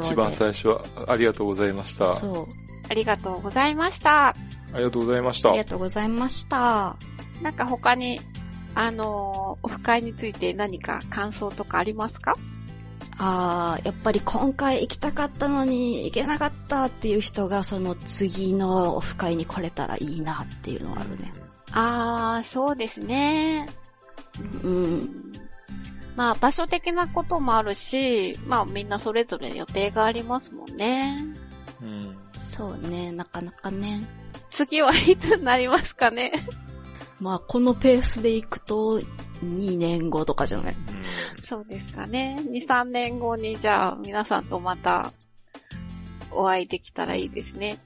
[0.00, 2.14] 一番最初はありがとうございました。
[2.14, 2.46] そう。
[2.88, 4.28] ありがとうございました。
[4.28, 4.34] あ
[4.76, 5.48] りがとうございました。
[5.50, 6.96] ありがとうございました。
[7.42, 8.20] なんか他に、
[8.76, 12.34] あのー、オフ会について何か感想とかありますか？
[13.18, 21.32] ああ、やっぱり今回行きたかったのに行けなかったっていう人がその次のオフ会に来れたらいいなっていうのはあるね。
[21.70, 23.66] あー、そうですね。
[24.62, 25.32] うん。
[26.16, 31.24] まあ場所的なこともあるし、まあみんなそれぞれ予定がありますもんね。
[31.82, 32.16] うん。
[32.40, 34.06] そうね、なかなかね。
[34.50, 36.46] 次はいつになりますかね。
[37.20, 39.00] まあこのペースで行くと
[39.44, 40.74] 2年後とかじゃない？
[41.48, 42.36] そうですかね。
[42.40, 45.12] 2、3年後にじゃあ皆さんとまた
[46.30, 47.78] お会いできたらいいですね。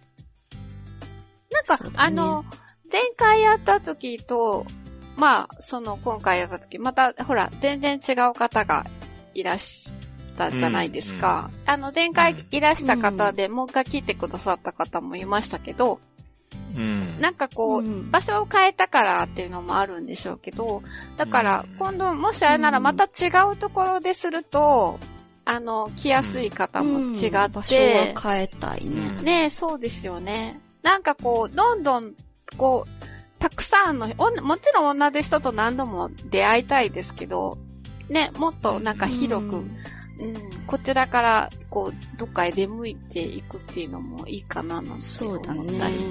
[1.50, 2.44] なんか、ねあの、
[2.90, 4.64] 前回やった時と、
[5.16, 8.86] まあ、その今回やった時、またほら、全然違う方が
[9.34, 9.92] いらし
[10.36, 11.50] たじゃないですか。
[11.66, 16.00] あの、前回いらした方で、もう一回来てくださった方もいましたけど、
[16.78, 17.20] うん。
[17.20, 20.82] なんかこう、うん場所を変えたからっていうのもあるんでしょうけど、
[21.16, 24.98] だからうん今度もしあれならまた違うところですると、
[25.44, 29.14] あの、来やすい方も違うん場所って、は変えたいね。
[29.18, 30.60] うんねそうですよね。
[30.82, 32.12] なんかこう、どんどん、
[32.56, 34.08] こう、たくさんの、
[34.42, 37.58] もちろん同じ人と何度も出会いたいですけど、
[38.08, 39.64] ね、もっとなんか広く、う
[40.18, 46.04] うんん、こちらから、こう、どっかへ出向いていくっていうのもいいかななんてそうだ思ったり、ね。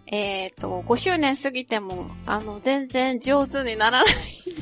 [0.08, 4.14] えっ、と、5周年過ぎても、あの、全然上手にならない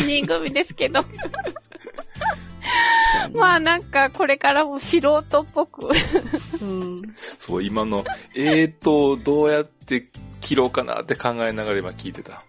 [0.00, 1.04] 3人組ですけど。
[3.34, 5.88] まあなんか、これからも素人っぽく。
[6.60, 7.02] うん。
[7.38, 8.04] そう、今の、
[8.34, 10.08] えーと、どうやって
[10.40, 12.42] 切ろうかなって考えながら今聞いてた。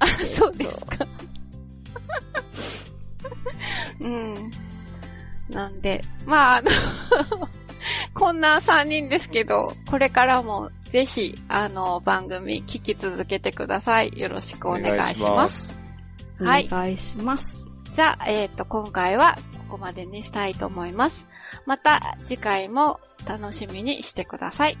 [0.00, 1.06] あ、そうですか。
[4.00, 4.50] うん。
[5.52, 6.70] なんで、まあ、あの、
[8.14, 14.12] こんな3人ですけど、これからもぜひ、あの、番組聞き続けてください。
[14.16, 15.78] よろしくお願いします。
[16.40, 17.72] おはい願いします。
[17.94, 19.36] じゃあ、えっ、と、今回は
[19.68, 21.26] ここまでにしたいと思います。
[21.66, 24.78] また次回も楽しみにしてください。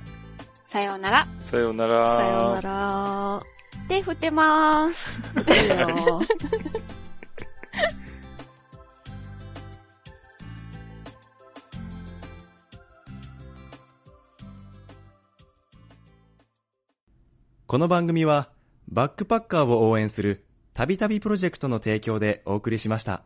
[0.66, 1.28] さようなら。
[1.38, 2.16] さようなら。
[2.16, 3.42] さようなら。
[3.88, 5.22] 手振ってまーす。
[17.72, 18.50] この番組は、
[18.86, 20.44] バックパッカーを応援する、
[20.74, 23.22] たびたびプロジェクトの提供でお送りしました。